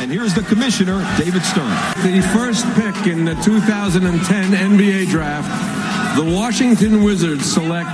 And 0.00 0.10
here's 0.10 0.32
the 0.32 0.42
commissioner, 0.42 0.98
David 1.18 1.42
Stern. 1.42 1.68
The 2.02 2.22
first 2.32 2.64
pick 2.74 3.06
in 3.06 3.26
the 3.26 3.34
2010 3.44 4.50
NBA 4.52 5.08
draft, 5.08 6.16
the 6.16 6.24
Washington 6.24 7.04
Wizards 7.04 7.44
select 7.44 7.90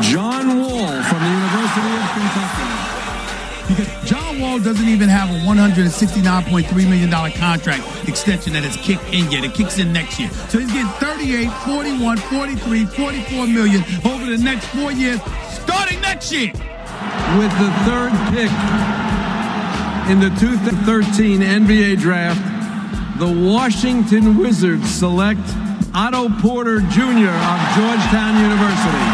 John 0.00 0.58
Wall 0.58 0.88
from 1.04 1.20
the 1.20 1.30
University 1.30 1.92
of 2.00 2.08
Kentucky. 2.16 2.84
Because 3.68 4.10
John 4.10 4.40
Wall 4.40 4.58
doesn't 4.58 4.88
even 4.88 5.10
have 5.10 5.30
a 5.30 5.38
$169.3 5.46 6.88
million 6.88 7.10
contract 7.32 8.08
extension 8.08 8.54
that 8.54 8.64
has 8.64 8.76
kicked 8.78 9.04
in 9.12 9.30
yet. 9.30 9.44
It 9.44 9.52
kicks 9.52 9.78
in 9.78 9.92
next 9.92 10.18
year. 10.18 10.30
So 10.48 10.58
he's 10.58 10.72
getting 10.72 10.90
38, 10.92 11.50
41, 11.66 12.16
43, 12.16 12.84
44 12.86 13.46
million 13.46 13.84
over 14.06 14.24
the 14.24 14.38
next 14.38 14.66
four 14.68 14.92
years, 14.92 15.20
starting 15.50 16.00
next 16.00 16.32
year. 16.32 16.52
With 17.38 17.50
the 17.58 17.70
third 17.84 18.12
pick 18.30 18.50
in 20.10 20.20
the 20.20 20.30
2013 20.38 21.40
NBA 21.40 21.98
draft, 21.98 23.18
the 23.18 23.48
Washington 23.48 24.36
Wizards 24.36 24.88
select 24.88 25.40
Otto 25.94 26.28
Porter 26.40 26.80
Jr. 26.80 27.30
of 27.30 27.58
Georgetown 27.74 28.40
University. 28.40 29.13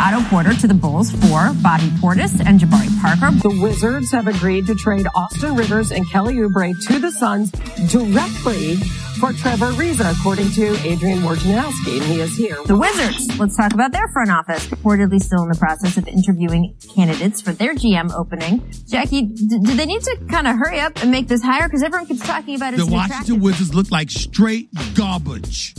Otto 0.00 0.22
Porter 0.30 0.54
to 0.54 0.66
the 0.66 0.72
Bulls 0.74 1.10
for 1.10 1.52
Bobby 1.62 1.88
Portis 2.00 2.40
and 2.46 2.58
Jabari 2.58 2.88
Parker. 3.02 3.36
The 3.36 3.60
Wizards 3.60 4.10
have 4.12 4.26
agreed 4.26 4.66
to 4.68 4.74
trade 4.74 5.06
Austin 5.14 5.54
Rivers 5.54 5.92
and 5.92 6.08
Kelly 6.10 6.36
Oubre 6.36 6.72
to 6.88 6.98
the 6.98 7.12
Suns 7.12 7.50
directly 7.92 8.76
for 9.20 9.34
Trevor 9.34 9.72
Ariza, 9.72 10.18
according 10.18 10.50
to 10.52 10.68
Adrian 10.88 11.18
Wojnarowski, 11.18 11.96
and 12.00 12.04
he 12.04 12.20
is 12.20 12.34
here. 12.34 12.56
The 12.64 12.76
Wizards, 12.78 13.38
let's 13.38 13.54
talk 13.54 13.74
about 13.74 13.92
their 13.92 14.08
front 14.08 14.30
office, 14.30 14.66
reportedly 14.68 15.20
still 15.20 15.42
in 15.42 15.50
the 15.50 15.58
process 15.58 15.98
of 15.98 16.08
interviewing 16.08 16.74
candidates 16.94 17.42
for 17.42 17.52
their 17.52 17.74
GM 17.74 18.10
opening. 18.14 18.72
Jackie, 18.88 19.22
d- 19.26 19.58
do 19.62 19.74
they 19.74 19.84
need 19.84 20.00
to 20.02 20.16
kind 20.30 20.46
of 20.48 20.56
hurry 20.56 20.80
up 20.80 21.02
and 21.02 21.10
make 21.10 21.28
this 21.28 21.42
hire? 21.42 21.68
Because 21.68 21.82
everyone 21.82 22.06
keeps 22.06 22.26
talking 22.26 22.56
about 22.56 22.72
it. 22.72 22.78
The 22.78 22.86
Washington 22.86 23.40
Wizards 23.40 23.74
look 23.74 23.90
like 23.90 24.10
straight 24.10 24.70
garbage. 24.94 25.74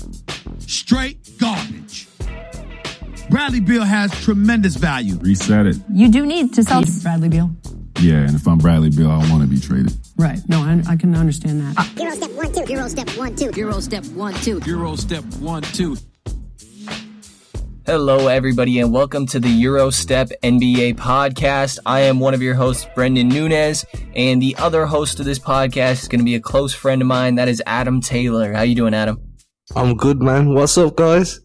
Straight 0.59 1.39
garbage. 1.39 2.07
Bradley 3.31 3.61
Beal 3.61 3.85
has 3.85 4.11
tremendous 4.25 4.75
value. 4.75 5.15
Reset 5.21 5.65
it. 5.65 5.77
You 5.89 6.11
do 6.11 6.25
need 6.25 6.53
to 6.53 6.63
sell 6.63 6.83
Bradley 7.01 7.29
Beal. 7.29 7.49
Yeah, 8.01 8.15
and 8.15 8.35
if 8.35 8.45
I'm 8.45 8.57
Bradley 8.57 8.89
Beal, 8.89 9.09
I 9.09 9.19
want 9.31 9.41
to 9.41 9.47
be 9.47 9.57
traded. 9.57 9.93
Right. 10.17 10.39
No, 10.49 10.59
I, 10.59 10.83
I 10.85 10.97
can 10.97 11.15
understand 11.15 11.61
that. 11.61 11.77
Uh, 11.77 12.03
Euro 12.03 12.13
step 12.13 12.31
one, 12.31 12.51
two. 12.51 12.65
Euro 12.67 12.89
step 12.89 13.09
one, 13.15 13.35
two. 13.37 13.51
Euro 13.55 13.79
step 13.79 14.05
one, 14.07 14.33
two. 14.33 14.59
Euro 14.65 14.97
step 14.97 15.23
one, 15.39 15.61
two. 15.61 15.95
Hello, 17.85 18.27
everybody, 18.27 18.79
and 18.79 18.91
welcome 18.91 19.25
to 19.27 19.39
the 19.39 19.63
Eurostep 19.63 20.33
NBA 20.43 20.95
podcast. 20.95 21.79
I 21.85 22.01
am 22.01 22.19
one 22.19 22.33
of 22.33 22.41
your 22.41 22.55
hosts, 22.55 22.85
Brendan 22.93 23.29
Nunez, 23.29 23.85
and 24.13 24.41
the 24.41 24.57
other 24.57 24.85
host 24.85 25.21
of 25.21 25.25
this 25.25 25.39
podcast 25.39 26.03
is 26.03 26.07
going 26.09 26.19
to 26.19 26.25
be 26.25 26.35
a 26.35 26.41
close 26.41 26.73
friend 26.73 27.01
of 27.01 27.07
mine. 27.07 27.35
That 27.35 27.47
is 27.47 27.63
Adam 27.65 28.01
Taylor. 28.01 28.51
How 28.51 28.63
you 28.63 28.75
doing, 28.75 28.93
Adam? 28.93 29.21
I'm 29.73 29.95
good, 29.95 30.21
man. 30.21 30.53
What's 30.53 30.77
up, 30.77 30.97
guys? 30.97 31.39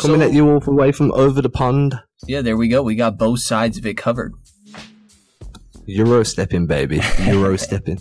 Coming 0.00 0.20
So- 0.20 0.26
at 0.26 0.32
you 0.32 0.48
all 0.50 0.60
the 0.60 0.72
way 0.72 0.92
from 0.92 1.12
over 1.12 1.42
the 1.42 1.50
pond. 1.50 1.94
Yeah, 2.26 2.40
there 2.42 2.56
we 2.56 2.68
go. 2.68 2.82
We 2.82 2.94
got 2.94 3.18
both 3.18 3.40
sides 3.40 3.76
of 3.78 3.84
it 3.86 3.96
covered. 3.96 4.32
Euro 5.86 6.22
stepping, 6.22 6.66
baby. 6.66 7.00
Euro 7.26 7.56
stepping. 7.56 8.00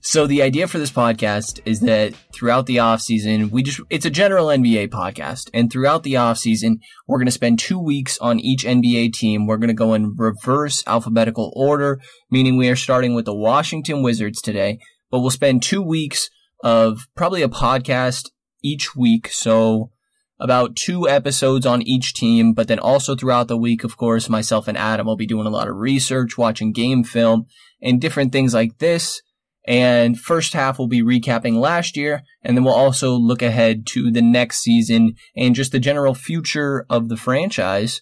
So 0.00 0.26
the 0.26 0.40
idea 0.42 0.66
for 0.68 0.78
this 0.78 0.90
podcast 0.92 1.60
is 1.66 1.80
that 1.80 2.14
throughout 2.32 2.64
the 2.66 2.78
off 2.78 3.02
season, 3.02 3.50
we 3.50 3.62
just 3.62 3.80
it's 3.90 4.06
a 4.06 4.10
general 4.10 4.46
NBA 4.46 4.88
podcast, 4.88 5.50
and 5.52 5.70
throughout 5.70 6.02
the 6.02 6.16
off 6.16 6.38
season, 6.38 6.78
we're 7.06 7.18
going 7.18 7.26
to 7.26 7.32
spend 7.32 7.58
two 7.58 7.78
weeks 7.78 8.16
on 8.18 8.40
each 8.40 8.64
NBA 8.64 9.12
team. 9.12 9.46
We're 9.46 9.58
going 9.58 9.68
to 9.68 9.74
go 9.74 9.92
in 9.92 10.14
reverse 10.16 10.82
alphabetical 10.86 11.52
order, 11.54 12.00
meaning 12.30 12.56
we 12.56 12.70
are 12.70 12.76
starting 12.76 13.14
with 13.14 13.26
the 13.26 13.34
Washington 13.34 14.02
Wizards 14.02 14.40
today, 14.40 14.78
but 15.10 15.18
we'll 15.20 15.30
spend 15.30 15.62
two 15.62 15.82
weeks 15.82 16.30
of 16.64 17.00
probably 17.14 17.42
a 17.42 17.48
podcast 17.48 18.30
each 18.64 18.96
week. 18.96 19.28
So 19.30 19.90
about 20.40 20.76
two 20.76 21.08
episodes 21.08 21.66
on 21.66 21.82
each 21.82 22.14
team, 22.14 22.52
but 22.52 22.68
then 22.68 22.78
also 22.78 23.16
throughout 23.16 23.48
the 23.48 23.56
week, 23.56 23.84
of 23.84 23.96
course, 23.96 24.28
myself 24.28 24.68
and 24.68 24.78
Adam 24.78 25.06
will 25.06 25.16
be 25.16 25.26
doing 25.26 25.46
a 25.46 25.50
lot 25.50 25.68
of 25.68 25.76
research, 25.76 26.38
watching 26.38 26.72
game 26.72 27.02
film, 27.02 27.46
and 27.82 28.00
different 28.00 28.32
things 28.32 28.54
like 28.54 28.78
this. 28.78 29.20
And 29.66 30.18
first 30.18 30.54
half 30.54 30.78
we'll 30.78 30.88
be 30.88 31.02
recapping 31.02 31.54
last 31.56 31.96
year, 31.96 32.22
and 32.42 32.56
then 32.56 32.64
we'll 32.64 32.74
also 32.74 33.12
look 33.14 33.42
ahead 33.42 33.86
to 33.88 34.10
the 34.10 34.22
next 34.22 34.60
season 34.60 35.14
and 35.36 35.54
just 35.54 35.72
the 35.72 35.80
general 35.80 36.14
future 36.14 36.86
of 36.88 37.08
the 37.08 37.16
franchise. 37.16 38.00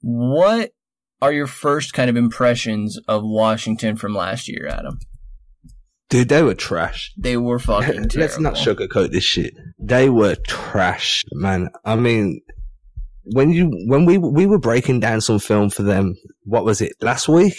What 0.00 0.72
are 1.22 1.32
your 1.32 1.46
first 1.46 1.94
kind 1.94 2.10
of 2.10 2.16
impressions 2.16 2.98
of 3.08 3.22
Washington 3.24 3.96
from 3.96 4.14
last 4.14 4.48
year, 4.48 4.66
Adam? 4.66 4.98
Dude, 6.12 6.28
they 6.28 6.42
were 6.42 6.54
trash. 6.54 7.10
They 7.16 7.38
were 7.38 7.58
fucking 7.70 8.10
terrible. 8.10 8.20
Let's 8.20 8.38
not 8.38 8.54
sugarcoat 8.54 9.12
this 9.12 9.24
shit. 9.24 9.54
They 9.78 10.10
were 10.10 10.34
trash, 10.34 11.24
man. 11.32 11.70
I 11.86 11.96
mean, 11.96 12.42
when 13.24 13.50
you 13.50 13.70
when 13.86 14.04
we 14.04 14.18
we 14.18 14.44
were 14.44 14.58
breaking 14.58 15.00
down 15.00 15.22
some 15.22 15.38
film 15.38 15.70
for 15.70 15.82
them, 15.82 16.16
what 16.44 16.66
was 16.66 16.82
it 16.82 16.92
last 17.00 17.28
week? 17.28 17.54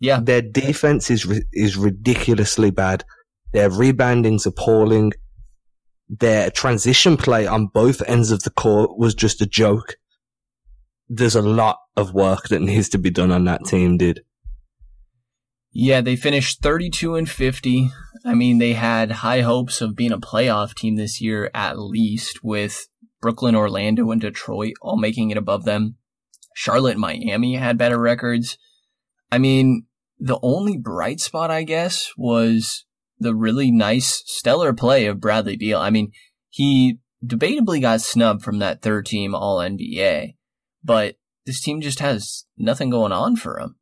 Yeah, 0.00 0.20
Their 0.20 0.40
defense 0.40 1.10
is 1.10 1.26
is 1.52 1.76
ridiculously 1.76 2.70
bad. 2.70 3.04
Their 3.52 3.68
rebounding's 3.68 4.46
appalling. 4.46 5.12
Their 6.08 6.50
transition 6.50 7.18
play 7.18 7.46
on 7.46 7.66
both 7.66 8.00
ends 8.08 8.30
of 8.30 8.42
the 8.42 8.50
court 8.50 8.96
was 8.96 9.14
just 9.14 9.42
a 9.42 9.46
joke. 9.46 9.96
There's 11.10 11.36
a 11.36 11.42
lot 11.42 11.76
of 11.94 12.14
work 12.14 12.48
that 12.48 12.60
needs 12.60 12.88
to 12.90 12.98
be 12.98 13.10
done 13.10 13.32
on 13.32 13.44
that 13.44 13.66
team, 13.66 13.98
dude. 13.98 14.22
Yeah, 15.78 16.00
they 16.00 16.16
finished 16.16 16.62
32 16.62 17.16
and 17.16 17.28
50. 17.28 17.90
I 18.24 18.32
mean, 18.32 18.56
they 18.56 18.72
had 18.72 19.10
high 19.10 19.42
hopes 19.42 19.82
of 19.82 19.94
being 19.94 20.10
a 20.10 20.18
playoff 20.18 20.74
team 20.74 20.96
this 20.96 21.20
year 21.20 21.50
at 21.52 21.78
least 21.78 22.42
with 22.42 22.88
Brooklyn, 23.20 23.54
Orlando, 23.54 24.10
and 24.10 24.18
Detroit 24.18 24.72
all 24.80 24.96
making 24.96 25.28
it 25.28 25.36
above 25.36 25.66
them. 25.66 25.96
Charlotte 26.54 26.96
Miami 26.96 27.56
had 27.56 27.76
better 27.76 28.00
records. 28.00 28.56
I 29.30 29.36
mean, 29.36 29.84
the 30.18 30.38
only 30.42 30.78
bright 30.78 31.20
spot, 31.20 31.50
I 31.50 31.62
guess, 31.62 32.10
was 32.16 32.86
the 33.18 33.34
really 33.34 33.70
nice, 33.70 34.22
stellar 34.24 34.72
play 34.72 35.04
of 35.04 35.20
Bradley 35.20 35.58
Beal. 35.58 35.78
I 35.78 35.90
mean, 35.90 36.10
he 36.48 37.00
debatably 37.22 37.82
got 37.82 38.00
snubbed 38.00 38.42
from 38.42 38.60
that 38.60 38.80
third 38.80 39.04
team 39.04 39.34
All 39.34 39.58
NBA, 39.58 40.36
but 40.82 41.16
this 41.44 41.60
team 41.60 41.82
just 41.82 41.98
has 41.98 42.46
nothing 42.56 42.88
going 42.88 43.12
on 43.12 43.36
for 43.36 43.58
him. 43.58 43.76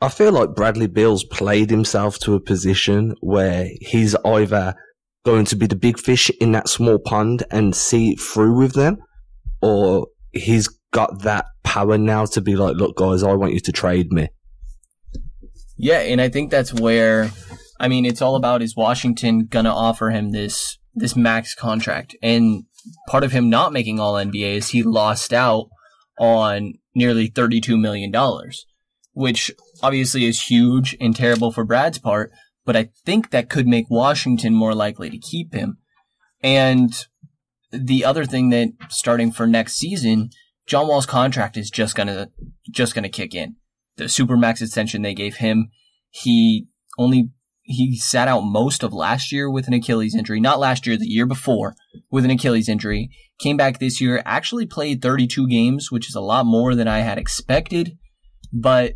I 0.00 0.08
feel 0.08 0.32
like 0.32 0.54
Bradley 0.54 0.86
Beal's 0.86 1.24
played 1.24 1.70
himself 1.70 2.18
to 2.20 2.34
a 2.34 2.40
position 2.40 3.14
where 3.20 3.68
he's 3.80 4.14
either 4.24 4.74
going 5.24 5.44
to 5.46 5.56
be 5.56 5.66
the 5.66 5.76
big 5.76 5.98
fish 5.98 6.30
in 6.40 6.52
that 6.52 6.68
small 6.68 6.98
pond 6.98 7.42
and 7.50 7.74
see 7.74 8.10
it 8.12 8.20
through 8.20 8.56
with 8.56 8.74
them, 8.74 8.98
or 9.60 10.06
he's 10.32 10.68
got 10.92 11.22
that 11.22 11.46
power 11.64 11.98
now 11.98 12.24
to 12.24 12.40
be 12.40 12.56
like, 12.56 12.76
look, 12.76 12.96
guys, 12.96 13.22
I 13.22 13.32
want 13.34 13.52
you 13.54 13.60
to 13.60 13.72
trade 13.72 14.12
me. 14.12 14.28
Yeah, 15.76 16.00
and 16.00 16.20
I 16.20 16.28
think 16.28 16.50
that's 16.50 16.72
where 16.74 17.30
I 17.78 17.88
mean 17.88 18.04
it's 18.04 18.22
all 18.22 18.34
about 18.34 18.62
is 18.62 18.76
Washington 18.76 19.46
gonna 19.46 19.74
offer 19.74 20.10
him 20.10 20.32
this 20.32 20.78
this 20.94 21.14
max 21.14 21.54
contract. 21.54 22.16
And 22.20 22.64
part 23.08 23.22
of 23.22 23.32
him 23.32 23.48
not 23.48 23.72
making 23.72 24.00
all 24.00 24.14
NBA 24.14 24.56
is 24.56 24.70
he 24.70 24.82
lost 24.82 25.32
out 25.32 25.68
on 26.18 26.74
nearly 26.94 27.28
thirty 27.28 27.60
two 27.60 27.76
million 27.76 28.10
dollars. 28.10 28.66
Which 29.12 29.52
obviously 29.82 30.24
is 30.24 30.42
huge 30.42 30.96
and 31.00 31.14
terrible 31.14 31.52
for 31.52 31.64
Brad's 31.64 31.98
part, 31.98 32.32
but 32.64 32.76
I 32.76 32.90
think 33.04 33.30
that 33.30 33.50
could 33.50 33.66
make 33.66 33.86
Washington 33.88 34.54
more 34.54 34.74
likely 34.74 35.10
to 35.10 35.18
keep 35.18 35.54
him. 35.54 35.78
And 36.42 36.92
the 37.70 38.04
other 38.04 38.24
thing 38.24 38.50
that 38.50 38.68
starting 38.88 39.32
for 39.32 39.46
next 39.46 39.76
season, 39.76 40.30
John 40.66 40.86
Wall's 40.86 41.06
contract 41.06 41.56
is 41.56 41.70
just 41.70 41.94
gonna 41.96 42.30
just 42.70 42.94
gonna 42.94 43.08
kick 43.08 43.34
in. 43.34 43.56
The 43.96 44.04
supermax 44.04 44.62
extension 44.62 45.02
they 45.02 45.14
gave 45.14 45.36
him, 45.36 45.70
he 46.10 46.68
only 46.98 47.30
he 47.62 47.96
sat 47.98 48.28
out 48.28 48.40
most 48.40 48.82
of 48.82 48.94
last 48.94 49.30
year 49.30 49.50
with 49.50 49.68
an 49.68 49.74
Achilles 49.74 50.14
injury. 50.14 50.40
Not 50.40 50.58
last 50.58 50.86
year, 50.86 50.96
the 50.96 51.04
year 51.04 51.26
before 51.26 51.74
with 52.10 52.24
an 52.24 52.30
Achilles 52.30 52.68
injury. 52.68 53.10
Came 53.38 53.58
back 53.58 53.78
this 53.78 54.00
year, 54.00 54.22
actually 54.24 54.66
played 54.66 55.02
32 55.02 55.46
games, 55.48 55.92
which 55.92 56.08
is 56.08 56.14
a 56.14 56.20
lot 56.20 56.46
more 56.46 56.74
than 56.74 56.88
I 56.88 57.00
had 57.00 57.18
expected. 57.18 57.98
But 58.52 58.94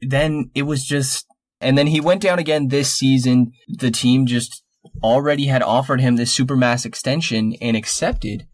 then 0.00 0.50
it 0.54 0.62
was 0.62 0.84
just, 0.84 1.26
and 1.60 1.76
then 1.76 1.86
he 1.86 2.00
went 2.00 2.22
down 2.22 2.38
again 2.38 2.68
this 2.68 2.92
season. 2.92 3.52
The 3.68 3.90
team 3.90 4.26
just 4.26 4.62
already 5.02 5.46
had 5.46 5.62
offered 5.62 6.00
him 6.00 6.16
this 6.16 6.36
supermax 6.36 6.84
extension 6.84 7.54
and 7.60 7.76
accepted. 7.76 8.46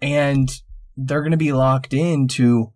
And 0.00 0.50
they're 0.96 1.22
going 1.22 1.32
to 1.32 1.36
be 1.36 1.52
locked 1.52 1.94
into 1.94 2.72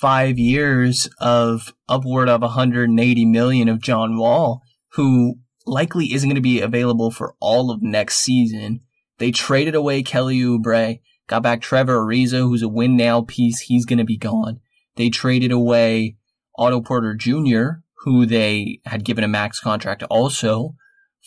five 0.00 0.38
years 0.38 1.08
of 1.20 1.74
upward 1.88 2.28
of 2.28 2.42
180 2.42 3.24
million 3.26 3.68
of 3.68 3.80
John 3.80 4.16
Wall, 4.16 4.62
who 4.92 5.36
likely 5.66 6.12
isn't 6.12 6.28
going 6.28 6.36
to 6.36 6.40
be 6.40 6.60
available 6.60 7.10
for 7.10 7.34
all 7.40 7.70
of 7.70 7.82
next 7.82 8.18
season. 8.18 8.80
They 9.18 9.30
traded 9.30 9.74
away 9.74 10.02
Kelly 10.02 10.38
Oubre, 10.38 11.00
got 11.26 11.42
back 11.42 11.60
Trevor 11.60 11.98
Ariza, 11.98 12.38
who's 12.38 12.62
a 12.62 12.68
win 12.68 12.96
now 12.96 13.22
piece. 13.22 13.60
He's 13.60 13.84
going 13.84 13.98
to 13.98 14.04
be 14.04 14.16
gone. 14.16 14.60
They 14.96 15.10
traded 15.10 15.52
away 15.52 16.16
Otto 16.58 16.80
Porter 16.80 17.14
Jr., 17.14 17.80
who 18.04 18.26
they 18.26 18.80
had 18.84 19.04
given 19.04 19.24
a 19.24 19.28
max 19.28 19.60
contract 19.60 20.02
also 20.04 20.74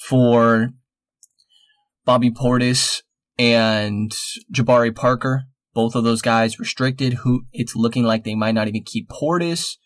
for 0.07 0.69
Bobby 2.06 2.31
Portis 2.31 3.01
and 3.38 4.13
Jabari 4.54 4.95
Parker. 4.95 5.44
Both 5.74 5.95
of 5.95 6.04
those 6.04 6.22
guys 6.22 6.60
restricted. 6.60 7.13
Who 7.13 7.45
it's 7.54 7.75
looking 7.75 8.04
like 8.04 8.24
they 8.24 8.36
might 8.36 8.56
not 8.56 8.68
even 8.68 8.83
keep 8.83 9.10
Portis. 9.10 9.78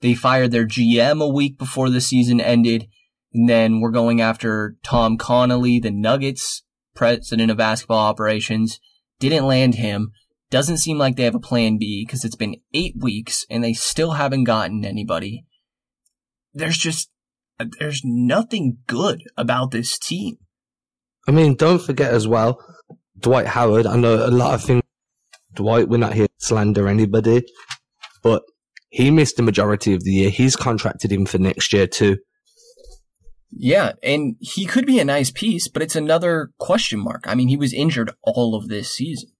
They 0.00 0.14
fired 0.14 0.50
their 0.50 0.66
GM 0.66 1.22
a 1.22 1.28
week 1.28 1.58
before 1.58 1.90
the 1.90 2.00
season 2.00 2.40
ended. 2.40 2.88
And 3.34 3.48
then 3.48 3.80
we're 3.80 3.90
going 3.90 4.20
after 4.20 4.76
Tom 4.84 5.16
Connelly, 5.16 5.78
the 5.78 5.90
Nuggets 5.90 6.62
president 6.94 7.50
of 7.50 7.56
basketball 7.56 7.98
operations. 7.98 8.78
Didn't 9.18 9.46
land 9.46 9.76
him. 9.76 10.12
Doesn't 10.52 10.76
seem 10.76 10.98
like 10.98 11.16
they 11.16 11.24
have 11.24 11.34
a 11.34 11.40
plan 11.40 11.78
B 11.78 12.04
because 12.06 12.26
it's 12.26 12.36
been 12.36 12.56
eight 12.74 12.94
weeks 13.00 13.46
and 13.48 13.64
they 13.64 13.72
still 13.72 14.12
haven't 14.12 14.44
gotten 14.44 14.84
anybody. 14.84 15.46
There's 16.52 16.76
just, 16.76 17.10
there's 17.78 18.02
nothing 18.04 18.76
good 18.86 19.22
about 19.34 19.70
this 19.70 19.98
team. 19.98 20.36
I 21.26 21.30
mean, 21.30 21.54
don't 21.54 21.80
forget 21.80 22.12
as 22.12 22.28
well, 22.28 22.62
Dwight 23.18 23.46
Howard. 23.46 23.86
I 23.86 23.96
know 23.96 24.26
a 24.26 24.28
lot 24.28 24.52
of 24.52 24.62
things. 24.62 24.82
Dwight, 25.54 25.88
we're 25.88 25.96
not 25.96 26.12
here 26.12 26.26
to 26.26 26.34
slander 26.36 26.86
anybody, 26.86 27.44
but 28.22 28.42
he 28.90 29.10
missed 29.10 29.38
the 29.38 29.42
majority 29.42 29.94
of 29.94 30.04
the 30.04 30.12
year. 30.12 30.28
He's 30.28 30.54
contracted 30.54 31.10
him 31.10 31.24
for 31.24 31.38
next 31.38 31.72
year 31.72 31.86
too. 31.86 32.18
Yeah, 33.50 33.92
and 34.02 34.36
he 34.38 34.66
could 34.66 34.84
be 34.84 34.98
a 34.98 35.04
nice 35.06 35.30
piece, 35.30 35.68
but 35.68 35.82
it's 35.82 35.96
another 35.96 36.50
question 36.58 36.98
mark. 36.98 37.24
I 37.26 37.34
mean, 37.34 37.48
he 37.48 37.56
was 37.56 37.72
injured 37.72 38.10
all 38.22 38.54
of 38.54 38.68
this 38.68 38.94
season. 38.94 39.30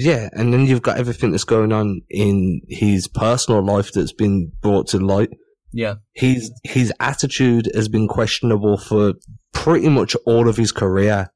Yeah, 0.00 0.28
and 0.32 0.54
then 0.54 0.64
you've 0.64 0.82
got 0.82 0.98
everything 0.98 1.32
that's 1.32 1.42
going 1.42 1.72
on 1.72 2.02
in 2.08 2.60
his 2.68 3.08
personal 3.08 3.64
life 3.64 3.90
that's 3.90 4.12
been 4.12 4.52
brought 4.60 4.86
to 4.88 4.98
light. 4.98 5.30
Yeah. 5.72 5.94
His 6.12 6.52
his 6.62 6.92
attitude 7.00 7.68
has 7.74 7.88
been 7.88 8.06
questionable 8.06 8.78
for 8.78 9.14
pretty 9.52 9.88
much 9.88 10.14
all 10.24 10.48
of 10.48 10.56
his 10.56 10.70
career. 10.70 11.32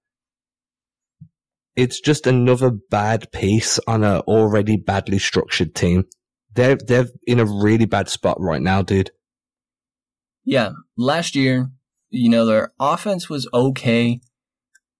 It's 1.74 2.00
just 2.00 2.28
another 2.28 2.70
bad 2.70 3.32
piece 3.32 3.80
on 3.88 4.04
an 4.04 4.20
already 4.20 4.76
badly 4.76 5.18
structured 5.18 5.74
team. 5.74 6.04
They're 6.54 6.76
they're 6.76 7.08
in 7.26 7.40
a 7.40 7.44
really 7.44 7.86
bad 7.86 8.08
spot 8.08 8.36
right 8.40 8.62
now, 8.62 8.82
dude. 8.82 9.10
Yeah, 10.44 10.70
last 10.96 11.34
year, 11.34 11.72
you 12.10 12.28
know, 12.28 12.46
their 12.46 12.72
offense 12.78 13.28
was 13.28 13.48
okay, 13.52 14.20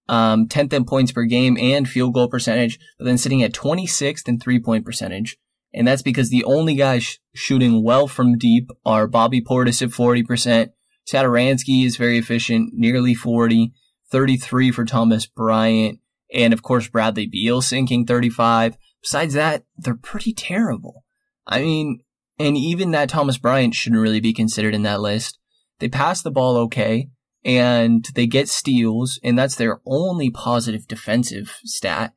um, 0.09 0.47
10th 0.47 0.73
in 0.73 0.85
points 0.85 1.11
per 1.11 1.23
game 1.23 1.57
and 1.59 1.87
field 1.87 2.13
goal 2.13 2.27
percentage, 2.27 2.79
but 2.97 3.05
then 3.05 3.17
sitting 3.17 3.43
at 3.43 3.53
26th 3.53 4.27
in 4.27 4.39
three 4.39 4.59
point 4.59 4.85
percentage. 4.85 5.37
And 5.73 5.87
that's 5.87 6.01
because 6.01 6.29
the 6.29 6.43
only 6.43 6.75
guys 6.75 7.03
sh- 7.03 7.17
shooting 7.33 7.83
well 7.83 8.07
from 8.07 8.37
deep 8.37 8.69
are 8.85 9.07
Bobby 9.07 9.41
Portis 9.41 9.81
at 9.81 9.89
40%. 9.89 10.69
Satoransky 11.11 11.85
is 11.85 11.97
very 11.97 12.17
efficient, 12.17 12.73
nearly 12.73 13.15
40, 13.15 13.73
33 14.11 14.71
for 14.71 14.85
Thomas 14.85 15.25
Bryant. 15.25 15.99
And 16.33 16.53
of 16.53 16.61
course, 16.61 16.87
Bradley 16.87 17.27
Beal 17.27 17.61
sinking 17.61 18.05
35. 18.05 18.77
Besides 19.01 19.33
that, 19.33 19.63
they're 19.77 19.95
pretty 19.95 20.33
terrible. 20.33 21.03
I 21.47 21.61
mean, 21.61 22.01
and 22.39 22.55
even 22.55 22.91
that 22.91 23.09
Thomas 23.09 23.37
Bryant 23.37 23.75
shouldn't 23.75 24.01
really 24.01 24.19
be 24.19 24.33
considered 24.33 24.73
in 24.73 24.83
that 24.83 25.01
list. 25.01 25.39
They 25.79 25.89
pass 25.89 26.21
the 26.21 26.31
ball 26.31 26.57
okay 26.57 27.09
and 27.45 28.05
they 28.15 28.25
get 28.25 28.49
steals 28.49 29.19
and 29.23 29.37
that's 29.37 29.55
their 29.55 29.81
only 29.85 30.29
positive 30.29 30.87
defensive 30.87 31.57
stat 31.63 32.13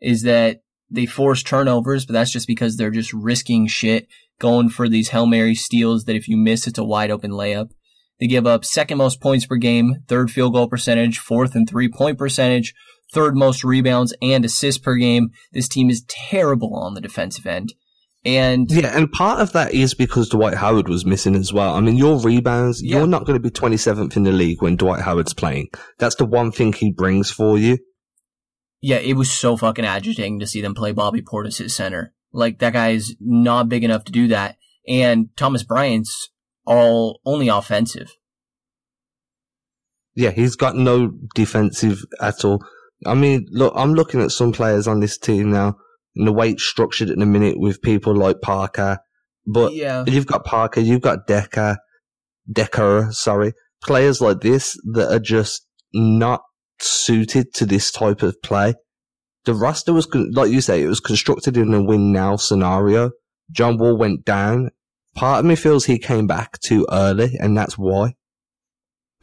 is 0.00 0.22
that 0.22 0.62
they 0.90 1.06
force 1.06 1.42
turnovers, 1.42 2.06
but 2.06 2.12
that's 2.12 2.30
just 2.30 2.46
because 2.46 2.76
they're 2.76 2.90
just 2.90 3.12
risking 3.12 3.66
shit 3.66 4.06
going 4.38 4.68
for 4.68 4.88
these 4.88 5.08
Hail 5.08 5.26
Mary 5.26 5.54
steals 5.54 6.04
that 6.04 6.16
if 6.16 6.28
you 6.28 6.36
miss, 6.36 6.66
it's 6.66 6.78
a 6.78 6.84
wide 6.84 7.10
open 7.10 7.30
layup. 7.30 7.70
They 8.20 8.26
give 8.26 8.46
up 8.46 8.64
second 8.64 8.98
most 8.98 9.20
points 9.20 9.46
per 9.46 9.56
game, 9.56 10.02
third 10.08 10.30
field 10.30 10.54
goal 10.54 10.68
percentage, 10.68 11.18
fourth 11.18 11.54
and 11.54 11.68
three 11.68 11.88
point 11.88 12.18
percentage, 12.18 12.74
third 13.12 13.36
most 13.36 13.64
rebounds 13.64 14.14
and 14.22 14.44
assists 14.44 14.80
per 14.80 14.96
game. 14.96 15.30
This 15.52 15.68
team 15.68 15.90
is 15.90 16.04
terrible 16.08 16.74
on 16.74 16.94
the 16.94 17.00
defensive 17.00 17.46
end. 17.46 17.74
And 18.26 18.68
yeah, 18.70 18.96
and 18.96 19.10
part 19.12 19.40
of 19.40 19.52
that 19.52 19.72
is 19.72 19.94
because 19.94 20.28
Dwight 20.30 20.54
Howard 20.54 20.88
was 20.88 21.06
missing 21.06 21.36
as 21.36 21.52
well. 21.52 21.74
I 21.74 21.80
mean, 21.80 21.96
your 21.96 22.18
rebounds, 22.20 22.82
Yeah. 22.82 22.98
you're 22.98 23.06
not 23.06 23.24
going 23.24 23.40
to 23.40 23.40
be 23.42 23.50
27th 23.50 24.16
in 24.16 24.24
the 24.24 24.32
league 24.32 24.60
when 24.60 24.74
Dwight 24.76 25.02
Howard's 25.02 25.32
playing. 25.32 25.68
That's 25.98 26.16
the 26.16 26.24
one 26.26 26.50
thing 26.50 26.72
he 26.72 26.90
brings 26.92 27.30
for 27.30 27.56
you. 27.56 27.78
yeah, 28.82 28.96
it 28.98 29.14
was 29.14 29.30
so 29.30 29.56
fucking 29.56 29.84
agitating 29.86 30.38
to 30.40 30.46
see 30.46 30.60
them 30.60 30.74
play 30.74 30.92
Bobby 30.92 31.22
Portis 31.22 31.60
at 31.60 31.70
center. 31.70 32.12
Like 32.32 32.58
that 32.58 32.72
guy 32.74 32.90
is 32.90 33.16
not 33.20 33.68
big 33.68 33.84
enough 33.84 34.04
to 34.04 34.12
do 34.12 34.28
that. 34.28 34.56
And 34.88 35.28
Thomas 35.36 35.62
Bryant's 35.62 36.30
all 36.66 37.20
only 37.24 37.48
offensive. 37.48 38.12
Yeah, 40.14 40.30
he's 40.30 40.56
got 40.56 40.76
no 40.76 41.12
defensive 41.34 42.04
at 42.20 42.44
all. 42.44 42.64
I 43.04 43.14
mean, 43.14 43.46
look, 43.50 43.72
I'm 43.76 43.94
looking 43.94 44.20
at 44.22 44.30
some 44.30 44.52
players 44.52 44.86
on 44.88 45.00
this 45.00 45.18
team 45.18 45.50
now, 45.50 45.76
and 46.16 46.26
the 46.26 46.32
way 46.32 46.50
it's 46.50 46.64
structured 46.64 47.10
in 47.10 47.22
a 47.22 47.26
minute 47.26 47.58
with 47.58 47.82
people 47.82 48.14
like 48.14 48.40
Parker. 48.40 48.98
But 49.46 49.74
Yeah. 49.74 50.04
you've 50.06 50.26
got 50.26 50.44
Parker, 50.44 50.80
you've 50.80 51.02
got 51.02 51.26
Dekker, 51.28 51.76
Dekker, 52.52 53.12
sorry, 53.12 53.52
players 53.82 54.20
like 54.20 54.40
this 54.40 54.76
that 54.92 55.12
are 55.12 55.20
just 55.20 55.66
not 55.92 56.42
suited 56.80 57.52
to 57.54 57.66
this 57.66 57.90
type 57.90 58.22
of 58.22 58.40
play. 58.42 58.74
The 59.44 59.54
roster 59.54 59.92
was, 59.92 60.08
like 60.12 60.50
you 60.50 60.60
say, 60.60 60.82
it 60.82 60.88
was 60.88 61.00
constructed 61.00 61.56
in 61.56 61.72
a 61.72 61.82
win 61.82 62.12
now 62.12 62.36
scenario. 62.36 63.12
John 63.52 63.78
Wall 63.78 63.96
went 63.96 64.24
down. 64.24 64.70
Part 65.14 65.40
of 65.40 65.44
me 65.46 65.54
feels 65.54 65.84
he 65.84 65.98
came 65.98 66.26
back 66.26 66.58
too 66.60 66.86
early, 66.90 67.36
and 67.38 67.56
that's 67.56 67.78
why. 67.78 68.14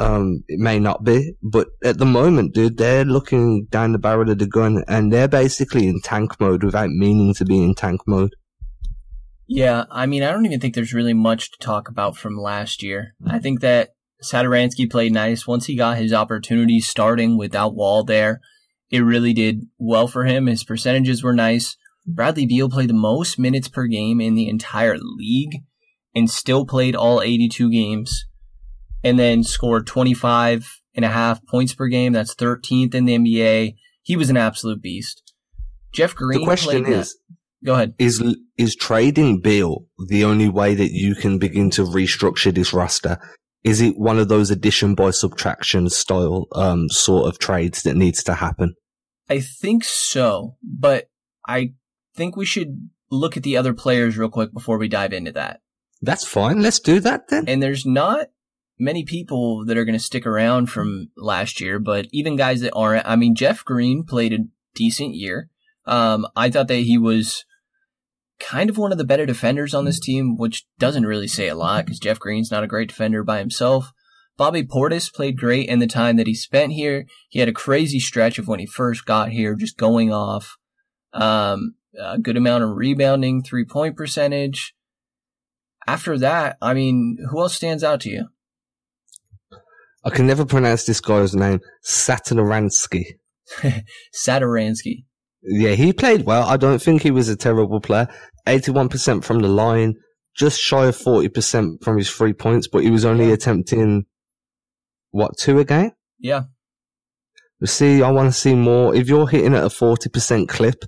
Um, 0.04 0.44
it 0.48 0.60
may 0.60 0.80
not 0.80 1.04
be, 1.04 1.34
but 1.42 1.68
at 1.84 1.98
the 1.98 2.06
moment, 2.06 2.54
dude, 2.54 2.78
they're 2.78 3.06
looking 3.06 3.68
down 3.70 3.94
the 3.94 3.98
barrel 3.98 4.30
of 4.30 4.38
the 4.38 4.48
gun, 4.48 4.84
and 4.88 5.14
they're 5.14 5.30
basically 5.30 5.88
in 5.88 6.02
tank 6.02 6.40
mode 6.40 6.64
without 6.64 6.90
meaning 6.90 7.34
to 7.36 7.46
be 7.46 7.64
in 7.64 7.74
tank 7.74 8.02
mode. 8.06 8.36
Yeah, 9.48 9.86
I 9.90 10.06
mean, 10.06 10.24
I 10.24 10.32
don't 10.32 10.46
even 10.46 10.60
think 10.60 10.76
there's 10.76 10.94
really 10.94 11.14
much 11.14 11.52
to 11.52 11.58
talk 11.60 11.88
about 11.88 12.18
from 12.18 12.38
last 12.38 12.84
year. 12.84 13.16
I 13.26 13.40
think 13.40 13.62
that 13.62 13.92
Satoransky 14.22 14.90
played 14.90 15.14
nice 15.14 15.48
once 15.48 15.68
he 15.68 15.78
got 15.78 15.98
his 15.98 16.14
opportunity 16.14 16.80
starting 16.80 17.38
without 17.38 17.76
Wall 17.76 18.04
there. 18.04 18.42
It 18.90 19.02
really 19.02 19.34
did 19.34 19.68
well 19.78 20.08
for 20.08 20.26
him. 20.26 20.48
His 20.48 20.64
percentages 20.64 21.24
were 21.24 21.34
nice. 21.34 21.78
Bradley 22.06 22.46
Beal 22.46 22.70
played 22.70 22.90
the 22.90 22.94
most 22.94 23.40
minutes 23.40 23.70
per 23.70 23.88
game 23.88 24.20
in 24.20 24.36
the 24.36 24.50
entire 24.50 24.98
league 24.98 25.64
and 26.14 26.30
still 26.30 26.66
played 26.66 26.96
all 26.96 27.22
82 27.22 27.72
games 27.72 28.26
and 29.04 29.20
then 29.20 29.44
scored 29.44 29.88
25 29.88 30.82
and 30.96 31.06
a 31.06 31.10
half 31.10 31.46
points 31.46 31.74
per 31.74 31.88
game. 31.88 32.14
That's 32.14 32.36
13th 32.36 32.94
in 32.94 33.06
the 33.06 33.18
NBA. 33.18 33.76
He 34.02 34.16
was 34.16 34.30
an 34.30 34.38
absolute 34.38 34.82
beast. 34.82 35.34
Jeff 35.92 36.16
Green 36.16 36.40
The 36.40 36.46
question 36.46 36.86
is, 36.86 37.18
go 37.64 37.74
ahead. 37.74 37.94
is 38.00 38.24
is 38.58 38.76
trading 38.76 39.40
Beal 39.40 39.86
the 40.10 40.24
only 40.24 40.50
way 40.50 40.76
that 40.76 40.92
you 40.92 41.16
can 41.16 41.38
begin 41.38 41.70
to 41.72 41.84
restructure 41.84 42.54
this 42.54 42.74
roster? 42.74 43.18
Is 43.64 43.80
it 43.80 43.98
one 43.98 44.20
of 44.20 44.28
those 44.28 44.52
addition 44.52 44.94
by 44.96 45.12
subtraction 45.12 45.90
style 45.90 46.48
um, 46.54 46.90
sort 46.90 47.28
of 47.28 47.40
trades 47.40 47.84
that 47.84 47.96
needs 47.96 48.22
to 48.24 48.34
happen? 48.34 48.74
I 49.30 49.40
think 49.40 49.86
so, 49.86 50.58
but 50.62 51.06
I 51.48 51.74
think 52.16 52.36
we 52.36 52.46
should 52.46 52.90
look 53.10 53.38
at 53.38 53.44
the 53.44 53.56
other 53.56 53.74
players 53.74 54.18
real 54.18 54.30
quick 54.30 54.52
before 54.54 54.78
we 54.78 54.90
dive 54.90 55.14
into 55.14 55.32
that. 55.32 55.62
That's 56.02 56.26
fine. 56.26 56.62
Let's 56.62 56.80
do 56.80 57.00
that 57.00 57.30
then. 57.30 57.46
And 57.48 57.64
there's 57.64 57.86
not 57.86 58.28
many 58.80 59.04
people 59.04 59.66
that 59.66 59.78
are 59.78 59.86
going 59.86 59.98
to 59.98 60.04
stick 60.04 60.26
around 60.26 60.68
from 60.68 61.10
last 61.16 61.62
year, 61.62 61.80
but 61.80 62.08
even 62.12 62.36
guys 62.36 62.62
that 62.62 62.74
aren't, 62.74 63.08
I 63.08 63.16
mean, 63.16 63.36
Jeff 63.36 63.64
Green 63.64 64.04
played 64.04 64.34
a 64.34 64.46
decent 64.74 65.16
year. 65.16 65.50
Um, 65.86 66.28
I 66.36 66.50
thought 66.50 66.68
that 66.70 66.76
he 66.78 66.98
was 66.98 67.46
kind 68.40 68.70
of 68.70 68.78
one 68.78 68.92
of 68.92 68.98
the 68.98 69.06
better 69.06 69.26
defenders 69.26 69.74
on 69.74 69.86
this 69.86 70.00
team, 70.00 70.38
which 70.38 70.66
doesn't 70.80 71.06
really 71.06 71.28
say 71.28 71.48
a 71.48 71.56
lot 71.56 71.86
because 71.86 72.00
Jeff 72.00 72.20
Green's 72.20 72.52
not 72.52 72.64
a 72.64 72.68
great 72.68 72.90
defender 72.90 73.24
by 73.24 73.40
himself. 73.40 73.92
Bobby 74.36 74.64
Portis 74.64 75.14
played 75.14 75.38
great 75.38 75.70
in 75.70 75.80
the 75.80 75.88
time 75.88 76.16
that 76.16 76.28
he 76.28 76.34
spent 76.34 76.74
here. 76.74 77.06
He 77.30 77.40
had 77.40 77.50
a 77.50 77.54
crazy 77.54 78.00
stretch 78.00 78.40
of 78.40 78.48
when 78.48 78.60
he 78.60 78.66
first 78.66 79.06
got 79.06 79.30
here, 79.30 79.56
just 79.56 79.78
going 79.78 80.12
off. 80.12 80.58
Um, 81.14 81.76
a 82.00 82.18
good 82.18 82.38
amount 82.38 82.64
of 82.64 82.72
rebounding, 82.72 83.44
three 83.44 83.66
point 83.66 83.96
percentage. 83.96 84.74
After 85.86 86.18
that, 86.18 86.58
I 86.62 86.74
mean, 86.74 87.18
who 87.30 87.42
else 87.42 87.54
stands 87.54 87.84
out 87.84 88.02
to 88.02 88.10
you? 88.10 88.30
I 90.06 90.10
can 90.10 90.28
never 90.28 90.46
pronounce 90.46 90.86
this 90.86 91.00
guy's 91.00 91.34
name. 91.36 91.60
Saturansky. 91.86 93.04
Satoransky. 94.14 95.06
Yeah, 95.42 95.72
he 95.72 95.94
played 95.94 96.26
well. 96.26 96.44
I 96.48 96.58
don't 96.58 96.82
think 96.82 97.02
he 97.02 97.12
was 97.12 97.30
a 97.30 97.36
terrible 97.36 97.80
player. 97.82 98.08
81% 98.48 99.24
from 99.24 99.40
the 99.40 99.48
line, 99.48 99.96
just 100.36 100.60
shy 100.60 100.88
of 100.88 100.98
40% 100.98 101.84
from 101.84 101.98
his 101.98 102.10
three 102.10 102.34
points, 102.34 102.68
but 102.68 102.84
he 102.84 102.90
was 102.90 103.06
only 103.06 103.32
attempting, 103.32 104.06
what, 105.12 105.38
two 105.38 105.60
a 105.60 105.66
game? 105.66 105.92
Yeah. 106.20 106.44
We 107.62 107.68
see, 107.68 108.02
I 108.04 108.12
want 108.12 108.34
to 108.34 108.38
see 108.38 108.56
more. 108.56 108.94
If 108.96 109.08
you're 109.08 109.28
hitting 109.28 109.54
at 109.54 109.64
a 109.64 109.68
40% 109.70 110.48
clip, 110.48 110.84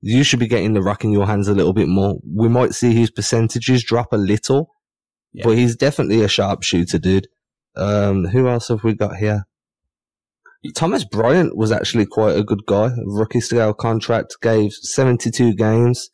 You 0.00 0.22
should 0.22 0.38
be 0.38 0.46
getting 0.46 0.74
the 0.74 0.82
rock 0.82 1.02
in 1.02 1.10
your 1.10 1.26
hands 1.26 1.48
a 1.48 1.54
little 1.54 1.72
bit 1.72 1.88
more. 1.88 2.20
We 2.24 2.48
might 2.48 2.72
see 2.72 2.94
his 2.94 3.10
percentages 3.10 3.82
drop 3.82 4.12
a 4.12 4.16
little, 4.16 4.70
Yeah. 5.32 5.42
but 5.44 5.56
he's 5.56 5.74
definitely 5.74 6.22
a 6.22 6.28
sharpshooter, 6.28 6.98
dude. 7.00 7.26
Um, 7.78 8.26
who 8.26 8.48
else 8.48 8.68
have 8.68 8.84
we 8.84 8.94
got 8.94 9.16
here? 9.16 9.46
Thomas 10.74 11.04
Bryant 11.04 11.56
was 11.56 11.70
actually 11.70 12.06
quite 12.06 12.36
a 12.36 12.42
good 12.42 12.66
guy. 12.66 12.90
Rookie 13.04 13.40
scale 13.40 13.72
contract 13.72 14.36
gave 14.42 14.72
72 14.72 15.54
games, 15.54 16.10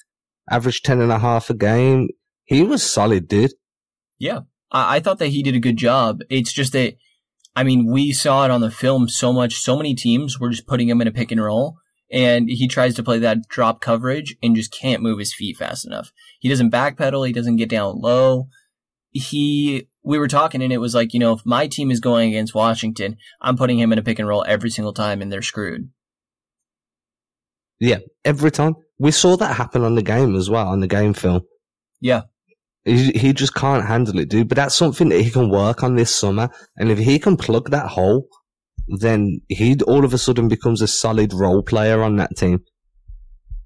averaged 0.51 0.85
10 0.85 1.01
and 1.01 1.11
a 1.11 1.19
half 1.19 1.49
a 1.49 1.55
game. 1.55 2.09
He 2.45 2.63
was 2.63 2.83
solid, 2.83 3.27
dude. 3.27 3.53
Yeah, 4.19 4.41
I, 4.71 4.97
I 4.97 5.01
thought 5.01 5.19
that 5.19 5.29
he 5.29 5.43
did 5.43 5.55
a 5.55 5.61
good 5.61 5.79
job. 5.79 6.21
It's 6.29 6.53
just 6.53 6.75
that, 6.75 6.95
I 7.57 7.65
mean, 7.65 7.91
we 7.91 8.13
saw 8.13 8.45
it 8.45 8.51
on 8.51 8.61
the 8.61 8.71
film 8.71 9.09
so 9.09 9.33
much. 9.33 9.55
So 9.55 9.77
many 9.77 9.95
teams 9.95 10.39
were 10.39 10.51
just 10.51 10.67
putting 10.67 10.89
him 10.89 11.01
in 11.01 11.09
a 11.09 11.13
pick 11.13 11.33
and 11.33 11.43
roll, 11.43 11.79
and 12.11 12.49
he 12.49 12.69
tries 12.69 12.95
to 12.97 13.03
play 13.03 13.19
that 13.21 13.49
drop 13.49 13.81
coverage 13.81 14.37
and 14.43 14.55
just 14.55 14.73
can't 14.73 15.03
move 15.03 15.19
his 15.19 15.35
feet 15.35 15.57
fast 15.57 15.87
enough. 15.87 16.13
He 16.39 16.51
doesn't 16.51 16.73
backpedal. 16.73 17.27
He 17.27 17.33
doesn't 17.33 17.57
get 17.57 17.71
down 17.71 17.99
low. 17.99 18.49
He, 19.11 19.89
we 20.05 20.19
were 20.19 20.29
talking, 20.29 20.63
and 20.63 20.73
it 20.73 20.79
was 20.79 20.95
like, 20.95 21.15
you 21.15 21.21
know, 21.21 21.33
if 21.33 21.47
my 21.47 21.67
team 21.67 21.91
is 21.91 22.01
going 22.01 22.29
against 22.29 22.55
Washington, 22.55 23.17
I'm 23.41 23.57
putting 23.57 23.79
him 23.79 23.93
in 23.93 23.99
a 23.99 24.03
pick 24.03 24.19
and 24.19 24.29
roll 24.29 24.45
every 24.47 24.71
single 24.71 24.93
time, 24.93 25.23
and 25.23 25.33
they're 25.33 25.43
screwed. 25.43 25.91
Yeah, 27.81 27.99
every 28.25 28.51
time. 28.51 28.75
We 28.99 29.11
saw 29.11 29.37
that 29.37 29.57
happen 29.57 29.83
on 29.83 29.97
the 29.97 30.03
game 30.03 30.37
as 30.37 30.49
well, 30.49 30.69
on 30.69 30.81
the 30.81 30.87
game 30.87 31.15
film. 31.15 31.43
Yeah, 32.01 32.23
He, 32.85 33.11
he 33.11 33.33
just 33.33 33.55
can't 33.55 33.87
handle 33.87 34.19
it, 34.19 34.29
dude. 34.29 34.49
But 34.49 34.57
that's 34.57 34.75
something 34.75 35.09
that 35.09 35.23
he 35.23 35.31
can 35.31 35.51
work 35.51 35.83
on 35.83 35.97
this 35.97 36.15
summer. 36.15 36.49
And 36.77 36.91
if 36.91 36.99
he 36.99 37.19
can 37.19 37.37
plug 37.37 37.71
that 37.71 37.89
hole, 37.89 38.29
then 38.87 39.41
he 39.49 39.77
all 39.87 40.05
of 40.05 40.15
a 40.15 40.19
sudden 40.19 40.49
becomes 40.49 40.83
a 40.83 40.87
solid 40.87 41.33
role 41.33 41.63
player 41.63 42.03
on 42.03 42.17
that 42.17 42.37
team. 42.37 42.61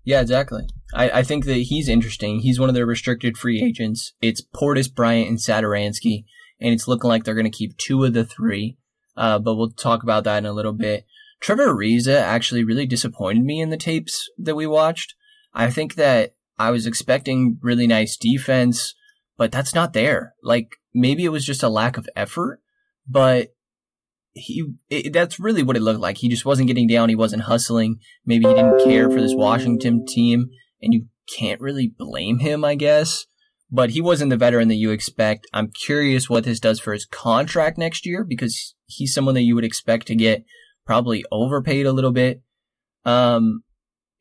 Yeah, 0.08 0.22
exactly. 0.22 0.66
I, 0.94 1.10
I 1.10 1.22
think 1.22 1.44
that 1.44 1.58
he's 1.58 1.86
interesting. 1.86 2.38
He's 2.38 2.58
one 2.58 2.70
of 2.70 2.74
their 2.74 2.86
restricted 2.86 3.36
free 3.36 3.62
agents. 3.62 4.14
It's 4.22 4.40
Portis, 4.40 4.90
Bryant, 4.90 5.28
and 5.28 5.36
Satoransky, 5.36 6.24
and 6.58 6.72
it's 6.72 6.88
looking 6.88 7.10
like 7.10 7.24
they're 7.24 7.34
going 7.34 7.44
to 7.44 7.50
keep 7.50 7.76
two 7.76 8.02
of 8.04 8.14
the 8.14 8.24
three. 8.24 8.78
Uh, 9.18 9.38
but 9.38 9.56
we'll 9.56 9.68
talk 9.68 10.02
about 10.02 10.24
that 10.24 10.38
in 10.38 10.46
a 10.46 10.54
little 10.54 10.72
bit. 10.72 11.04
Trevor 11.40 11.74
Ariza 11.74 12.18
actually 12.18 12.64
really 12.64 12.86
disappointed 12.86 13.44
me 13.44 13.60
in 13.60 13.68
the 13.68 13.76
tapes 13.76 14.30
that 14.38 14.54
we 14.54 14.66
watched. 14.66 15.14
I 15.52 15.68
think 15.68 15.96
that 15.96 16.36
I 16.58 16.70
was 16.70 16.86
expecting 16.86 17.58
really 17.60 17.86
nice 17.86 18.16
defense, 18.16 18.94
but 19.36 19.52
that's 19.52 19.74
not 19.74 19.92
there. 19.92 20.32
Like 20.42 20.76
maybe 20.94 21.26
it 21.26 21.32
was 21.32 21.44
just 21.44 21.62
a 21.62 21.68
lack 21.68 21.98
of 21.98 22.08
effort, 22.16 22.62
but 23.06 23.48
he 24.38 24.64
it, 24.90 25.12
that's 25.12 25.40
really 25.40 25.62
what 25.62 25.76
it 25.76 25.82
looked 25.82 26.00
like. 26.00 26.18
He 26.18 26.28
just 26.28 26.44
wasn't 26.44 26.68
getting 26.68 26.86
down. 26.86 27.08
He 27.08 27.14
wasn't 27.14 27.42
hustling. 27.42 27.98
Maybe 28.24 28.46
he 28.46 28.54
didn't 28.54 28.84
care 28.84 29.10
for 29.10 29.20
this 29.20 29.34
Washington 29.34 30.06
team, 30.06 30.48
and 30.80 30.92
you 30.92 31.06
can't 31.36 31.60
really 31.60 31.92
blame 31.96 32.38
him, 32.38 32.64
I 32.64 32.74
guess. 32.74 33.26
But 33.70 33.90
he 33.90 34.00
wasn't 34.00 34.30
the 34.30 34.36
veteran 34.36 34.68
that 34.68 34.76
you 34.76 34.90
expect. 34.90 35.46
I'm 35.52 35.70
curious 35.70 36.30
what 36.30 36.44
this 36.44 36.58
does 36.58 36.80
for 36.80 36.94
his 36.94 37.04
contract 37.04 37.76
next 37.76 38.06
year 38.06 38.24
because 38.24 38.74
he's 38.86 39.12
someone 39.12 39.34
that 39.34 39.42
you 39.42 39.54
would 39.54 39.64
expect 39.64 40.06
to 40.06 40.16
get 40.16 40.44
probably 40.86 41.24
overpaid 41.30 41.84
a 41.84 41.92
little 41.92 42.12
bit. 42.12 42.40
Um, 43.04 43.62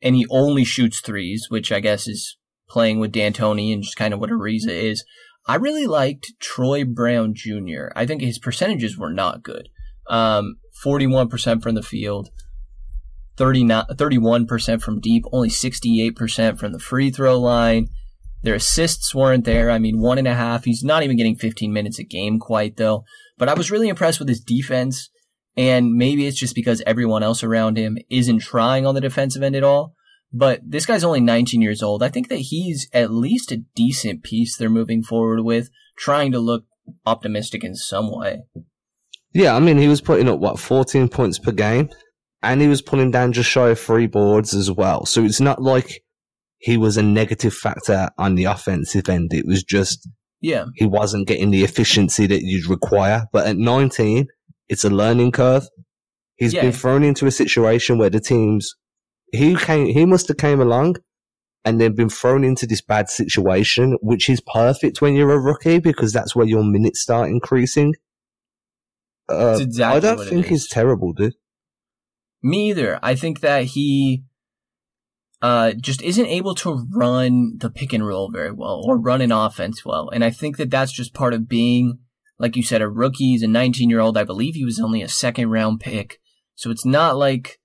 and 0.02 0.14
he 0.14 0.26
only 0.28 0.64
shoots 0.64 1.00
threes, 1.00 1.46
which 1.48 1.72
I 1.72 1.80
guess 1.80 2.06
is 2.06 2.36
playing 2.68 3.00
with 3.00 3.12
D'Antoni 3.12 3.72
and 3.72 3.82
just 3.82 3.96
kind 3.96 4.12
of 4.12 4.20
what 4.20 4.30
Ariza 4.30 4.68
is. 4.68 5.02
I 5.46 5.54
really 5.54 5.86
liked 5.86 6.34
Troy 6.40 6.84
Brown 6.84 7.32
Jr. 7.34 7.88
I 7.96 8.04
think 8.04 8.20
his 8.20 8.38
percentages 8.38 8.98
were 8.98 9.12
not 9.12 9.42
good. 9.42 9.70
Um, 10.08 10.56
41% 10.84 11.62
from 11.62 11.74
the 11.74 11.82
field, 11.82 12.30
39, 13.36 13.84
31% 13.92 14.82
from 14.82 15.00
deep, 15.00 15.24
only 15.32 15.48
68% 15.48 16.58
from 16.58 16.72
the 16.72 16.78
free 16.78 17.10
throw 17.10 17.38
line. 17.38 17.88
Their 18.42 18.54
assists 18.54 19.14
weren't 19.14 19.44
there. 19.44 19.70
I 19.70 19.78
mean, 19.78 20.00
one 20.00 20.18
and 20.18 20.28
a 20.28 20.34
half. 20.34 20.64
He's 20.64 20.84
not 20.84 21.02
even 21.02 21.16
getting 21.16 21.36
15 21.36 21.72
minutes 21.72 21.98
a 21.98 22.04
game 22.04 22.38
quite 22.38 22.76
though. 22.76 23.04
But 23.36 23.48
I 23.48 23.54
was 23.54 23.70
really 23.70 23.88
impressed 23.88 24.18
with 24.18 24.28
his 24.28 24.40
defense. 24.40 25.10
And 25.56 25.94
maybe 25.94 26.26
it's 26.26 26.38
just 26.38 26.54
because 26.54 26.82
everyone 26.86 27.24
else 27.24 27.42
around 27.42 27.78
him 27.78 27.98
isn't 28.08 28.38
trying 28.38 28.86
on 28.86 28.94
the 28.94 29.00
defensive 29.00 29.42
end 29.42 29.56
at 29.56 29.64
all. 29.64 29.94
But 30.32 30.60
this 30.64 30.86
guy's 30.86 31.04
only 31.04 31.20
19 31.20 31.60
years 31.60 31.82
old. 31.82 32.02
I 32.02 32.08
think 32.08 32.28
that 32.28 32.36
he's 32.36 32.88
at 32.92 33.10
least 33.10 33.50
a 33.50 33.64
decent 33.74 34.22
piece 34.22 34.56
they're 34.56 34.68
moving 34.68 35.02
forward 35.02 35.42
with, 35.42 35.70
trying 35.96 36.30
to 36.32 36.38
look 36.38 36.64
optimistic 37.06 37.64
in 37.64 37.74
some 37.74 38.10
way. 38.16 38.42
Yeah, 39.34 39.54
I 39.54 39.60
mean, 39.60 39.78
he 39.78 39.88
was 39.88 40.00
putting 40.00 40.28
up, 40.28 40.38
what, 40.38 40.58
14 40.58 41.08
points 41.08 41.38
per 41.38 41.52
game? 41.52 41.90
And 42.42 42.60
he 42.60 42.68
was 42.68 42.82
pulling 42.82 43.10
down 43.10 43.32
just 43.32 43.50
shy 43.50 43.70
of 43.70 43.80
three 43.80 44.06
boards 44.06 44.54
as 44.54 44.70
well. 44.70 45.04
So 45.06 45.24
it's 45.24 45.40
not 45.40 45.60
like 45.60 46.02
he 46.58 46.76
was 46.76 46.96
a 46.96 47.02
negative 47.02 47.52
factor 47.54 48.10
on 48.18 48.34
the 48.36 48.44
offensive 48.44 49.08
end. 49.08 49.32
It 49.32 49.44
was 49.46 49.62
just 49.64 50.08
Yeah. 50.40 50.66
he 50.76 50.86
wasn't 50.86 51.26
getting 51.28 51.50
the 51.50 51.64
efficiency 51.64 52.26
that 52.26 52.42
you'd 52.42 52.68
require. 52.68 53.26
But 53.32 53.46
at 53.48 53.56
19, 53.56 54.26
it's 54.68 54.84
a 54.84 54.90
learning 54.90 55.32
curve. 55.32 55.66
He's 56.36 56.54
Yeah. 56.54 56.62
been 56.62 56.72
thrown 56.72 57.02
into 57.02 57.26
a 57.26 57.30
situation 57.32 57.98
where 57.98 58.10
the 58.10 58.20
teams 58.20 58.74
he 59.32 59.54
came 59.56 59.86
he 59.86 60.06
must 60.06 60.28
have 60.28 60.38
came 60.38 60.60
along 60.60 60.96
and 61.64 61.80
then 61.80 61.94
been 61.94 62.08
thrown 62.08 62.44
into 62.44 62.66
this 62.66 62.80
bad 62.80 63.10
situation, 63.10 63.98
which 64.00 64.30
is 64.30 64.40
perfect 64.54 65.02
when 65.02 65.14
you're 65.14 65.32
a 65.32 65.38
rookie 65.40 65.80
because 65.80 66.12
that's 66.12 66.34
where 66.34 66.46
your 66.46 66.64
minutes 66.64 67.00
start 67.02 67.28
increasing. 67.28 67.94
Uh, 69.28 69.52
It's 69.52 69.60
exactly 69.60 69.96
I 69.96 70.14
don't 70.14 70.26
think 70.26 70.46
he's 70.46 70.68
terrible, 70.68 71.12
dude. 71.12 71.34
Me 72.42 72.70
either. 72.70 72.98
I 73.02 73.14
think 73.14 73.40
that 73.40 73.64
he 73.64 74.24
uh, 75.42 75.72
just 75.72 76.02
isn't 76.02 76.26
able 76.26 76.54
to 76.56 76.86
run 76.94 77.58
the 77.58 77.70
pick 77.70 77.92
and 77.92 78.06
roll 78.06 78.30
very 78.30 78.52
well 78.52 78.82
or 78.84 78.98
run 78.98 79.20
an 79.20 79.32
offense 79.32 79.84
well. 79.84 80.08
And 80.08 80.24
I 80.24 80.30
think 80.30 80.56
that 80.56 80.70
that's 80.70 80.92
just 80.92 81.14
part 81.14 81.34
of 81.34 81.48
being, 81.48 81.98
like 82.38 82.56
you 82.56 82.62
said, 82.62 82.82
a 82.82 82.88
rookie. 82.88 83.30
He's 83.30 83.42
a 83.42 83.48
19 83.48 83.90
year 83.90 84.00
old. 84.00 84.16
I 84.16 84.24
believe 84.24 84.54
he 84.54 84.64
was 84.64 84.80
only 84.80 85.02
a 85.02 85.08
second 85.08 85.50
round 85.50 85.80
pick. 85.80 86.18
So 86.54 86.70
it's 86.70 86.84
not 86.84 87.16
like 87.16 87.58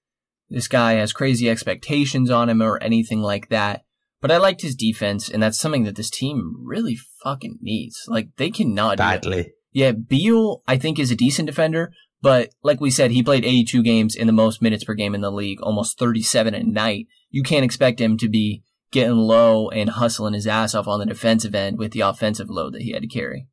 this 0.49 0.67
guy 0.67 0.93
has 0.93 1.13
crazy 1.13 1.49
expectations 1.49 2.29
on 2.29 2.49
him 2.49 2.61
or 2.61 2.81
anything 2.81 3.21
like 3.21 3.49
that. 3.49 3.83
But 4.21 4.31
I 4.31 4.37
liked 4.37 4.61
his 4.61 4.75
defense, 4.75 5.27
and 5.27 5.43
that's 5.43 5.59
something 5.59 5.83
that 5.83 5.97
this 5.97 6.09
team 6.09 6.55
really 6.63 6.97
fucking 7.23 7.57
needs. 7.59 8.05
Like, 8.07 8.29
they 8.37 8.51
cannot 8.51 8.95
do. 8.95 9.03
Badly. 9.03 9.51
Yeah, 9.73 9.91
Beal, 9.91 10.61
I 10.67 10.77
think, 10.77 10.99
is 10.99 11.11
a 11.11 11.15
decent 11.15 11.47
defender, 11.47 11.91
but 12.21 12.51
like 12.63 12.79
we 12.79 12.89
said, 12.91 13.11
he 13.11 13.23
played 13.23 13.43
82 13.43 13.83
games 13.83 14.15
in 14.15 14.27
the 14.27 14.33
most 14.33 14.61
minutes 14.61 14.83
per 14.83 14.93
game 14.93 15.13
in 15.15 15.21
the 15.21 15.31
league, 15.31 15.61
almost 15.61 15.99
37 15.99 16.53
at 16.55 16.65
night. 16.65 17.07
You 17.29 17.43
can't 17.43 17.65
expect 17.65 17.99
him 17.99 18.17
to 18.19 18.29
be 18.29 18.63
getting 18.91 19.17
low 19.17 19.69
and 19.69 19.89
hustling 19.89 20.35
his 20.35 20.45
ass 20.47 20.75
off 20.75 20.87
on 20.87 20.99
the 20.99 21.05
defensive 21.07 21.55
end 21.55 21.79
with 21.79 21.91
the 21.91 22.01
offensive 22.01 22.49
load 22.49 22.73
that 22.73 22.83
he 22.83 22.91
had 22.91 23.01
to 23.01 23.07
carry. 23.07 23.47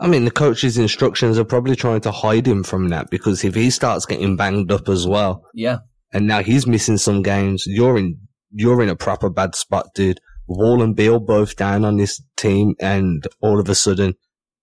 I 0.00 0.06
mean, 0.06 0.24
the 0.24 0.30
coach's 0.30 0.78
instructions 0.78 1.38
are 1.38 1.44
probably 1.44 1.76
trying 1.76 2.00
to 2.02 2.10
hide 2.12 2.46
him 2.46 2.62
from 2.64 2.88
that 2.88 3.10
because 3.10 3.44
if 3.44 3.54
he 3.54 3.70
starts 3.70 4.06
getting 4.06 4.36
banged 4.36 4.70
up 4.72 4.88
as 4.88 5.06
well, 5.06 5.44
Yeah. 5.54 5.78
and 6.12 6.26
now 6.26 6.42
he's 6.42 6.66
missing 6.66 6.96
some 6.96 7.22
games, 7.22 7.64
you're 7.66 7.98
in 7.98 8.18
you're 8.56 8.80
in 8.82 8.88
a 8.88 8.94
proper 8.96 9.28
bad 9.28 9.56
spot, 9.56 9.88
dude. 9.96 10.20
Wall 10.46 10.80
and 10.80 10.94
Beal 10.94 11.18
both 11.18 11.56
down 11.56 11.84
on 11.84 11.96
this 11.96 12.22
team, 12.36 12.74
and 12.78 13.26
all 13.40 13.58
of 13.58 13.68
a 13.68 13.74
sudden, 13.74 14.14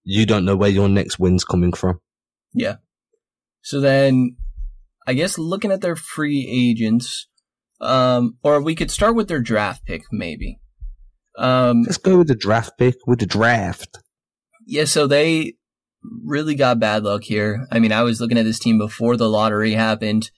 you 0.03 0.25
don't 0.25 0.46
know 0.46 0.55
where 0.55 0.70
your 0.70 0.89
next 0.89 1.20
win's 1.20 1.43
coming 1.43 1.74
from. 1.74 2.00
Yeah. 2.53 2.77
So 3.62 3.79
then, 3.79 4.36
I 5.08 5.13
guess 5.13 5.38
looking 5.38 5.72
at 5.72 5.81
their 5.81 5.96
free 5.96 6.48
agents, 6.50 7.27
um, 7.79 8.38
or 8.43 8.62
we 8.62 8.75
could 8.75 8.91
start 8.91 9.15
with 9.15 9.27
their 9.27 9.39
draft 9.39 9.86
pick, 9.86 10.03
maybe. 10.12 10.60
Um, 11.38 11.84
Let's 11.84 11.98
go 11.98 12.17
with 12.17 12.27
the 12.27 12.36
draft 12.36 12.77
pick, 12.77 12.96
with 13.08 13.20
the 13.20 13.25
draft. 13.25 14.00
Yeah, 14.65 14.86
so 14.86 15.08
they 15.08 15.55
really 16.24 16.55
got 16.55 16.79
bad 16.79 17.03
luck 17.03 17.24
here. 17.24 17.67
I 17.72 17.79
mean, 17.79 17.91
I 17.91 18.03
was 18.03 18.20
looking 18.20 18.38
at 18.38 18.46
this 18.46 18.60
team 18.60 18.77
before 18.77 19.17
the 19.17 19.29
lottery 19.29 19.74
happened, 19.74 20.31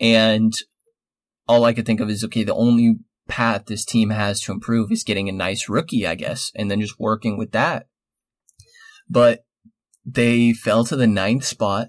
and 0.00 0.52
all 1.46 1.64
I 1.64 1.72
could 1.72 1.86
think 1.86 2.00
of 2.00 2.10
is 2.10 2.24
okay, 2.24 2.44
the 2.44 2.54
only 2.54 2.96
path 3.28 3.66
this 3.66 3.84
team 3.84 4.10
has 4.10 4.40
to 4.40 4.52
improve 4.52 4.90
is 4.90 5.04
getting 5.04 5.28
a 5.28 5.32
nice 5.32 5.68
rookie, 5.68 6.06
I 6.06 6.14
guess, 6.14 6.50
and 6.54 6.70
then 6.70 6.80
just 6.80 6.98
working 6.98 7.36
with 7.36 7.52
that. 7.52 7.87
But 9.08 9.44
they 10.04 10.52
fell 10.52 10.84
to 10.84 10.96
the 10.96 11.06
ninth 11.06 11.44
spot, 11.44 11.88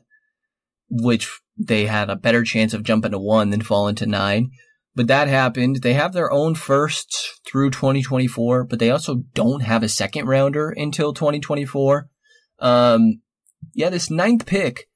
which 0.89 1.39
they 1.57 1.85
had 1.85 2.09
a 2.09 2.15
better 2.15 2.43
chance 2.43 2.73
of 2.73 2.83
jumping 2.83 3.11
to 3.11 3.19
one 3.19 3.49
than 3.49 3.61
falling 3.61 3.95
to 3.95 4.05
nine. 4.05 4.51
But 4.95 5.07
that 5.07 5.27
happened. 5.27 5.77
They 5.77 5.93
have 5.93 6.13
their 6.13 6.31
own 6.31 6.55
firsts 6.55 7.39
through 7.45 7.71
2024, 7.71 8.65
but 8.65 8.79
they 8.79 8.89
also 8.89 9.23
don't 9.33 9.61
have 9.61 9.83
a 9.83 9.89
second 9.89 10.25
rounder 10.25 10.69
until 10.69 11.13
2024. 11.13 12.09
Um, 12.59 13.21
yeah, 13.73 13.89
this 13.89 14.09
ninth 14.09 14.45
pick, 14.45 14.89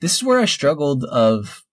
this 0.00 0.14
is 0.16 0.22
where 0.22 0.40
I 0.40 0.44
struggled 0.44 1.04
of, 1.04 1.64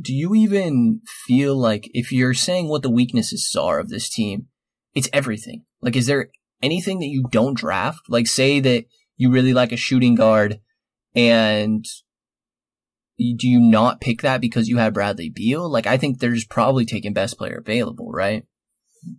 do 0.00 0.14
you 0.14 0.34
even 0.34 1.00
feel 1.26 1.56
like 1.56 1.90
if 1.92 2.12
you're 2.12 2.34
saying 2.34 2.68
what 2.68 2.82
the 2.82 2.90
weaknesses 2.90 3.54
are 3.58 3.78
of 3.78 3.88
this 3.88 4.08
team, 4.08 4.46
it's 4.94 5.10
everything. 5.12 5.64
Like, 5.80 5.96
is 5.96 6.06
there 6.06 6.30
anything 6.62 6.98
that 7.00 7.06
you 7.06 7.24
don't 7.30 7.56
draft? 7.56 8.00
Like, 8.08 8.26
say 8.26 8.60
that 8.60 8.84
you 9.18 9.30
really 9.30 9.52
like 9.52 9.72
a 9.72 9.76
shooting 9.76 10.14
guard 10.14 10.60
and 11.14 11.84
do 13.18 13.48
you 13.48 13.58
not 13.58 14.00
pick 14.00 14.22
that 14.22 14.40
because 14.40 14.68
you 14.68 14.78
have 14.78 14.94
Bradley 14.94 15.28
Beal? 15.28 15.68
Like, 15.68 15.86
I 15.86 15.96
think 15.96 16.18
they're 16.18 16.34
just 16.34 16.48
probably 16.48 16.86
taking 16.86 17.12
best 17.12 17.36
player 17.36 17.58
available, 17.58 18.10
right? 18.12 18.44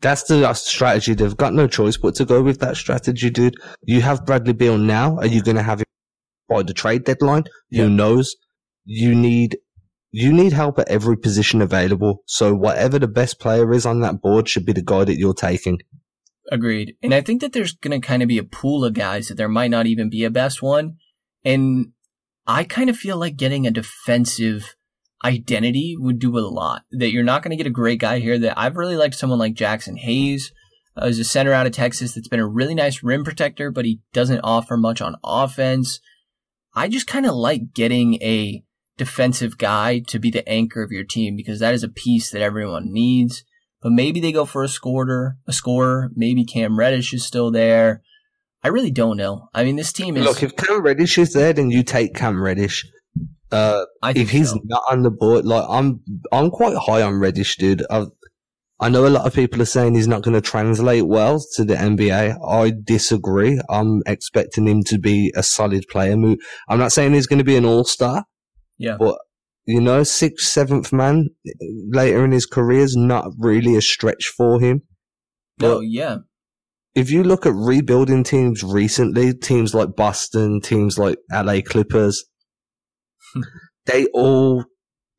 That's 0.01 0.23
the 0.23 0.47
uh, 0.47 0.53
strategy. 0.53 1.13
They've 1.13 1.35
got 1.35 1.53
no 1.53 1.67
choice 1.67 1.97
but 1.97 2.15
to 2.15 2.25
go 2.25 2.41
with 2.41 2.59
that 2.61 2.77
strategy, 2.77 3.29
dude. 3.29 3.55
You 3.83 4.01
have 4.01 4.25
Bradley 4.25 4.53
Beal 4.53 4.77
now. 4.77 5.17
Are 5.17 5.27
you 5.27 5.41
going 5.41 5.57
to 5.57 5.63
have 5.63 5.79
him 5.79 5.85
by 6.47 6.63
the 6.63 6.73
trade 6.73 7.03
deadline? 7.03 7.43
Yeah. 7.69 7.83
Who 7.83 7.89
knows? 7.89 8.35
You 8.85 9.13
need 9.13 9.57
you 10.11 10.33
need 10.33 10.53
help 10.53 10.79
at 10.79 10.89
every 10.89 11.17
position 11.17 11.61
available. 11.61 12.23
So 12.25 12.55
whatever 12.55 12.97
the 12.97 13.07
best 13.07 13.39
player 13.39 13.71
is 13.73 13.85
on 13.85 13.99
that 13.99 14.21
board 14.21 14.49
should 14.49 14.65
be 14.65 14.73
the 14.73 14.81
guy 14.81 15.03
that 15.03 15.19
you're 15.19 15.35
taking. 15.35 15.79
Agreed. 16.51 16.95
And 17.03 17.13
I 17.13 17.21
think 17.21 17.41
that 17.41 17.53
there's 17.53 17.73
going 17.73 17.99
to 17.99 18.05
kind 18.05 18.23
of 18.23 18.27
be 18.27 18.39
a 18.39 18.43
pool 18.43 18.83
of 18.83 18.93
guys 18.93 19.27
that 19.27 19.35
there 19.35 19.47
might 19.47 19.71
not 19.71 19.85
even 19.85 20.09
be 20.09 20.23
a 20.23 20.29
best 20.29 20.61
one. 20.61 20.95
And 21.45 21.93
I 22.47 22.63
kind 22.63 22.89
of 22.89 22.97
feel 22.97 23.17
like 23.17 23.37
getting 23.37 23.67
a 23.67 23.71
defensive 23.71 24.75
identity 25.23 25.95
would 25.97 26.19
do 26.19 26.37
a 26.37 26.41
lot. 26.41 26.83
That 26.91 27.11
you're 27.11 27.23
not 27.23 27.43
going 27.43 27.51
to 27.51 27.57
get 27.57 27.67
a 27.67 27.71
great 27.71 27.99
guy 27.99 28.19
here. 28.19 28.39
That 28.39 28.57
I've 28.57 28.77
really 28.77 28.97
liked 28.97 29.15
someone 29.15 29.39
like 29.39 29.53
Jaxson 29.53 29.97
Hayes. 29.99 30.51
Uh, 30.95 31.07
he's 31.07 31.19
a 31.19 31.23
center 31.23 31.53
out 31.53 31.67
of 31.67 31.71
Texas 31.71 32.13
that's 32.13 32.27
been 32.27 32.39
a 32.39 32.47
really 32.47 32.75
nice 32.75 33.03
rim 33.03 33.23
protector, 33.23 33.71
but 33.71 33.85
he 33.85 34.01
doesn't 34.11 34.41
offer 34.41 34.75
much 34.75 35.01
on 35.01 35.17
offense. 35.23 35.99
I 36.73 36.87
just 36.87 37.07
kind 37.07 37.25
of 37.25 37.35
like 37.35 37.73
getting 37.73 38.15
a 38.15 38.63
defensive 38.97 39.57
guy 39.57 39.99
to 40.07 40.19
be 40.19 40.31
the 40.31 40.47
anchor 40.47 40.83
of 40.83 40.91
your 40.91 41.03
team 41.03 41.35
because 41.35 41.59
that 41.59 41.73
is 41.73 41.83
a 41.83 41.89
piece 41.89 42.31
that 42.31 42.41
everyone 42.41 42.91
needs. 42.91 43.43
But 43.81 43.91
maybe 43.93 44.19
they 44.19 44.31
go 44.31 44.45
for 44.45 44.63
a 44.63 44.67
scorer, 44.67 45.37
a 45.47 45.53
scorer. 45.53 46.09
Maybe 46.15 46.43
Cam 46.43 46.77
Reddish 46.77 47.13
is 47.13 47.25
still 47.25 47.51
there. 47.51 48.01
I 48.61 48.67
really 48.67 48.91
don't 48.91 49.15
know. 49.15 49.47
I 49.53 49.63
mean, 49.63 49.77
this 49.77 49.93
team 49.93 50.17
is. 50.17 50.25
Look, 50.25 50.43
if 50.43 50.55
Cam 50.55 50.81
Reddish 50.81 51.17
is 51.17 51.33
there, 51.33 51.53
then 51.53 51.71
you 51.71 51.83
take 51.83 52.13
Cam 52.13 52.41
Reddish. 52.41 52.85
Uh, 53.51 53.85
if 54.03 54.29
he's 54.29 54.51
so. 54.51 54.59
not 54.65 54.83
on 54.91 55.03
the 55.03 55.09
board, 55.09 55.45
like 55.45 55.65
I'm, 55.67 56.01
I'm 56.31 56.51
quite 56.51 56.75
high 56.77 57.01
on 57.01 57.19
Reddish, 57.19 57.57
dude. 57.57 57.85
i 57.89 58.05
I 58.81 58.87
know 58.87 59.05
a 59.05 59.09
lot 59.09 59.27
of 59.27 59.33
people 59.33 59.61
are 59.61 59.65
saying 59.65 59.95
he's 59.95 60.07
not 60.07 60.21
going 60.21 60.35
to 60.35 60.41
translate 60.41 61.05
well 61.05 61.43
to 61.55 61.65
the 61.65 61.75
NBA. 61.75 62.37
I 62.47 62.71
disagree. 62.81 63.59
I'm 63.69 64.01
expecting 64.05 64.67
him 64.67 64.83
to 64.85 64.97
be 64.97 65.33
a 65.35 65.43
solid 65.43 65.85
player. 65.89 66.13
I'm 66.13 66.79
not 66.79 66.93
saying 66.93 67.13
he's 67.13 67.27
going 67.27 67.39
to 67.39 67.45
be 67.45 67.57
an 67.57 67.65
all 67.65 67.83
star, 67.83 68.23
yeah. 68.77 68.95
but 68.97 69.17
you 69.65 69.81
know, 69.81 70.03
sixth, 70.03 70.47
seventh 70.47 70.91
man 70.91 71.29
later 71.89 72.25
in 72.25 72.31
his 72.31 72.45
career 72.45 72.81
is 72.81 72.95
not 72.95 73.27
really 73.37 73.75
a 73.75 73.81
stretch 73.81 74.27
for 74.35 74.59
him. 74.59 74.81
no, 75.59 75.75
But 75.75 75.81
yeah. 75.87 76.17
if 76.95 77.11
you 77.11 77.23
look 77.23 77.45
at 77.45 77.53
rebuilding 77.53 78.23
teams 78.23 78.63
recently, 78.63 79.33
teams 79.33 79.75
like 79.75 79.95
Boston, 79.95 80.61
teams 80.61 80.97
like 80.97 81.17
LA 81.31 81.61
Clippers, 81.65 82.25
they 83.85 84.05
all, 84.07 84.65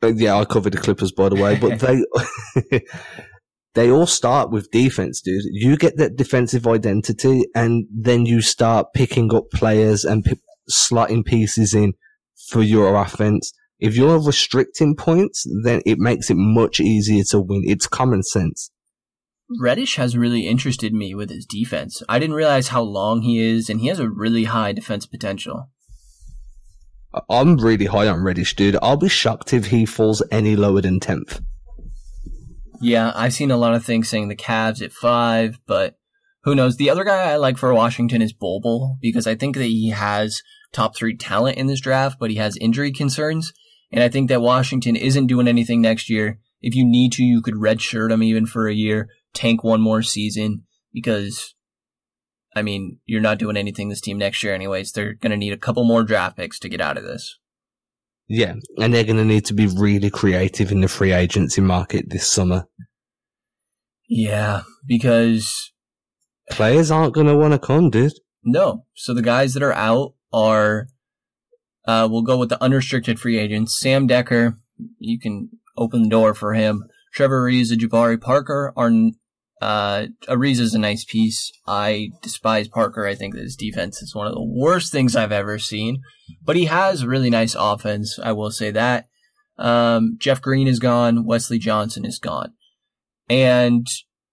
yeah, 0.03 0.37
I 0.37 0.45
covered 0.45 0.73
the 0.73 0.79
Clippers 0.79 1.13
by 1.13 1.29
the 1.29 1.37
way, 1.37 1.57
but 1.57 1.79
they, 1.79 2.81
they 3.75 3.91
all 3.91 4.07
start 4.07 4.51
with 4.51 4.71
defense, 4.71 5.21
dude. 5.21 5.43
You 5.53 5.77
get 5.77 5.97
that 5.99 6.17
defensive 6.17 6.67
identity 6.67 7.45
and 7.55 7.85
then 7.95 8.27
you 8.27 8.41
start 8.41 8.89
picking 8.95 9.33
up 9.35 9.45
players 9.55 10.05
and 10.05 10.25
p- 10.25 10.41
slotting 10.71 11.25
pieces 11.25 11.73
in 11.73 11.95
for 12.49 12.63
your 12.63 12.97
offense. 12.97 13.53
If 13.81 13.97
you're 13.97 14.23
restricting 14.23 14.95
points, 14.95 15.47
then 15.65 15.83
it 15.87 15.99
makes 15.99 16.31
it 16.31 16.37
much 16.37 16.81
easier 16.81 17.25
to 17.31 17.41
win. 17.41 17.63
It's 17.65 17.87
common 17.87 18.23
sense. 18.23 18.71
Reddish 19.59 19.97
has 19.97 20.17
really 20.17 20.47
interested 20.47 20.95
me 20.95 21.15
with 21.15 21.31
his 21.31 21.45
defense. 21.45 22.03
I 22.09 22.19
didn't 22.19 22.37
realize 22.37 22.69
how 22.69 22.83
long 22.83 23.23
he 23.23 23.41
is, 23.41 23.69
and 23.69 23.81
he 23.81 23.89
has 23.89 23.99
a 23.99 24.09
really 24.09 24.45
high 24.45 24.73
defense 24.73 25.07
potential. 25.07 25.71
I'm 27.29 27.57
really 27.57 27.87
high 27.87 28.07
on 28.07 28.23
Reddish, 28.23 28.55
dude. 28.55 28.77
I'll 28.81 28.97
be 28.97 29.09
shocked 29.09 29.53
if 29.53 29.67
he 29.67 29.85
falls 29.85 30.23
any 30.31 30.55
lower 30.55 30.81
than 30.81 31.01
10th. 31.01 31.43
Yeah, 32.81 33.13
I've 33.15 33.35
seen 33.35 33.51
a 33.51 33.57
lot 33.57 33.75
of 33.75 33.85
things 33.85 34.09
saying 34.09 34.29
the 34.29 34.37
Cavs 34.37 34.81
at 34.83 34.93
five, 34.93 35.59
but 35.67 35.97
who 36.45 36.55
knows? 36.55 36.77
The 36.77 36.89
other 36.89 37.05
guy 37.05 37.33
I 37.33 37.37
like 37.37 37.59
for 37.59 37.75
Washington 37.75 38.23
is 38.23 38.33
Bol 38.33 38.61
Bol 38.61 38.97
because 39.01 39.27
I 39.27 39.35
think 39.35 39.57
that 39.57 39.65
he 39.65 39.91
has 39.91 40.43
top 40.73 40.97
three 40.97 41.17
talent 41.17 41.59
in 41.59 41.67
this 41.67 41.81
draft, 41.81 42.19
but 42.19 42.31
he 42.31 42.37
has 42.37 42.57
injury 42.57 42.93
concerns. 42.93 43.53
And 43.93 44.03
I 44.03 44.09
think 44.09 44.29
that 44.29 44.41
Washington 44.41 44.97
isn't 44.97 45.27
doing 45.27 45.49
anything 45.49 45.81
next 45.81 46.09
year. 46.09 46.39
If 46.61 46.75
you 46.75 46.85
need 46.85 47.13
to, 47.13 47.25
you 47.25 47.43
could 47.43 47.55
redshirt 47.55 48.13
him 48.13 48.23
even 48.23 48.47
for 48.47 48.69
a 48.69 48.75
year, 48.75 49.09
tank 49.35 49.65
one 49.65 49.81
more 49.81 50.03
season 50.03 50.65
because, 50.93 51.55
I 52.55 52.63
mean, 52.63 52.99
you're 53.07 53.21
not 53.21 53.39
doing 53.39 53.57
anything 53.57 53.89
this 53.89 54.01
team 54.01 54.19
next 54.19 54.43
year 54.43 54.55
anyways. 54.55 54.93
They're 54.93 55.15
going 55.15 55.31
to 55.31 55.37
need 55.37 55.53
a 55.53 55.59
couple 55.59 55.85
more 55.85 56.03
draft 56.05 56.37
picks 56.37 56.59
to 56.61 56.69
get 56.69 56.81
out 56.81 56.99
of 56.99 57.05
this. 57.05 57.39
Yeah, 58.29 58.55
and 58.79 58.95
they're 58.95 59.05
going 59.05 59.17
to 59.17 59.25
need 59.25 59.47
to 59.47 59.55
be 59.55 59.67
really 59.67 60.11
creative 60.11 60.71
in 60.71 60.83
the 60.83 60.89
free 60.89 61.13
agency 61.13 61.61
market 61.61 62.11
this 62.11 62.31
summer. 62.31 62.69
Yeah, 64.09 64.63
because 64.87 65.73
Players 66.51 66.91
aren't 66.91 67.15
going 67.15 67.29
to 67.29 67.37
want 67.37 67.53
to 67.53 67.59
come, 67.59 67.91
dude. 67.91 68.13
No. 68.43 68.85
So 68.95 69.15
the 69.15 69.23
guys 69.23 69.55
that 69.55 69.63
are 69.63 69.73
out 69.73 70.15
are, 70.33 70.89
uh, 71.87 72.09
we'll 72.11 72.23
go 72.23 72.37
with 72.37 72.49
the 72.49 72.63
unrestricted 72.63 73.19
free 73.19 73.39
agents. 73.39 73.79
Sam 73.79 74.07
Dekker, 74.07 74.57
you 74.99 75.19
can 75.19 75.51
open 75.77 76.03
the 76.03 76.09
door 76.09 76.35
for 76.35 76.55
him. 76.55 76.85
Trevor 77.13 77.49
Ariza, 77.49 77.73
Jabari 77.73 78.21
Parker 78.21 78.73
are, 78.77 78.93
uh, 79.61 80.07
is 80.29 80.75
a 80.75 80.79
nice 80.79 81.05
piece. 81.05 81.51
I 81.67 82.11
despise 82.23 82.69
Parker. 82.69 83.07
I 83.07 83.15
think 83.15 83.35
that 83.35 83.43
his 83.43 83.57
defense 83.57 84.03
is 84.03 84.15
one 84.15 84.27
of 84.27 84.35
the 84.35 84.45
worst 84.45 84.93
things 84.93 85.17
I've 85.17 85.33
ever 85.33 85.59
seen, 85.59 86.03
but 86.43 86.57
he 86.57 86.67
has 86.67 87.07
really 87.07 87.31
nice 87.31 87.57
offense. 87.59 88.19
I 88.23 88.33
will 88.33 88.51
say 88.51 88.71
that. 88.71 89.09
Um, 89.59 90.17
Jeff 90.19 90.41
Green 90.41 90.69
is 90.69 90.79
gone. 90.79 91.27
Wesley 91.27 91.59
Johnson 91.59 92.05
is 92.05 92.19
gone. 92.19 92.53
And 93.29 93.87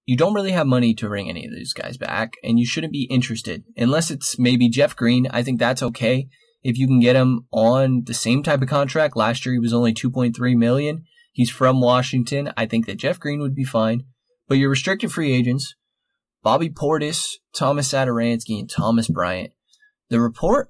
you 0.05 0.15
don't 0.15 0.33
really 0.33 0.51
have 0.51 0.67
money 0.67 0.93
to 0.95 1.09
bring 1.09 1.29
any 1.29 1.45
of 1.45 1.51
these 1.51 1.73
guys 1.73 1.97
back, 1.97 2.33
and 2.43 2.57
you 2.57 2.65
shouldn't 2.65 2.93
be 2.93 3.07
interested 3.09 3.63
unless 3.75 4.09
it's 4.09 4.39
maybe 4.39 4.69
Jeff 4.69 4.95
Green. 4.95 5.27
I 5.31 5.43
think 5.43 5.59
that's 5.59 5.83
okay 5.83 6.29
if 6.67 6.77
you 6.77 6.85
can 6.85 6.99
get 6.99 7.15
him 7.15 7.47
on 7.49 8.03
the 8.03 8.13
same 8.13 8.43
type 8.43 8.61
of 8.61 8.67
contract. 8.67 9.15
Last 9.15 9.45
year 9.45 9.53
he 9.53 9.59
was 9.59 9.71
only 9.71 9.93
2.3 9.93 10.57
million. 10.57 11.05
He's 11.31 11.49
from 11.49 11.79
Washington. 11.79 12.51
I 12.57 12.65
think 12.65 12.87
that 12.87 12.97
Jeff 12.97 13.21
Green 13.21 13.39
would 13.39 13.55
be 13.55 13.63
fine, 13.63 14.03
but 14.49 14.57
your 14.57 14.69
restricted 14.69 15.13
free 15.13 15.31
agents, 15.31 15.75
Bobby 16.43 16.69
Portis, 16.69 17.35
Thomas 17.55 17.93
Satoransky, 17.93 18.59
and 18.59 18.69
Thomas 18.69 19.07
Bryant. 19.07 19.53
The 20.09 20.19
reports 20.19 20.69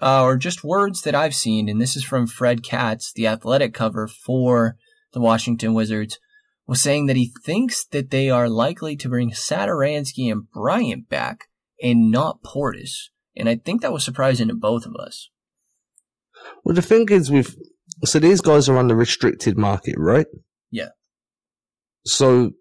uh, 0.00 0.22
are 0.22 0.38
just 0.38 0.64
words 0.64 1.02
that 1.02 1.14
I've 1.14 1.34
seen, 1.34 1.68
and 1.68 1.78
this 1.78 1.94
is 1.94 2.04
from 2.04 2.26
Fred 2.26 2.62
Katz, 2.62 3.12
the 3.12 3.26
athletic 3.26 3.74
cover 3.74 4.08
for 4.08 4.76
the 5.12 5.20
Washington 5.20 5.74
Wizards 5.74 6.18
was 6.66 6.80
saying 6.80 7.04
that 7.04 7.16
he 7.16 7.34
thinks 7.44 7.84
that 7.88 8.10
they 8.10 8.30
are 8.30 8.48
likely 8.48 8.96
to 8.96 9.10
bring 9.10 9.30
Satoransky 9.30 10.32
and 10.32 10.50
Bryant 10.50 11.10
back 11.10 11.48
and 11.82 12.10
not 12.10 12.42
Portis. 12.42 13.10
And 13.36 13.48
I 13.48 13.56
think 13.56 13.80
that 13.82 13.92
was 13.92 14.04
surprising 14.04 14.48
to 14.48 14.54
both 14.54 14.86
of 14.86 14.94
us. 14.96 15.30
Well, 16.64 16.74
the 16.74 16.82
thing 16.82 17.06
is 17.10 17.30
with, 17.30 17.56
so 18.04 18.18
these 18.18 18.40
guys 18.40 18.68
are 18.68 18.76
on 18.76 18.88
the 18.88 18.96
restricted 18.96 19.56
market, 19.56 19.94
right? 19.96 20.26
Yeah. 20.70 20.88
So 22.04 22.52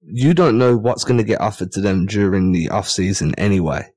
you 0.00 0.34
don't 0.34 0.58
know 0.58 0.76
what's 0.76 1.04
going 1.04 1.18
to 1.18 1.24
get 1.24 1.40
offered 1.40 1.72
to 1.72 1.80
them 1.80 2.06
during 2.06 2.52
the 2.52 2.68
off 2.70 2.88
season 2.88 3.34
anyway. 3.36 3.90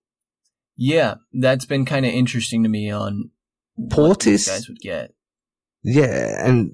Yeah, 0.75 1.15
that's 1.33 1.65
been 1.65 1.85
kind 1.85 2.05
of 2.05 2.11
interesting 2.11 2.63
to 2.63 2.69
me 2.69 2.91
on 2.91 3.29
Portis, 3.79 4.47
guys 4.47 4.67
would 4.67 4.79
get. 4.79 5.13
yeah, 5.83 6.45
and 6.45 6.71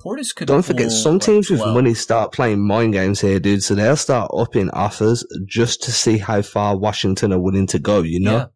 Portis 0.00 0.34
could 0.34 0.46
don't 0.46 0.62
forget 0.62 0.92
some 0.92 1.14
like, 1.14 1.22
teams 1.22 1.50
with 1.50 1.60
12. 1.60 1.74
money 1.74 1.94
start 1.94 2.32
playing 2.32 2.64
mind 2.64 2.92
games 2.92 3.20
here, 3.20 3.40
dude. 3.40 3.62
So 3.64 3.74
they'll 3.74 3.96
start 3.96 4.30
upping 4.32 4.70
offers 4.70 5.24
just 5.46 5.82
to 5.84 5.92
see 5.92 6.18
how 6.18 6.42
far 6.42 6.78
Washington 6.78 7.32
are 7.32 7.40
willing 7.40 7.66
to 7.68 7.78
go. 7.80 8.02
You 8.02 8.20
know, 8.20 8.36
Yeah. 8.36 8.46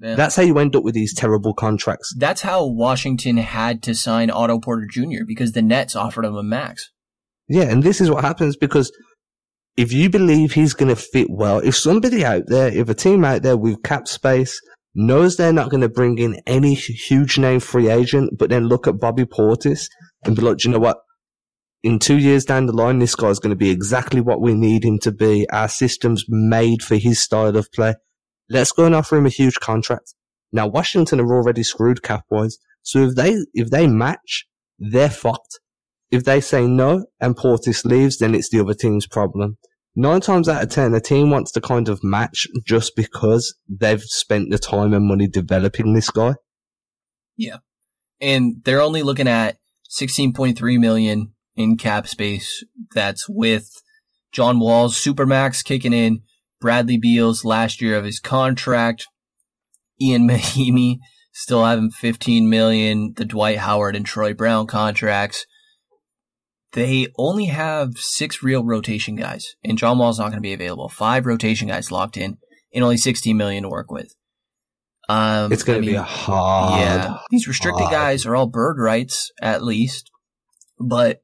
Yeah. 0.00 0.14
that's 0.16 0.34
how 0.34 0.42
you 0.42 0.58
end 0.58 0.74
up 0.74 0.82
with 0.82 0.94
these 0.94 1.14
terrible 1.14 1.54
contracts. 1.54 2.12
That's 2.18 2.42
how 2.42 2.66
Washington 2.66 3.36
had 3.36 3.82
to 3.84 3.94
sign 3.94 4.30
Otto 4.30 4.58
Porter 4.58 4.86
Jr. 4.90 5.24
because 5.26 5.52
the 5.52 5.62
Nets 5.62 5.94
offered 5.94 6.24
him 6.24 6.34
a 6.36 6.42
max. 6.42 6.90
Yeah, 7.48 7.64
and 7.64 7.82
this 7.82 8.00
is 8.00 8.10
what 8.10 8.24
happens 8.24 8.56
because 8.56 8.90
if 9.76 9.92
you 9.92 10.10
believe 10.10 10.52
he's 10.52 10.74
going 10.74 10.88
to 10.88 10.96
fit 10.96 11.28
well, 11.30 11.58
if 11.58 11.76
somebody 11.76 12.24
out 12.24 12.44
there, 12.48 12.68
if 12.68 12.88
a 12.88 12.94
team 12.94 13.24
out 13.24 13.42
there 13.42 13.56
with 13.56 13.82
cap 13.82 14.08
space 14.08 14.60
knows 14.94 15.36
they're 15.36 15.52
not 15.52 15.70
going 15.70 15.80
to 15.82 15.88
bring 15.88 16.18
in 16.18 16.40
any 16.46 16.74
huge 16.74 17.38
name 17.38 17.60
free 17.60 17.88
agent, 17.88 18.30
but 18.38 18.50
then 18.50 18.66
look 18.66 18.88
at 18.88 18.98
Bobby 18.98 19.24
Portis 19.24 19.86
and 20.24 20.36
be 20.36 20.42
like, 20.42 20.58
"Do 20.58 20.68
you 20.68 20.72
know 20.72 20.80
what? 20.80 20.98
In 21.82 21.98
two 21.98 22.18
years 22.18 22.44
down 22.44 22.66
the 22.66 22.72
line, 22.72 22.98
this 22.98 23.14
guy's 23.14 23.38
going 23.38 23.50
to 23.50 23.56
be 23.56 23.70
exactly 23.70 24.20
what 24.20 24.40
we 24.40 24.54
need 24.54 24.84
him 24.84 24.98
to 25.00 25.12
be. 25.12 25.48
Our 25.50 25.68
system's 25.68 26.24
made 26.28 26.82
for 26.82 26.96
his 26.96 27.20
style 27.20 27.56
of 27.56 27.72
play. 27.72 27.94
Let's 28.50 28.72
go 28.72 28.84
and 28.84 28.94
offer 28.94 29.16
him 29.16 29.26
a 29.26 29.30
huge 29.30 29.60
contract. 29.60 30.14
Now, 30.52 30.66
Washington 30.66 31.20
are 31.20 31.32
already 31.32 31.62
screwed 31.62 32.02
cap 32.02 32.24
wise. 32.28 32.58
So 32.82 33.04
if 33.04 33.14
they, 33.14 33.36
if 33.54 33.70
they 33.70 33.86
match, 33.86 34.46
they're 34.78 35.10
fucked. 35.10 35.60
If 36.10 36.24
they 36.24 36.40
say 36.40 36.66
no 36.66 37.06
and 37.20 37.36
Portis 37.36 37.84
leaves, 37.84 38.18
then 38.18 38.34
it's 38.34 38.50
the 38.50 38.60
other 38.60 38.74
team's 38.74 39.06
problem. 39.06 39.58
Nine 39.94 40.20
times 40.20 40.48
out 40.48 40.62
of 40.62 40.70
ten, 40.70 40.94
a 40.94 41.00
team 41.00 41.30
wants 41.30 41.52
to 41.52 41.60
kind 41.60 41.88
of 41.88 42.02
match 42.02 42.46
just 42.64 42.94
because 42.96 43.54
they've 43.68 44.02
spent 44.02 44.50
the 44.50 44.58
time 44.58 44.92
and 44.92 45.06
money 45.06 45.28
developing 45.28 45.94
this 45.94 46.10
guy. 46.10 46.34
Yeah. 47.36 47.58
And 48.20 48.56
they're 48.64 48.82
only 48.82 49.02
looking 49.02 49.28
at 49.28 49.56
16.3 49.90 50.78
million 50.78 51.32
in 51.56 51.76
cap 51.76 52.06
space. 52.06 52.64
That's 52.94 53.28
with 53.28 53.82
John 54.32 54.60
Wall's 54.60 54.96
supermax 54.96 55.64
kicking 55.64 55.92
in. 55.92 56.22
Bradley 56.60 56.98
Beal's 56.98 57.44
last 57.44 57.80
year 57.80 57.96
of 57.96 58.04
his 58.04 58.20
contract. 58.20 59.06
Ian 60.00 60.28
Mahimi 60.28 60.98
still 61.32 61.64
having 61.64 61.90
15 61.90 62.48
million. 62.48 63.14
The 63.16 63.24
Dwight 63.24 63.58
Howard 63.58 63.96
and 63.96 64.06
Troy 64.06 64.34
Brown 64.34 64.66
contracts. 64.66 65.46
They 66.72 67.08
only 67.18 67.46
have 67.46 67.98
six 67.98 68.44
real 68.44 68.64
rotation 68.64 69.16
guys, 69.16 69.56
and 69.64 69.76
John 69.76 69.98
Wall's 69.98 70.20
not 70.20 70.26
going 70.26 70.36
to 70.36 70.40
be 70.40 70.52
available. 70.52 70.88
Five 70.88 71.26
rotation 71.26 71.66
guys 71.66 71.90
locked 71.90 72.16
in, 72.16 72.38
and 72.72 72.84
only 72.84 72.96
16 72.96 73.36
million 73.36 73.64
to 73.64 73.68
work 73.68 73.90
with. 73.90 74.14
Um, 75.10 75.52
It's 75.52 75.64
going 75.64 75.82
to 75.82 75.86
be 75.86 75.94
a 75.96 76.02
hard. 76.02 76.80
yeah, 76.80 77.18
these 77.30 77.48
restricted 77.48 77.86
hard- 77.86 77.92
guys 77.92 78.26
are 78.26 78.36
all 78.36 78.46
bird 78.46 78.78
rights 78.78 79.32
at 79.42 79.64
least, 79.64 80.10
but 80.78 81.22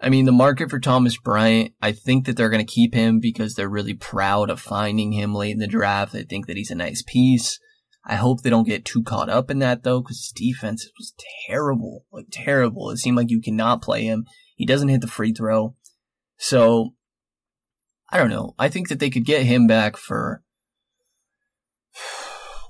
I 0.00 0.08
mean 0.08 0.24
the 0.24 0.32
market 0.32 0.70
for 0.70 0.80
Thomas 0.80 1.18
Bryant. 1.18 1.72
I 1.82 1.92
think 1.92 2.24
that 2.24 2.36
they're 2.36 2.48
going 2.48 2.64
to 2.64 2.72
keep 2.72 2.94
him 2.94 3.20
because 3.20 3.54
they're 3.54 3.68
really 3.68 3.92
proud 3.94 4.48
of 4.48 4.58
finding 4.60 5.12
him 5.12 5.34
late 5.34 5.52
in 5.52 5.58
the 5.58 5.66
draft. 5.66 6.12
They 6.12 6.22
think 6.22 6.46
that 6.46 6.56
he's 6.56 6.70
a 6.70 6.74
nice 6.74 7.02
piece. 7.06 7.58
I 8.06 8.14
hope 8.14 8.40
they 8.40 8.48
don't 8.48 8.66
get 8.66 8.86
too 8.86 9.02
caught 9.02 9.28
up 9.28 9.50
in 9.50 9.58
that 9.58 9.82
though, 9.82 10.00
because 10.00 10.16
his 10.16 10.32
defense 10.34 10.88
was 10.98 11.12
terrible, 11.46 12.06
like 12.10 12.26
terrible. 12.32 12.88
It 12.90 12.96
seemed 12.96 13.18
like 13.18 13.30
you 13.30 13.42
cannot 13.42 13.82
play 13.82 14.04
him. 14.04 14.24
He 14.56 14.64
doesn't 14.64 14.88
hit 14.88 15.02
the 15.02 15.06
free 15.06 15.34
throw, 15.34 15.74
so 16.38 16.94
I 18.10 18.16
don't 18.16 18.30
know. 18.30 18.54
I 18.58 18.68
think 18.70 18.88
that 18.88 18.98
they 18.98 19.10
could 19.10 19.26
get 19.26 19.42
him 19.44 19.66
back 19.66 19.98
for. 19.98 20.42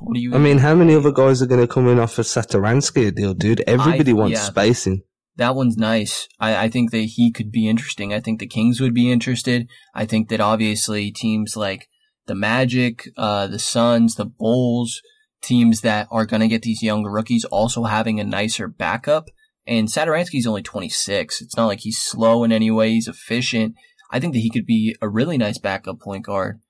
What 0.01 0.15
do 0.15 0.21
you? 0.21 0.35
I 0.35 0.39
mean, 0.39 0.59
how 0.59 0.75
many 0.75 0.95
other 0.95 1.13
guys 1.13 1.43
are 1.43 1.47
going 1.47 1.61
to 1.61 1.73
come 1.73 1.89
in 1.89 1.99
off 1.99 2.19
a 2.19 2.23
Satoransky 2.23 3.15
deal, 3.15 3.35
dude? 3.35 3.63
Everybody 3.67 4.11
I- 4.13 4.15
wants 4.15 4.41
yeah. 4.41 4.45
spacing. 4.45 5.03
That 5.37 5.55
one's 5.55 5.77
nice. 5.77 6.29
I, 6.39 6.65
I 6.65 6.69
think 6.69 6.91
that 6.91 6.99
he 6.99 7.31
could 7.33 7.51
be 7.51 7.69
interesting. 7.69 8.13
I 8.13 8.21
think 8.21 8.41
the 8.41 8.47
Kings 8.47 8.81
would 8.81 8.93
be 8.93 9.11
interested. 9.11 9.69
I 9.95 10.05
think 10.05 10.29
that 10.29 10.41
obviously 10.41 11.11
teams 11.11 11.57
like 11.57 11.89
the 12.27 12.35
Magic, 12.35 13.09
uh, 13.17 13.47
the 13.47 13.59
Suns, 13.59 14.17
the 14.17 14.27
Bulls, 14.27 15.01
teams 15.41 15.81
that 15.81 16.09
are 16.11 16.27
going 16.27 16.41
to 16.41 16.49
get 16.49 16.63
these 16.63 16.83
young 16.83 17.05
rookies 17.05 17.45
also 17.47 17.85
having 17.85 18.21
a 18.21 18.25
nicer 18.25 18.69
backup. 18.69 19.31
And 19.67 19.89
Satoransky's 19.89 20.47
only 20.47 20.63
26. 20.63 21.41
It's 21.41 21.57
not 21.57 21.67
like 21.67 21.81
he's 21.81 21.99
slow 21.99 22.45
in 22.45 22.53
any 22.53 22.71
way. 22.71 22.91
He's 22.91 23.09
efficient. 23.09 23.77
I 24.11 24.21
think 24.21 24.35
that 24.35 24.41
he 24.41 24.51
could 24.51 24.67
be 24.67 24.97
a 25.01 25.09
really 25.09 25.39
nice 25.39 25.59
backup 25.59 26.01
point 26.01 26.25
guard. 26.25 26.61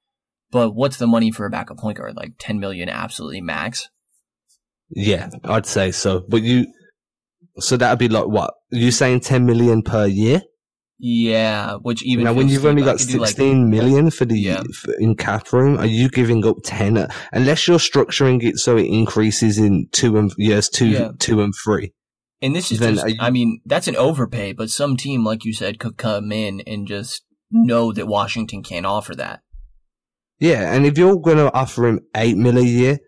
But 0.50 0.74
what's 0.74 0.96
the 0.96 1.06
money 1.06 1.30
for 1.30 1.46
a 1.46 1.50
backup 1.50 1.78
point 1.78 1.98
guard? 1.98 2.16
Like 2.16 2.32
10 2.38 2.58
million 2.58 2.88
absolutely 2.88 3.40
max? 3.40 3.88
Yeah, 4.90 5.30
I'd 5.44 5.66
say 5.66 5.92
so. 5.92 6.24
But 6.28 6.42
you, 6.42 6.66
so 7.58 7.76
that'd 7.76 7.98
be 7.98 8.08
like 8.08 8.26
what? 8.26 8.54
You 8.70 8.90
saying 8.90 9.20
10 9.20 9.46
million 9.46 9.82
per 9.82 10.06
year? 10.06 10.42
Yeah, 11.02 11.76
which 11.76 12.02
even 12.02 12.24
now, 12.24 12.34
when 12.34 12.48
you've 12.48 12.66
only 12.66 12.82
got 12.82 12.98
do, 12.98 13.18
like, 13.18 13.28
16 13.28 13.70
million 13.70 14.10
for 14.10 14.26
the 14.26 14.38
Yeah. 14.38 14.62
for, 14.74 14.92
in 14.98 15.14
cap 15.16 15.50
room, 15.52 15.78
are 15.78 15.86
you 15.86 16.10
giving 16.10 16.44
up 16.44 16.56
10? 16.62 17.08
Unless 17.32 17.66
you're 17.68 17.78
structuring 17.78 18.42
it 18.42 18.58
so 18.58 18.76
it 18.76 18.84
increases 18.86 19.56
in 19.56 19.86
two 19.92 20.18
and 20.18 20.30
years 20.36 20.68
two, 20.68 20.88
Yeah. 20.88 21.12
two 21.18 21.40
and 21.40 21.54
three. 21.64 21.94
And 22.42 22.54
this 22.54 22.70
is 22.70 22.80
Then 22.80 22.96
just, 22.96 23.08
you- 23.08 23.16
I 23.18 23.30
mean, 23.30 23.60
that's 23.64 23.88
an 23.88 23.96
overpay, 23.96 24.52
but 24.52 24.68
some 24.68 24.96
team, 24.98 25.24
like 25.24 25.44
you 25.44 25.54
said, 25.54 25.78
could 25.78 25.96
come 25.96 26.32
in 26.32 26.60
and 26.66 26.86
just 26.86 27.22
know 27.50 27.92
that 27.92 28.06
Washington 28.06 28.62
can't 28.62 28.84
offer 28.86 29.14
that. 29.14 29.40
Yeah, 30.40 30.72
and 30.72 30.86
if 30.86 30.96
you're 30.98 31.20
going 31.20 31.36
to 31.36 31.52
offer 31.52 31.86
him 31.86 32.00
8 32.16 32.36
mil 32.36 32.58
a 32.58 32.62
year, 32.62 32.98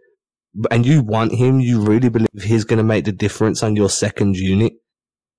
and 0.70 0.84
you 0.84 1.02
want 1.02 1.32
him, 1.32 1.60
you 1.60 1.80
really 1.80 2.10
believe 2.10 2.28
he's 2.42 2.64
going 2.64 2.76
to 2.76 2.84
make 2.84 3.06
the 3.06 3.12
difference 3.12 3.62
on 3.62 3.74
your 3.74 3.88
second 3.88 4.36
unit, 4.36 4.74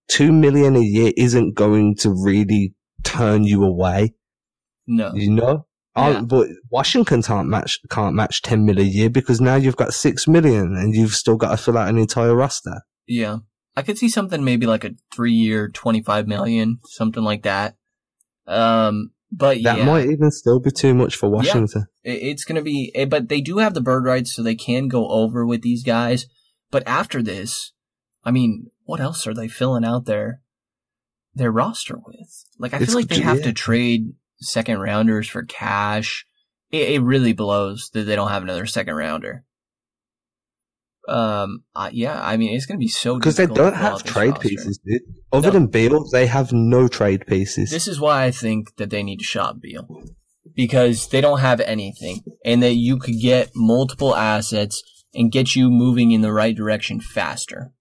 2 0.10 0.32
million 0.32 0.76
a 0.76 0.82
year 0.82 1.12
isn't 1.16 1.54
going 1.56 1.96
to 1.98 2.10
really 2.10 2.74
turn 3.04 3.44
you 3.44 3.64
away. 3.64 4.16
No. 4.88 5.14
You 5.14 5.32
know? 5.32 5.68
Oh, 5.96 6.12
Yeah. 6.12 6.22
but 6.22 6.48
Washington 6.72 7.22
can't 7.22 7.48
match 7.48 7.80
can't 7.90 8.16
match 8.16 8.42
ten 8.42 8.66
mil 8.66 8.80
a 8.80 8.84
year 8.84 9.12
because 9.12 9.40
now 9.40 9.56
you've 9.56 9.76
got 9.76 9.94
six 9.94 10.28
million 10.28 10.76
and 10.76 10.96
you've 10.96 11.14
still 11.14 11.36
got 11.38 11.52
to 11.52 11.58
fill 11.58 11.78
out 11.78 11.88
an 11.88 12.00
entire 12.00 12.36
roster. 12.36 12.82
Yeah. 13.06 13.38
I 13.76 13.84
could 13.84 14.00
see 14.00 14.10
something 14.10 14.44
maybe 14.44 14.66
like 14.66 14.84
a 14.84 14.96
three 15.14 15.34
year, 15.34 15.70
25 15.70 16.28
million, 16.28 16.80
something 16.86 17.22
like 17.24 17.44
that. 17.44 17.76
Um, 18.48 19.12
but 19.36 19.58
That 19.64 19.80
yeah, 19.80 19.86
might 19.86 20.06
even 20.10 20.30
still 20.32 20.60
be 20.60 20.70
too 20.72 20.94
much 20.94 21.16
for 21.16 21.28
Washington. 21.30 21.86
it- 22.04 22.22
it's 22.22 22.44
going 22.46 22.56
to 22.58 22.62
be, 22.62 22.92
eh, 22.96 23.06
but 23.06 23.30
they 23.30 23.42
do 23.42 23.58
have 23.58 23.74
the 23.74 23.82
bird 23.82 24.06
rights, 24.06 24.34
so 24.36 24.44
they 24.44 24.56
can 24.56 24.88
go 24.88 25.08
over 25.10 25.46
with 25.46 25.62
these 25.62 25.84
guys. 25.84 26.28
But 26.72 26.84
after 26.88 27.22
this, 27.24 27.72
I 28.24 28.32
mean, 28.32 28.68
what 28.84 29.00
else 29.00 29.26
are 29.28 29.34
they 29.34 29.48
filling 29.48 29.84
out 29.86 30.06
their, 30.06 30.42
their 31.34 31.52
roster 31.52 31.98
with? 32.06 32.46
Like, 32.60 32.74
I 32.74 32.78
It's- 32.78 32.90
feel 32.90 33.00
like 33.00 33.08
they 33.10 33.22
have 33.22 33.38
yeah. 33.40 33.46
to 33.46 33.54
trade 33.54 34.14
second 34.40 34.80
rounders 34.80 35.28
for 35.28 35.44
cash. 35.44 36.26
It, 36.72 36.90
it 36.92 37.02
really 37.02 37.34
blows 37.34 37.90
that 37.94 38.04
they 38.04 38.16
don't 38.16 38.30
have 38.30 38.44
another 38.44 38.66
second 38.66 38.96
rounder. 38.96 39.46
Um, 41.08 41.64
uh, 41.76 41.90
yeah, 41.92 42.22
I 42.24 42.38
mean, 42.38 42.56
it's 42.56 42.66
going 42.66 42.78
to 42.78 42.84
be 42.84 42.88
so 42.88 43.16
Because 43.18 43.36
they 43.36 43.46
don't 43.46 43.76
have 43.76 44.04
trade 44.04 44.32
roster. 44.32 44.48
pieces, 44.48 44.80
dude. 44.86 45.02
Other 45.34 45.48
No. 45.48 45.54
than 45.54 45.68
Beal, 45.68 46.06
they 46.12 46.28
have 46.28 46.54
no 46.54 46.88
trade 46.88 47.26
pieces. 47.28 47.72
This 47.72 47.88
is 47.90 48.00
why 48.00 48.24
I 48.24 48.32
think 48.32 48.76
that 48.78 48.90
they 48.90 49.04
need 49.04 49.18
to 49.20 49.26
shop 49.26 49.58
Beal 49.62 49.86
because 50.56 51.08
they 51.10 51.20
don't 51.20 51.40
have 51.40 51.60
anything, 51.62 52.22
and 52.46 52.62
that 52.64 52.76
you 52.76 52.98
could 52.98 53.20
get 53.20 53.52
multiple 53.56 54.16
assets 54.16 54.82
and 55.14 55.32
get 55.32 55.56
you 55.56 55.70
moving 55.70 56.12
in 56.12 56.22
the 56.22 56.32
right 56.32 56.56
direction 56.56 57.00
faster. 57.02 57.72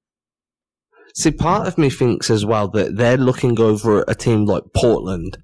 See, 1.14 1.30
part 1.30 1.66
of 1.68 1.76
me 1.78 1.90
thinks 1.90 2.30
as 2.30 2.44
well 2.44 2.68
that 2.68 2.96
they're 2.96 3.18
looking 3.18 3.60
over 3.60 4.04
a 4.08 4.14
team 4.14 4.46
like 4.46 4.62
Portland, 4.74 5.36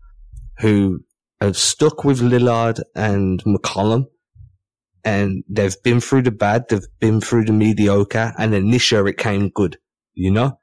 who 0.61 1.01
have 1.41 1.57
stuck 1.59 2.05
with 2.05 2.21
Lillard 2.21 2.81
and 2.97 3.43
McCollum, 3.45 4.07
and 5.05 5.45
they've 5.49 5.81
been 5.83 6.01
through 6.01 6.23
the 6.23 6.31
bad, 6.31 6.65
they've 6.69 6.81
been 7.01 7.21
through 7.21 7.45
the 7.45 7.53
mediocre, 7.53 8.33
and 8.39 8.53
then 8.53 8.71
this 8.71 8.91
year 8.93 9.07
it 9.09 9.19
came 9.19 9.49
good, 9.49 9.79
you 10.15 10.31
know? 10.31 10.59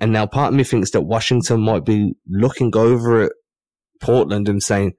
And 0.00 0.12
now 0.12 0.26
part 0.26 0.52
of 0.52 0.56
me 0.56 0.64
thinks 0.64 0.90
that 0.90 1.02
Washington 1.02 1.60
might 1.60 1.84
be 1.84 2.14
looking 2.28 2.76
over 2.76 3.22
at 3.22 3.32
Portland 4.00 4.48
and 4.48 4.62
saying, 4.62 4.92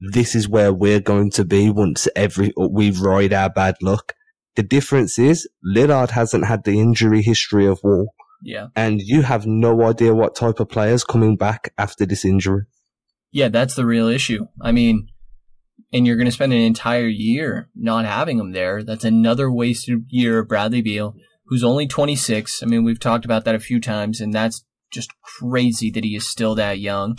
this 0.00 0.34
is 0.34 0.48
where 0.48 0.72
we're 0.72 1.00
going 1.00 1.30
to 1.32 1.44
be 1.44 1.70
once 1.70 2.06
every, 2.14 2.52
we 2.56 2.90
ride 2.90 3.32
our 3.32 3.50
bad 3.50 3.76
luck. 3.80 4.12
The 4.56 4.62
difference 4.62 5.18
is 5.18 5.48
Lillard 5.66 6.10
hasn't 6.10 6.46
had 6.46 6.64
the 6.64 6.78
injury 6.78 7.22
history 7.22 7.66
of 7.66 7.80
Wall 7.82 8.14
Yeah, 8.42 8.68
and 8.76 9.00
you 9.00 9.22
have 9.22 9.46
no 9.46 9.82
idea 9.84 10.14
what 10.14 10.36
type 10.36 10.60
of 10.60 10.68
players 10.68 11.02
coming 11.02 11.36
back 11.36 11.72
after 11.76 12.06
this 12.06 12.24
injury. 12.24 12.62
yeah, 13.32 13.48
that's 13.48 13.74
the 13.74 13.84
real 13.84 14.06
issue. 14.06 14.46
I 14.60 14.70
mean, 14.70 15.08
and 15.94 16.06
you're 16.08 16.16
going 16.16 16.26
to 16.26 16.32
spend 16.32 16.52
an 16.52 16.58
entire 16.58 17.06
year 17.06 17.70
not 17.76 18.04
having 18.04 18.40
him 18.40 18.50
there. 18.50 18.82
That's 18.82 19.04
another 19.04 19.48
wasted 19.48 20.06
year 20.08 20.40
of 20.40 20.48
Bradley 20.48 20.82
Beal, 20.82 21.14
who's 21.46 21.62
only 21.62 21.86
26. 21.86 22.64
I 22.64 22.66
mean, 22.66 22.82
we've 22.82 22.98
talked 22.98 23.24
about 23.24 23.44
that 23.44 23.54
a 23.54 23.60
few 23.60 23.80
times, 23.80 24.20
and 24.20 24.34
that's 24.34 24.64
just 24.92 25.12
crazy 25.22 25.92
that 25.92 26.02
he 26.02 26.16
is 26.16 26.26
still 26.26 26.56
that 26.56 26.80
young. 26.80 27.16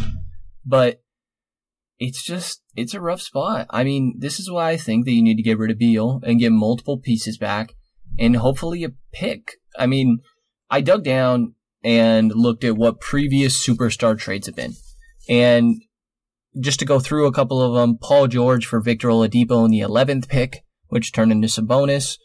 But 0.66 1.02
it's 2.00 2.22
just, 2.22 2.64
it's 2.76 2.94
a 2.94 3.00
rough 3.00 3.22
spot. 3.22 3.68
I 3.70 3.86
mean, 3.86 4.16
this 4.20 4.42
is 4.42 4.52
why 4.52 4.72
I 4.72 4.78
think 4.78 5.06
that 5.06 5.14
you 5.14 5.24
need 5.24 5.38
to 5.38 5.44
get 5.44 5.58
rid 5.58 5.72
of 5.72 5.80
Beal 5.80 6.20
and 6.26 6.42
get 6.42 6.52
multiple 6.52 6.98
pieces 6.98 7.38
back 7.38 7.76
and 8.20 8.36
hopefully 8.36 8.84
a 8.84 8.92
pick. 9.14 9.54
I 9.80 9.86
mean, 9.86 10.20
I 10.70 10.82
dug 10.82 11.06
down 11.06 11.56
and 11.82 12.30
looked 12.36 12.66
at 12.66 12.76
what 12.76 13.00
previous 13.00 13.66
superstar 13.66 14.20
trades 14.20 14.48
have 14.48 14.56
been. 14.58 14.74
And 15.30 15.82
just 16.60 16.80
to 16.80 16.86
go 16.86 17.00
through 17.00 17.28
a 17.28 17.34
couple 17.34 17.62
of 17.62 17.74
them, 17.74 17.98
Paul 17.98 18.28
George 18.28 18.66
for 18.66 18.80
Victor 18.80 19.10
Oladipo 19.10 19.66
in 19.66 19.72
the 19.72 19.82
11th 19.82 20.28
pick, 20.28 20.64
which 20.88 21.12
turned 21.12 21.32
into 21.32 21.48
Sabonis. 21.48 22.18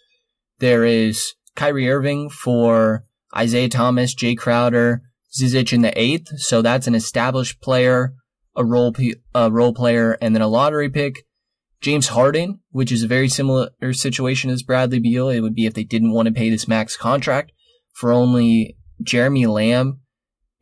There 0.58 0.84
is 0.84 1.34
Kyrie 1.56 1.90
Irving 1.90 2.30
for 2.30 3.04
Isaiah 3.36 3.68
Thomas, 3.68 4.14
Jae 4.14 4.36
Crowder, 4.36 5.02
Zizic 5.32 5.72
in 5.72 5.82
the 5.82 5.92
8th. 5.92 6.38
So 6.38 6.62
that's 6.62 6.86
an 6.86 6.94
established 6.94 7.60
player, 7.60 8.14
a 8.56 8.64
role, 8.64 8.94
a 9.34 9.50
role 9.50 9.74
player, 9.74 10.18
and 10.20 10.34
then 10.34 10.42
a 10.42 10.48
lottery 10.48 10.90
pick. 10.90 11.24
James 11.80 12.08
Harden, 12.08 12.60
which 12.72 12.92
is 12.92 13.02
a 13.02 13.08
very 13.08 13.28
similar 13.28 13.70
situation 13.92 14.50
as 14.50 14.62
Bradley 14.62 15.00
Beal. 15.00 15.30
It 15.30 15.40
would 15.40 15.54
be 15.54 15.64
if 15.64 15.72
they 15.72 15.84
didn't 15.84 16.12
want 16.12 16.26
to 16.26 16.34
pay 16.34 16.50
this 16.50 16.68
max 16.68 16.96
contract 16.96 17.52
for 17.94 18.12
only 18.12 18.76
Jeremy 19.02 19.46
Lamb 19.46 20.00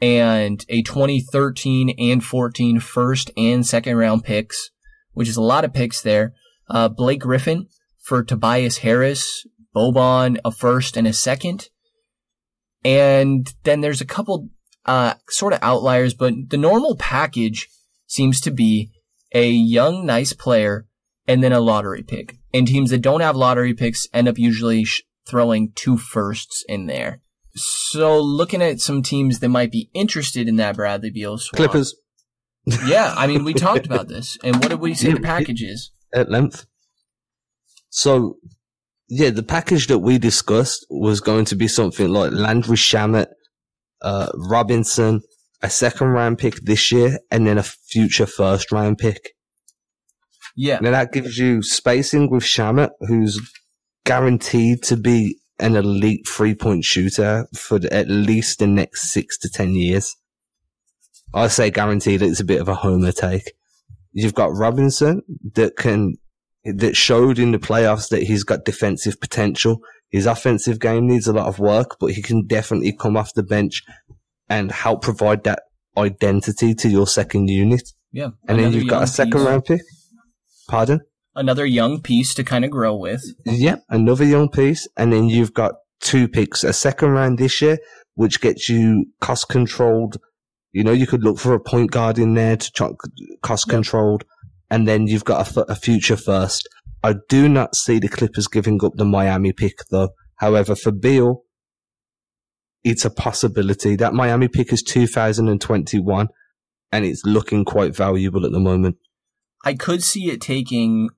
and 0.00 0.64
a 0.68 0.82
2013 0.82 1.94
and 1.98 2.22
14 2.24 2.80
first 2.80 3.30
and 3.36 3.66
second 3.66 3.96
round 3.96 4.24
picks, 4.24 4.70
which 5.12 5.28
is 5.28 5.36
a 5.36 5.42
lot 5.42 5.64
of 5.64 5.72
picks 5.72 6.00
there. 6.00 6.34
Uh, 6.68 6.88
Blake 6.88 7.20
Griffin 7.20 7.66
for 8.02 8.22
Tobias 8.22 8.78
Harris, 8.78 9.46
Boban, 9.74 10.38
a 10.44 10.50
first 10.50 10.96
and 10.96 11.06
a 11.06 11.12
second. 11.12 11.68
And 12.84 13.52
then 13.64 13.80
there's 13.80 14.00
a 14.00 14.06
couple, 14.06 14.48
uh, 14.86 15.14
sort 15.28 15.52
of 15.52 15.58
outliers, 15.62 16.14
but 16.14 16.34
the 16.48 16.56
normal 16.56 16.96
package 16.96 17.68
seems 18.06 18.40
to 18.42 18.50
be 18.50 18.90
a 19.34 19.50
young, 19.50 20.06
nice 20.06 20.32
player 20.32 20.86
and 21.26 21.42
then 21.42 21.52
a 21.52 21.60
lottery 21.60 22.02
pick. 22.02 22.38
And 22.54 22.66
teams 22.66 22.90
that 22.90 23.02
don't 23.02 23.20
have 23.20 23.36
lottery 23.36 23.74
picks 23.74 24.06
end 24.14 24.28
up 24.28 24.38
usually 24.38 24.84
sh- 24.84 25.02
throwing 25.26 25.72
two 25.74 25.98
firsts 25.98 26.64
in 26.68 26.86
there. 26.86 27.20
So 27.64 28.20
looking 28.20 28.62
at 28.62 28.80
some 28.80 29.02
teams 29.02 29.40
that 29.40 29.48
might 29.48 29.70
be 29.72 29.90
interested 29.94 30.48
in 30.48 30.56
that 30.56 30.76
Bradley 30.76 31.10
Beal 31.10 31.38
swap. 31.38 31.56
Clippers. 31.56 31.94
Yeah, 32.86 33.14
I 33.16 33.26
mean, 33.26 33.44
we 33.44 33.54
talked 33.54 33.86
about 33.86 34.08
this, 34.14 34.36
and 34.44 34.56
what 34.56 34.68
did 34.68 34.80
we 34.80 34.94
say 34.94 35.08
Yeah, 35.08 35.14
the 35.14 35.20
package 35.20 35.62
is? 35.62 35.90
at 36.14 36.30
length. 36.30 36.66
So, 37.90 38.36
yeah, 39.08 39.30
the 39.30 39.42
package 39.42 39.86
that 39.86 39.98
we 40.00 40.18
discussed 40.18 40.86
was 40.90 41.20
going 41.20 41.46
to 41.46 41.56
be 41.56 41.68
something 41.68 42.08
like 42.08 42.32
Landry 42.32 42.76
Shamet, 42.76 43.28
uh, 44.02 44.28
Robinson, 44.34 45.22
a 45.62 45.70
second 45.70 46.08
round 46.08 46.38
pick 46.38 46.56
this 46.56 46.92
year, 46.92 47.18
and 47.30 47.46
then 47.46 47.58
a 47.58 47.62
future 47.62 48.26
first 48.26 48.70
round 48.70 48.98
pick. 48.98 49.30
Yeah, 50.56 50.78
Now 50.80 50.90
that 50.90 51.12
gives 51.12 51.38
you 51.38 51.62
spacing 51.62 52.30
with 52.30 52.42
Shamet, 52.42 52.90
who's 53.00 53.40
guaranteed 54.04 54.82
to 54.84 54.96
be 54.96 55.37
an 55.60 55.76
elite 55.76 56.26
three 56.26 56.54
point 56.54 56.84
shooter 56.84 57.46
for 57.54 57.80
at 57.90 58.08
least 58.08 58.58
the 58.58 58.66
next 58.66 59.12
six 59.12 59.38
to 59.38 59.48
ten 59.48 59.74
years. 59.74 60.16
I 61.34 61.48
say 61.48 61.70
guaranteed, 61.70 62.22
it's 62.22 62.40
a 62.40 62.44
bit 62.44 62.60
of 62.60 62.68
a 62.68 62.74
homer 62.74 63.12
take. 63.12 63.52
You've 64.12 64.34
got 64.34 64.56
Robinson 64.56 65.22
that 65.54 65.76
can, 65.76 66.14
that 66.64 66.96
showed 66.96 67.38
in 67.38 67.52
the 67.52 67.58
playoffs 67.58 68.08
that 68.08 68.22
he's 68.22 68.44
got 68.44 68.64
defensive 68.64 69.20
potential. 69.20 69.80
His 70.10 70.24
offensive 70.24 70.80
game 70.80 71.06
needs 71.06 71.26
a 71.28 71.34
lot 71.34 71.46
of 71.46 71.58
work, 71.58 71.96
but 72.00 72.12
he 72.12 72.22
can 72.22 72.46
definitely 72.46 72.96
come 72.96 73.16
off 73.16 73.34
the 73.34 73.42
bench 73.42 73.82
and 74.48 74.72
help 74.72 75.02
provide 75.02 75.44
that 75.44 75.64
identity 75.98 76.74
to 76.74 76.88
your 76.88 77.06
second 77.06 77.48
unit. 77.50 77.82
yeah. 78.12 78.30
And 78.48 78.58
then 78.58 78.72
you've 78.72 78.88
got 78.88 79.02
a 79.02 79.06
second 79.06 79.32
piece- 79.32 79.42
round 79.42 79.64
pick. 79.66 79.82
Pardon? 80.68 81.00
Another 81.38 81.64
young 81.64 82.02
piece 82.02 82.34
to 82.34 82.42
kind 82.42 82.64
of 82.64 82.70
grow 82.70 82.96
with. 82.96 83.22
Yep, 83.46 83.84
another 83.88 84.24
young 84.24 84.48
piece, 84.48 84.88
and 84.96 85.12
then 85.12 85.28
you've 85.28 85.54
got 85.54 85.74
two 86.00 86.26
picks, 86.26 86.64
a 86.64 86.72
second 86.72 87.10
round 87.10 87.38
this 87.38 87.62
year, 87.62 87.78
which 88.14 88.40
gets 88.40 88.68
you 88.68 89.06
cost 89.20 89.48
controlled. 89.48 90.16
You 90.72 90.82
know, 90.82 90.92
you 90.92 91.06
could 91.06 91.22
look 91.22 91.38
for 91.38 91.54
a 91.54 91.60
point 91.60 91.92
guard 91.92 92.18
in 92.18 92.34
there 92.34 92.56
to 92.56 92.70
try 92.72 92.90
cost 93.40 93.68
controlled, 93.68 94.24
and 94.68 94.88
then 94.88 95.06
you've 95.06 95.24
got 95.24 95.46
a, 95.46 95.60
f- 95.60 95.68
a 95.68 95.76
future 95.76 96.16
first. 96.16 96.68
I 97.02 97.14
do 97.28 97.48
not 97.48 97.76
see 97.76 98.00
the 98.00 98.08
Clippers 98.08 98.48
giving 98.48 98.84
up 98.84 98.94
the 98.96 99.04
Miami 99.04 99.52
pick 99.52 99.78
though. 99.90 100.10
However, 100.38 100.74
for 100.74 100.90
Beal, 100.90 101.44
it's 102.84 103.04
a 103.04 103.10
possibility. 103.10 103.96
That 103.96 104.14
Miami 104.14 104.48
pick 104.48 104.72
is 104.72 104.82
2021, 104.82 106.28
and 106.90 107.04
it's 107.04 107.22
looking 107.24 107.64
quite 107.64 107.94
valuable 107.94 108.44
at 108.44 108.52
the 108.52 108.60
moment. 108.60 108.96
I 109.64 109.74
could 109.74 110.02
see 110.02 110.30
it 110.30 110.40
taking. 110.40 111.10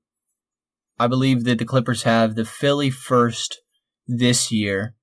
I 1.00 1.06
believe 1.06 1.44
that 1.44 1.58
the 1.58 1.64
Clippers 1.64 2.02
have 2.02 2.34
the 2.34 2.44
Philly 2.44 2.90
first 2.90 3.62
this 4.06 4.52
year, 4.52 4.94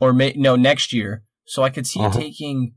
or 0.00 0.12
may, 0.12 0.32
no 0.36 0.54
next 0.54 0.92
year. 0.92 1.24
So 1.46 1.64
I 1.64 1.70
could 1.70 1.86
see 1.86 1.98
Uh-huh. 2.00 2.16
taking 2.18 2.74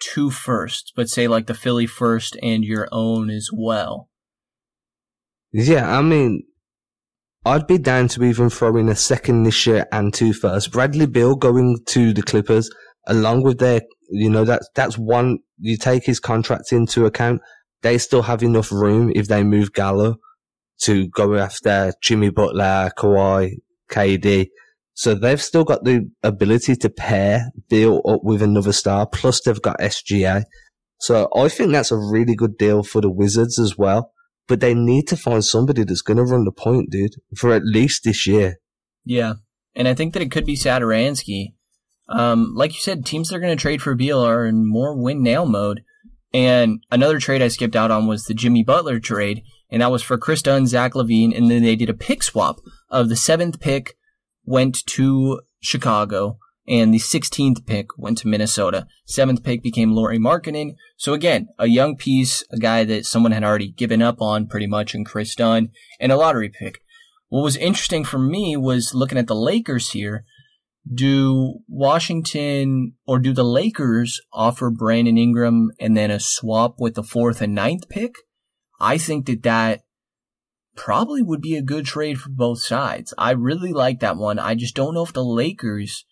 two 0.00 0.30
firsts, 0.30 0.92
but 0.96 1.10
say 1.10 1.28
like 1.28 1.46
the 1.46 1.60
Philly 1.62 1.86
first 1.86 2.38
and 2.42 2.64
your 2.64 2.88
own 2.90 3.28
as 3.28 3.50
well. 3.52 4.08
Yeah, 5.52 5.98
I 5.98 6.00
mean, 6.00 6.44
I'd 7.44 7.66
be 7.66 7.76
down 7.76 8.08
to 8.08 8.24
even 8.24 8.48
throwing 8.48 8.88
a 8.88 8.96
second 8.96 9.42
this 9.42 9.66
year 9.66 9.86
and 9.92 10.12
two 10.12 10.32
first. 10.32 10.72
Bradley 10.72 11.06
Beal 11.06 11.34
going 11.34 11.78
to 11.88 12.14
the 12.14 12.22
Clippers, 12.22 12.70
along 13.06 13.42
with 13.42 13.58
their, 13.58 13.82
you 14.08 14.30
know, 14.30 14.44
that's 14.44 14.68
that's 14.74 14.96
one. 14.96 15.38
You 15.58 15.76
take 15.76 16.04
his 16.04 16.20
contract 16.20 16.72
into 16.72 17.04
account. 17.04 17.42
They 17.82 17.98
still 17.98 18.22
have 18.22 18.42
enough 18.42 18.72
room 18.72 19.12
if 19.14 19.28
they 19.28 19.42
move 19.42 19.74
Gallo 19.74 20.16
to 20.82 21.08
go 21.08 21.34
after 21.34 21.92
Jimmy 22.02 22.30
Butler, 22.30 22.90
Kawhi, 22.96 23.56
KD. 23.90 24.48
So 24.94 25.14
they've 25.14 25.40
still 25.40 25.64
got 25.64 25.84
the 25.84 26.10
ability 26.22 26.76
to 26.76 26.90
pair 26.90 27.50
Beal 27.68 28.02
up 28.08 28.20
with 28.24 28.42
another 28.42 28.72
star. 28.72 29.06
Plus 29.06 29.40
they've 29.40 29.62
got 29.62 29.78
SGA. 29.78 30.44
So 31.00 31.28
I 31.34 31.48
think 31.48 31.72
that's 31.72 31.92
a 31.92 31.96
really 31.96 32.34
good 32.34 32.58
deal 32.58 32.82
for 32.82 33.00
the 33.00 33.10
Wizards 33.10 33.58
as 33.58 33.78
well 33.78 34.12
but 34.48 34.60
they 34.60 34.74
need 34.74 35.06
to 35.06 35.16
find 35.16 35.44
somebody 35.44 35.84
that's 35.84 36.02
going 36.02 36.16
to 36.16 36.24
run 36.24 36.44
the 36.44 36.50
point, 36.50 36.90
dude, 36.90 37.16
for 37.36 37.52
at 37.52 37.62
least 37.64 38.02
this 38.02 38.26
year. 38.26 38.56
Yeah, 39.04 39.34
and 39.76 39.86
I 39.86 39.94
think 39.94 40.14
that 40.14 40.22
it 40.22 40.32
could 40.32 40.46
be 40.46 40.56
Satoransky. 40.56 41.52
Um, 42.08 42.54
like 42.56 42.72
you 42.72 42.80
said, 42.80 43.04
teams 43.04 43.28
that 43.28 43.36
are 43.36 43.40
going 43.40 43.56
to 43.56 43.60
trade 43.60 43.82
for 43.82 43.94
Beal 43.94 44.26
are 44.26 44.46
in 44.46 44.66
more 44.66 44.96
win 44.96 45.22
now 45.22 45.44
mode. 45.44 45.82
And 46.32 46.82
another 46.90 47.20
trade 47.20 47.42
I 47.42 47.48
skipped 47.48 47.76
out 47.76 47.90
on 47.90 48.06
was 48.06 48.24
the 48.24 48.34
Jimmy 48.34 48.64
Butler 48.64 48.98
trade, 48.98 49.42
and 49.70 49.82
that 49.82 49.90
was 49.90 50.02
for 50.02 50.18
Kris 50.18 50.42
Dunn, 50.42 50.66
Zach 50.66 50.94
LaVine, 50.94 51.36
and 51.36 51.50
then 51.50 51.62
they 51.62 51.76
did 51.76 51.90
a 51.90 51.94
pick 51.94 52.22
swap 52.22 52.60
of 52.90 53.08
the 53.08 53.16
seventh 53.16 53.60
pick 53.60 53.96
went 54.44 54.86
to 54.86 55.40
Chicago, 55.60 56.38
and 56.66 56.92
the 56.92 56.98
16th 56.98 57.66
pick 57.66 57.86
went 57.96 58.18
to 58.18 58.28
Minnesota. 58.28 58.86
Seventh 59.06 59.42
pick 59.42 59.62
became 59.62 59.92
Lauri 59.92 60.18
Markkanen. 60.18 60.74
So 60.96 61.12
again, 61.14 61.48
a 61.58 61.66
young 61.66 61.96
piece, 61.96 62.44
a 62.50 62.58
guy 62.58 62.84
that 62.84 63.06
someone 63.06 63.32
had 63.32 63.44
already 63.44 63.70
given 63.70 64.02
up 64.02 64.20
on 64.20 64.46
pretty 64.46 64.66
much 64.66 64.94
in 64.94 65.04
Kris 65.04 65.34
Dunn, 65.34 65.70
and 66.00 66.12
a 66.12 66.16
lottery 66.16 66.48
pick. 66.50 66.80
What 67.28 67.42
was 67.42 67.56
interesting 67.56 68.04
for 68.04 68.18
me 68.18 68.56
was 68.56 68.94
looking 68.94 69.18
at 69.18 69.26
the 69.26 69.34
Lakers 69.34 69.90
here. 69.90 70.24
Do 70.92 71.60
Washington 71.68 72.94
or 73.06 73.18
do 73.18 73.34
the 73.34 73.44
Lakers 73.44 74.20
offer 74.32 74.70
Brandon 74.70 75.18
Ingram 75.18 75.70
and 75.78 75.94
then 75.94 76.10
a 76.10 76.20
swap 76.20 76.76
with 76.78 76.94
the 76.94 77.02
fourth 77.02 77.42
and 77.42 77.54
ninth 77.54 77.90
pick? 77.90 78.14
I 78.80 78.98
think 78.98 79.26
that 79.26 79.42
that 79.42 79.82
probably 80.76 81.22
would 81.22 81.40
be 81.40 81.56
a 81.56 81.62
good 81.62 81.84
trade 81.84 82.18
for 82.18 82.30
both 82.30 82.62
sides. 82.62 83.12
I 83.18 83.32
really 83.32 83.72
like 83.72 84.00
that 84.00 84.16
one. 84.16 84.38
I 84.38 84.54
just 84.54 84.76
don't 84.76 84.94
know 84.94 85.02
if 85.02 85.12
the 85.12 85.24
Lakers, 85.24 86.04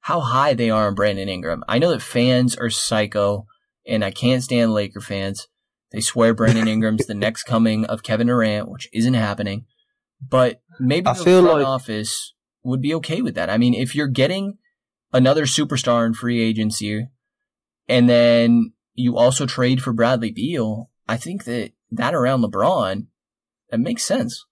how 0.00 0.20
high 0.20 0.54
they 0.54 0.70
are 0.70 0.86
on 0.86 0.94
Brandon 0.94 1.28
Ingram. 1.28 1.62
I 1.68 1.78
know 1.78 1.90
that 1.90 2.00
fans 2.02 2.56
are 2.56 2.70
psycho 2.70 3.46
and 3.86 4.04
I 4.04 4.10
can't 4.10 4.42
stand 4.42 4.72
Laker 4.72 5.00
fans. 5.00 5.48
They 5.92 6.00
swear 6.00 6.32
Brandon 6.34 6.66
Ingram's 6.74 7.06
the 7.06 7.14
next 7.14 7.42
coming 7.44 7.84
of 7.84 8.02
Kevin 8.02 8.28
Durant, 8.28 8.70
which 8.70 8.88
isn't 8.92 9.14
happening. 9.14 9.66
But 10.26 10.62
maybe 10.80 11.06
I 11.06 11.12
the 11.12 11.24
feel 11.24 11.42
front 11.42 11.58
like- 11.58 11.66
office 11.66 12.34
would 12.62 12.80
be 12.80 12.94
okay 12.94 13.22
with 13.22 13.34
that. 13.34 13.50
I 13.50 13.58
mean, 13.58 13.74
if 13.74 13.94
you're 13.94 14.08
getting 14.08 14.58
another 15.12 15.44
superstar 15.44 16.04
in 16.06 16.14
free 16.14 16.42
agency 16.42 17.06
and 17.86 18.08
then 18.08 18.72
you 18.94 19.16
also 19.16 19.46
trade 19.46 19.82
for 19.82 19.92
Bradley 19.92 20.32
Beal, 20.32 20.90
I 21.06 21.16
think 21.16 21.44
that 21.44 21.72
that 21.90 22.14
around 22.14 22.42
LeBron, 22.42 23.06
that 23.70 23.80
makes 23.80 24.04
sense. 24.04 24.44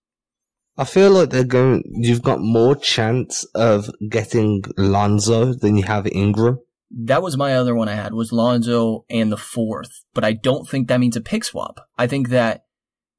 I 0.77 0.85
feel 0.85 1.11
like 1.11 1.31
they're 1.31 1.45
going, 1.45 1.83
you've 1.87 2.23
got 2.23 2.41
more 2.41 2.75
chance 2.75 3.45
of 3.55 3.91
getting 4.09 4.65
Lonzo 4.77 5.55
than 5.55 5.77
you 5.77 5.85
have 5.85 6.07
Ingram. 6.09 6.59
That 6.91 7.23
was 7.23 7.37
my 7.37 7.55
other 7.55 7.75
one 7.75 7.89
I 7.89 7.95
had 7.95 8.13
was 8.13 8.33
Lonzo 8.33 9.05
and 9.09 9.31
the 9.31 9.37
fourth, 9.37 10.05
but 10.15 10.25
I 10.25 10.33
don't 10.33 10.69
think 10.69 10.89
that 10.89 11.01
means 11.01 11.17
a 11.17 11.21
pick 11.21 11.45
swap. 11.45 11.81
I 11.97 12.07
think 12.07 12.29
that 12.31 12.65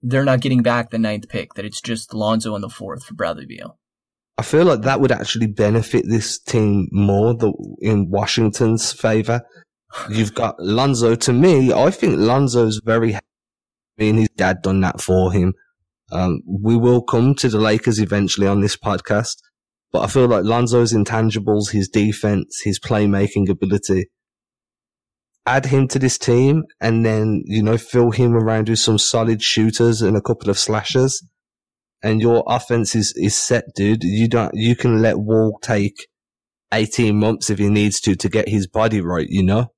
they're 0.01 0.25
not 0.25 0.41
getting 0.41 0.63
back 0.63 0.89
the 0.89 0.99
ninth 0.99 1.29
pick, 1.29 1.53
that 1.53 1.65
it's 1.65 1.81
just 1.81 2.13
Lonzo 2.13 2.55
and 2.55 2.63
the 2.63 2.69
fourth 2.69 3.05
for 3.05 3.13
Bradley 3.13 3.45
Beal. 3.45 3.77
I 4.37 4.43
feel 4.43 4.65
like 4.65 4.81
that 4.81 4.99
would 4.99 5.13
actually 5.13 5.47
benefit 5.47 6.05
this 6.07 6.37
team 6.39 6.89
more 6.91 7.33
the, 7.33 7.53
in 7.79 8.09
Washington's 8.09 8.91
favor. 8.91 9.41
You've 10.09 10.35
got 10.35 10.59
Lonzo. 10.59 11.15
To 11.15 11.33
me, 11.33 11.71
I 11.71 11.89
think 11.89 12.17
Lonzo's 12.17 12.81
very 12.83 13.17
happy. 13.97 14.09
and 14.09 14.19
his 14.19 14.29
dad 14.35 14.61
done 14.61 14.81
that 14.81 15.01
for 15.01 15.31
him. 15.31 15.53
Um, 16.11 16.41
we 16.47 16.75
will 16.77 17.01
come 17.01 17.35
to 17.35 17.49
the 17.49 17.59
Lakers 17.59 17.99
eventually 17.99 18.47
on 18.47 18.61
this 18.61 18.77
podcast, 18.77 19.37
but 19.91 20.03
I 20.03 20.07
feel 20.07 20.27
like 20.27 20.43
Lonzo's 20.43 20.93
intangibles, 20.93 21.71
his 21.71 21.89
defense, 21.89 22.61
his 22.63 22.79
playmaking 22.79 23.49
ability, 23.49 24.07
add 25.47 25.65
him 25.67 25.87
to 25.89 25.99
this 25.99 26.17
team 26.17 26.63
and 26.79 27.05
then, 27.05 27.41
you 27.45 27.63
know, 27.63 27.77
fill 27.77 28.11
him 28.11 28.33
around 28.35 28.69
with 28.69 28.79
some 28.79 28.97
solid 28.97 29.41
shooters 29.41 30.01
and 30.01 30.15
a 30.15 30.21
couple 30.21 30.49
of 30.49 30.59
slashers 30.59 31.23
and 32.05 32.21
your 32.21 32.43
offense 32.47 32.95
is, 32.95 33.13
is 33.15 33.35
set, 33.35 33.63
dude. 33.75 34.03
You 34.03 34.27
don't, 34.27 34.53
you 34.53 34.75
can 34.75 35.01
let 35.01 35.17
Wall 35.17 35.57
take 35.61 36.07
18 36.71 37.15
months 37.17 37.49
if 37.49 37.57
he 37.57 37.67
needs 37.69 37.99
to 38.01 38.15
to 38.15 38.29
get 38.29 38.47
his 38.47 38.67
body 38.67 39.01
right, 39.01 39.27
you 39.27 39.43
know? 39.43 39.71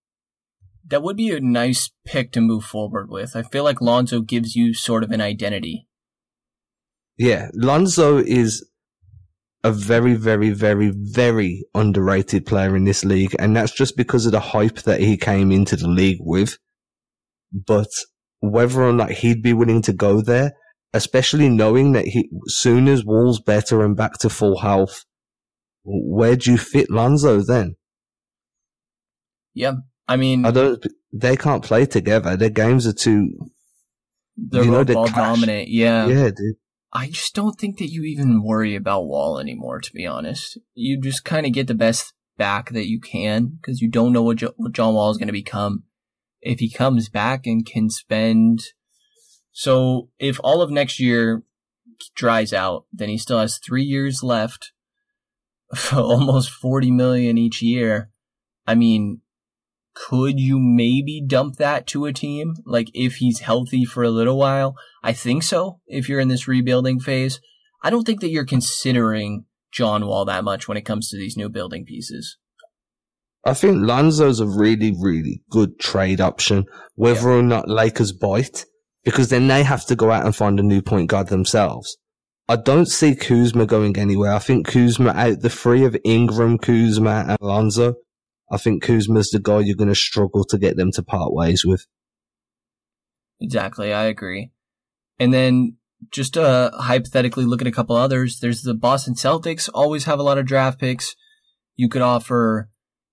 That 0.90 1.04
would 1.04 1.18
be 1.18 1.32
a 1.32 1.40
nice 1.40 1.92
pick 2.06 2.32
to 2.32 2.42
move 2.42 2.64
forward 2.64 3.10
with. 3.10 3.36
I 3.36 3.44
feel 3.44 3.64
like 3.64 3.82
Lonzo 3.82 4.22
gives 4.22 4.56
you 4.56 4.74
sort 4.74 5.04
of 5.04 5.12
an 5.12 5.22
identity. 5.22 5.88
Yeah. 7.18 7.50
Lonzo 7.54 8.18
is 8.18 8.66
a 9.64 9.72
very, 9.72 10.14
very, 10.14 10.52
very, 10.52 10.92
very 10.96 11.66
underrated 11.74 12.46
player 12.46 12.76
in 12.76 12.86
this 12.86 13.04
league. 13.04 13.36
And 13.38 13.56
that's 13.56 13.74
just 13.74 13.98
because 13.98 14.26
of 14.26 14.32
the 14.32 14.40
hype 14.40 14.84
that 14.84 15.02
he 15.02 15.18
came 15.18 15.52
into 15.52 15.76
the 15.76 15.90
league 15.90 16.20
with. 16.22 16.58
But 17.52 17.90
whether 18.40 18.84
or 18.84 18.94
not 18.94 19.12
he'd 19.12 19.42
be 19.42 19.54
willing 19.54 19.82
to 19.84 19.94
go 19.94 20.22
there, 20.22 20.54
especially 20.94 21.50
knowing 21.50 21.92
that 21.94 22.06
he, 22.06 22.30
soon 22.46 22.88
as 22.88 23.04
Wall's 23.04 23.42
better 23.42 23.84
and 23.84 23.96
back 23.96 24.14
to 24.20 24.30
full 24.30 24.60
health, 24.60 25.04
where 25.84 26.36
do 26.36 26.52
you 26.52 26.58
fit 26.58 26.90
Lonzo 26.90 27.42
then? 27.42 27.76
Yeah. 29.54 29.74
I 30.08 30.16
mean, 30.16 30.46
I 30.46 30.52
don't. 30.52 30.86
They 31.12 31.36
can't 31.36 31.64
play 31.64 31.86
together. 31.86 32.38
Their 32.38 32.50
games 32.50 32.88
are 32.88 32.94
too. 32.94 33.52
they're 34.36 34.64
you 34.64 34.72
know, 34.72 34.84
they 34.84 34.94
ball 34.94 35.08
clash. 35.08 35.36
dominant. 35.36 35.70
Yeah. 35.70 36.08
Yeah, 36.08 36.26
dude. 36.26 36.56
I 36.94 37.10
just 37.10 37.36
don't 37.36 37.60
think 37.60 37.78
that 37.80 37.90
you 37.90 38.04
even 38.04 38.44
worry 38.44 38.76
about 38.76 39.08
Wall 39.08 39.40
anymore, 39.40 39.82
to 39.82 39.92
be 39.94 40.06
honest. 40.06 40.58
You 40.74 41.00
just 41.02 41.26
kind 41.26 41.46
of 41.46 41.52
get 41.52 41.68
the 41.68 41.76
best 41.76 42.14
back 42.38 42.70
that 42.72 42.88
you 42.88 43.00
can 43.00 43.58
because 43.62 43.82
you 43.82 43.90
don't 43.90 44.14
know 44.14 44.22
what, 44.24 44.38
jo- 44.38 44.54
what 44.56 44.72
John 44.72 44.94
Wall 44.94 45.12
is 45.12 45.18
going 45.18 45.28
to 45.28 45.34
become. 45.34 45.84
if 46.42 46.60
he 46.60 46.72
comes 46.72 47.10
back 47.10 47.46
and 47.46 47.66
can 47.66 47.90
spend. 47.90 48.62
So 49.52 50.10
if 50.18 50.40
all 50.44 50.62
of 50.62 50.72
next 50.72 51.00
year 51.00 51.44
dries 52.16 52.54
out, 52.54 52.86
then 52.94 53.10
he 53.10 53.18
still 53.18 53.40
has 53.40 53.58
three 53.58 53.84
years 53.84 54.24
left, 54.24 54.72
almost 55.94 56.52
40 56.52 56.92
million 56.92 57.38
each 57.38 57.62
year. 57.62 58.12
I 58.66 58.76
mean, 58.76 59.22
could 60.06 60.40
you 60.40 60.60
maybe 60.60 61.24
dump 61.26 61.56
that 61.56 61.88
to 61.88 62.06
a 62.06 62.14
team? 62.14 62.56
Like 62.66 62.90
if 62.94 63.16
he's 63.16 63.40
healthy 63.40 63.84
for 63.84 64.04
a 64.04 64.12
little 64.12 64.38
while? 64.38 64.76
I 65.04 65.14
think 65.14 65.44
so. 65.44 65.80
If 65.88 66.08
you're 66.08 66.20
in 66.20 66.28
this 66.28 66.48
rebuilding 66.48 67.00
phase, 67.00 67.40
I 67.82 67.90
don't 67.90 68.04
think 68.04 68.22
that 68.22 68.30
you're 68.30 68.46
considering 68.46 69.46
John 69.72 70.06
Wall 70.06 70.26
that 70.26 70.44
much 70.44 70.68
when 70.68 70.78
it 70.78 70.86
comes 70.86 71.10
to 71.10 71.18
these 71.18 71.38
new 71.38 71.50
building 71.50 71.86
pieces. 71.86 72.38
I 73.46 73.54
think 73.54 73.78
Lonzo's 73.78 74.40
a 74.40 74.46
really, 74.46 74.94
really 75.00 75.42
good 75.50 75.80
trade 75.80 76.22
option, 76.22 76.66
whether 76.96 77.30
yeah. 77.30 77.38
or 77.38 77.44
not 77.44 77.70
Lakers 77.70 78.12
bite, 78.12 78.66
because 79.04 79.30
then 79.30 79.48
they 79.48 79.64
have 79.64 79.86
to 79.88 79.96
go 79.96 80.12
out 80.12 80.26
and 80.26 80.36
find 80.36 80.60
a 80.60 80.64
new 80.64 80.82
point 80.82 81.10
guard 81.10 81.28
themselves. 81.28 81.98
I 82.50 82.56
don't 82.56 82.88
see 82.88 83.16
Kuzma 83.16 83.66
going 83.66 83.98
anywhere. 83.98 84.34
I 84.34 84.40
think 84.40 84.68
Kuzma 84.68 85.12
out 85.12 85.42
the 85.42 85.50
three 85.50 85.86
of 85.86 85.98
Ingram, 86.04 86.58
Kuzma, 86.58 87.26
and 87.30 87.38
Lonzo. 87.42 87.96
I 88.50 88.58
think 88.58 88.84
Kuzma's 88.84 89.30
the 89.30 89.40
guy 89.40 89.60
you're 89.60 89.76
going 89.76 89.90
to 89.90 89.96
struggle 89.96 90.44
to 90.46 90.58
get 90.58 90.78
them 90.78 90.92
to 90.94 91.04
part 91.04 91.34
ways 91.34 91.66
with. 91.66 91.86
Exactly, 93.40 93.94
I 93.94 94.06
agree. 94.06 94.52
And 95.20 95.34
then 95.34 95.78
just 96.12 96.38
uh, 96.38 96.72
hypothetically 96.74 97.46
look 97.46 97.62
at 97.62 97.68
a 97.68 97.72
couple 97.72 97.96
others, 97.96 98.40
there's 98.40 98.62
the 98.62 98.74
Boston 98.74 99.16
Celtics 99.16 99.70
always 99.74 100.06
have 100.06 100.20
a 100.20 100.24
lot 100.24 100.38
of 100.38 100.46
draft 100.46 100.80
picks. 100.80 101.16
You 101.76 101.90
could 101.90 102.02
offer 102.02 102.70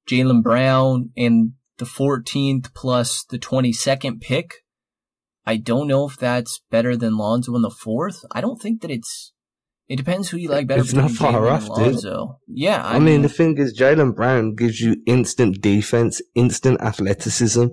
Jaylen 0.09 0.43
Brown 0.43 1.11
and 1.17 1.53
the 1.79 1.85
14th 1.85 2.73
plus 2.75 3.25
the 3.25 3.39
22nd 3.39 4.21
pick. 4.21 4.65
I 5.47 5.57
don't 5.57 5.89
know 5.89 6.07
if 6.07 6.17
that's 6.17 6.63
better 6.71 6.97
than 6.97 7.19
Lonzo 7.19 7.55
in 7.55 7.63
the 7.63 7.71
fourth. 7.71 8.25
I 8.31 8.41
don't 8.41 8.61
think 8.61 8.81
that 8.83 8.91
it's. 8.91 9.33
It 9.89 9.97
depends 9.97 10.31
who 10.31 10.39
you 10.39 10.49
like 10.49 10.67
better. 10.67 10.81
It's 10.81 10.95
not 10.95 11.11
far 11.11 11.47
off, 11.47 11.69
dude. 11.77 12.03
Yeah, 12.49 12.83
I, 12.83 12.93
I 12.93 12.99
mean, 12.99 13.05
mean, 13.05 13.23
the 13.23 13.29
thing 13.29 13.59
is, 13.59 13.79
Jaylen 13.79 14.15
Brown 14.15 14.55
gives 14.55 14.81
you 14.81 14.97
instant 15.07 15.61
defense, 15.61 16.23
instant 16.35 16.81
athleticism. 16.81 17.67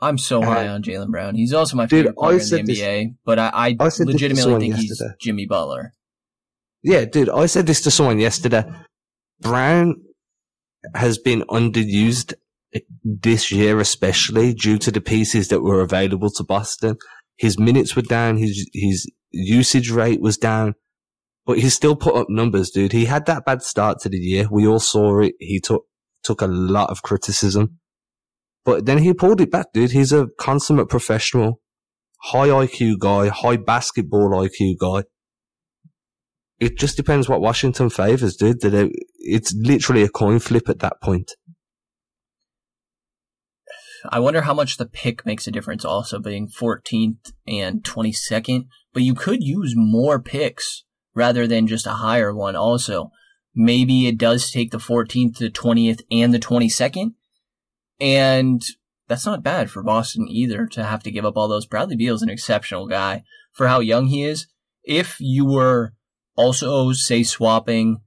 I'm 0.00 0.18
so 0.18 0.42
high 0.42 0.66
on 0.66 0.82
Jaylen 0.82 1.10
Brown. 1.10 1.36
He's 1.36 1.52
also 1.52 1.76
my 1.76 1.86
favorite 1.86 2.10
dude, 2.10 2.16
player 2.16 2.40
in 2.40 2.66
the 2.66 2.74
NBA, 2.74 3.14
but 3.24 3.38
I, 3.38 3.50
I, 3.54 3.76
I 3.78 3.90
legitimately 4.00 4.70
think 4.72 4.76
yesterday. 4.76 5.10
he's 5.10 5.24
Jimmy 5.24 5.46
Butler. 5.46 5.92
Yeah, 6.82 7.04
dude, 7.04 7.30
I 7.30 7.46
said 7.46 7.68
this 7.68 7.80
to 7.82 7.92
someone 7.92 8.18
yesterday. 8.18 8.64
Brown 9.40 10.02
has 10.96 11.18
been 11.18 11.42
underused 11.42 12.34
this 13.04 13.52
year, 13.52 13.78
especially 13.78 14.52
due 14.54 14.78
to 14.78 14.90
the 14.90 15.00
pieces 15.00 15.48
that 15.48 15.60
were 15.60 15.80
available 15.80 16.30
to 16.30 16.42
Boston. 16.42 16.96
His 17.36 17.56
minutes 17.56 17.94
were 17.94 18.02
down, 18.02 18.36
his 18.38 18.68
his 18.72 19.08
usage 19.30 19.90
rate 19.90 20.20
was 20.20 20.36
down, 20.36 20.74
but 21.46 21.58
he 21.58 21.68
still 21.68 21.96
put 21.96 22.16
up 22.16 22.28
numbers, 22.28 22.70
dude. 22.70 22.92
He 22.92 23.06
had 23.06 23.26
that 23.26 23.44
bad 23.44 23.62
start 23.62 24.00
to 24.00 24.08
the 24.08 24.18
year. 24.18 24.46
We 24.50 24.66
all 24.66 24.80
saw 24.80 25.20
it. 25.20 25.34
He 25.38 25.60
took 25.60 25.84
took 26.22 26.40
a 26.40 26.46
lot 26.46 26.90
of 26.90 27.02
criticism, 27.02 27.78
but 28.64 28.86
then 28.86 28.98
he 28.98 29.12
pulled 29.12 29.40
it 29.40 29.50
back, 29.50 29.66
dude. 29.72 29.90
He's 29.90 30.12
a 30.12 30.28
consummate 30.38 30.88
professional, 30.88 31.60
high 32.22 32.48
IQ 32.48 32.98
guy, 32.98 33.28
high 33.28 33.56
basketball 33.56 34.30
IQ 34.30 34.78
guy 34.78 35.02
it 36.62 36.78
just 36.78 36.96
depends 36.96 37.28
what 37.28 37.40
Washington 37.40 37.90
favors, 37.90 38.36
dude. 38.36 38.58
It's 39.18 39.52
literally 39.52 40.04
a 40.04 40.08
coin 40.08 40.38
flip 40.38 40.68
at 40.68 40.78
that 40.78 41.02
point. 41.02 41.32
I 44.08 44.20
wonder 44.20 44.42
how 44.42 44.54
much 44.54 44.76
the 44.76 44.86
pick 44.86 45.26
makes 45.26 45.48
a 45.48 45.50
difference 45.50 45.84
also 45.84 46.20
being 46.20 46.48
14th 46.48 47.32
and 47.48 47.82
22nd, 47.82 48.66
but 48.92 49.02
you 49.02 49.14
could 49.14 49.42
use 49.42 49.74
more 49.76 50.22
picks 50.22 50.84
rather 51.14 51.46
than 51.46 51.66
just 51.66 51.86
a 51.86 51.90
higher 51.90 52.34
one 52.34 52.56
also. 52.56 53.10
Maybe 53.54 54.06
it 54.06 54.18
does 54.18 54.50
take 54.50 54.70
the 54.70 54.78
14th, 54.78 55.38
the 55.38 55.50
20th, 55.50 56.00
and 56.10 56.32
the 56.32 56.38
22nd. 56.38 57.14
And 58.00 58.62
that's 59.08 59.26
not 59.26 59.42
bad 59.42 59.70
for 59.70 59.82
Boston 59.82 60.26
either 60.28 60.66
to 60.68 60.84
have 60.84 61.02
to 61.02 61.10
give 61.10 61.24
up 61.24 61.36
all 61.36 61.48
those. 61.48 61.66
Bradley 61.66 61.96
Beal's 61.96 62.22
an 62.22 62.30
exceptional 62.30 62.86
guy 62.86 63.24
for 63.52 63.68
how 63.68 63.80
young 63.80 64.06
he 64.06 64.24
is. 64.24 64.46
If 64.84 65.16
you 65.20 65.44
were 65.44 65.92
also, 66.34 66.92
say 66.92 67.22
swapping. 67.22 68.00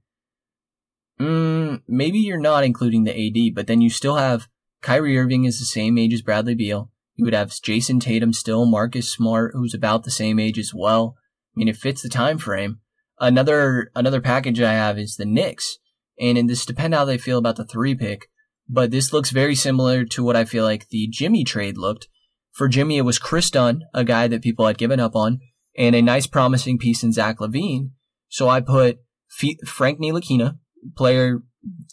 Mm, 1.20 1.82
maybe 1.86 2.18
you're 2.18 2.38
not 2.38 2.64
including 2.64 3.04
the 3.04 3.14
AD, 3.14 3.54
but 3.54 3.68
then 3.68 3.80
you 3.80 3.88
still 3.88 4.16
have 4.16 4.48
Kyrie 4.82 5.16
Irving 5.16 5.44
is 5.44 5.58
the 5.58 5.64
same 5.64 5.96
age 5.96 6.12
as 6.12 6.22
Bradley 6.22 6.54
Beal. 6.54 6.90
You 7.14 7.24
would 7.24 7.34
have 7.34 7.50
Jayson 7.50 8.00
Tatum 8.00 8.32
still, 8.32 8.66
Marcus 8.66 9.10
Smart, 9.10 9.52
who's 9.54 9.74
about 9.74 10.04
the 10.04 10.10
same 10.10 10.38
age 10.38 10.58
as 10.58 10.74
well. 10.74 11.16
I 11.54 11.58
mean, 11.58 11.68
it 11.68 11.76
fits 11.76 12.02
the 12.02 12.10
time 12.10 12.36
frame. 12.36 12.80
Another 13.18 13.90
another 13.94 14.20
package 14.20 14.60
I 14.60 14.72
have 14.72 14.98
is 14.98 15.16
the 15.16 15.24
Knicks, 15.24 15.78
and 16.20 16.36
in 16.36 16.46
this 16.46 16.66
depend 16.66 16.94
how 16.94 17.04
they 17.04 17.18
feel 17.18 17.38
about 17.38 17.56
the 17.56 17.64
three 17.64 17.94
pick, 17.94 18.28
but 18.68 18.90
this 18.90 19.12
looks 19.12 19.30
very 19.30 19.54
similar 19.54 20.04
to 20.04 20.22
what 20.22 20.36
I 20.36 20.44
feel 20.44 20.64
like 20.64 20.88
the 20.88 21.08
Jimmy 21.10 21.44
trade 21.44 21.78
looked. 21.78 22.08
For 22.52 22.68
Jimmy, 22.68 22.96
it 22.96 23.02
was 23.02 23.18
Kris 23.18 23.50
Dunn, 23.50 23.82
a 23.94 24.04
guy 24.04 24.28
that 24.28 24.42
people 24.42 24.66
had 24.66 24.78
given 24.78 25.00
up 25.00 25.14
on, 25.14 25.40
and 25.76 25.94
a 25.94 26.02
nice 26.02 26.26
promising 26.26 26.78
piece 26.78 27.02
in 27.02 27.12
Zach 27.12 27.38
LaVine. 27.38 27.90
So 28.28 28.48
I 28.48 28.60
put 28.60 28.98
F- 29.42 29.68
Frank 29.68 30.00
Ntilikina, 30.00 30.58
player 30.96 31.42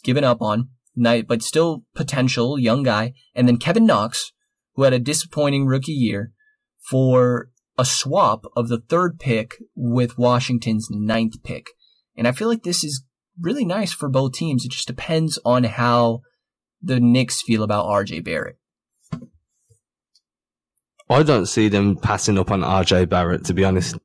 given 0.02 0.24
up 0.24 0.40
on, 0.40 0.68
but 0.96 1.42
still 1.42 1.84
potential 1.94 2.58
young 2.58 2.82
guy, 2.82 3.12
and 3.34 3.46
then 3.46 3.58
Kevin 3.58 3.86
Knox, 3.86 4.32
who 4.74 4.82
had 4.82 4.92
a 4.92 4.98
disappointing 4.98 5.66
rookie 5.66 5.92
year, 5.92 6.32
for 6.90 7.50
a 7.76 7.84
swap 7.84 8.44
of 8.56 8.68
the 8.68 8.80
third 8.88 9.18
pick 9.18 9.56
with 9.74 10.18
Washington's 10.18 10.88
ninth 10.90 11.42
pick. 11.42 11.68
And 12.16 12.28
I 12.28 12.32
feel 12.32 12.48
like 12.48 12.62
this 12.62 12.84
is 12.84 13.04
really 13.40 13.64
nice 13.64 13.92
for 13.92 14.08
both 14.08 14.32
teams. 14.32 14.64
It 14.64 14.70
just 14.70 14.86
depends 14.86 15.38
on 15.44 15.64
how 15.64 16.20
the 16.80 17.00
Knicks 17.00 17.42
feel 17.42 17.62
about 17.62 17.86
RJ 17.86 18.24
Barrett. 18.24 18.56
I 21.08 21.22
don't 21.22 21.46
see 21.46 21.68
them 21.68 21.96
passing 21.96 22.38
up 22.38 22.50
on 22.50 22.62
RJ 22.62 23.08
Barrett, 23.08 23.44
to 23.46 23.54
be 23.54 23.64
honest. 23.64 23.96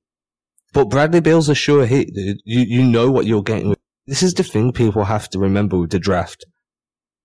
But 0.73 0.89
Bradley 0.89 1.21
Beal's 1.21 1.49
a 1.49 1.55
sure 1.55 1.85
hit, 1.85 2.13
dude. 2.13 2.37
You 2.43 2.61
you 2.61 2.83
know 2.83 3.09
what 3.09 3.25
you're 3.25 3.41
getting. 3.41 3.75
This 4.05 4.21
is 4.21 4.33
the 4.33 4.43
thing 4.43 4.71
people 4.71 5.05
have 5.05 5.29
to 5.29 5.39
remember 5.39 5.77
with 5.77 5.91
the 5.91 5.99
draft. 5.99 6.45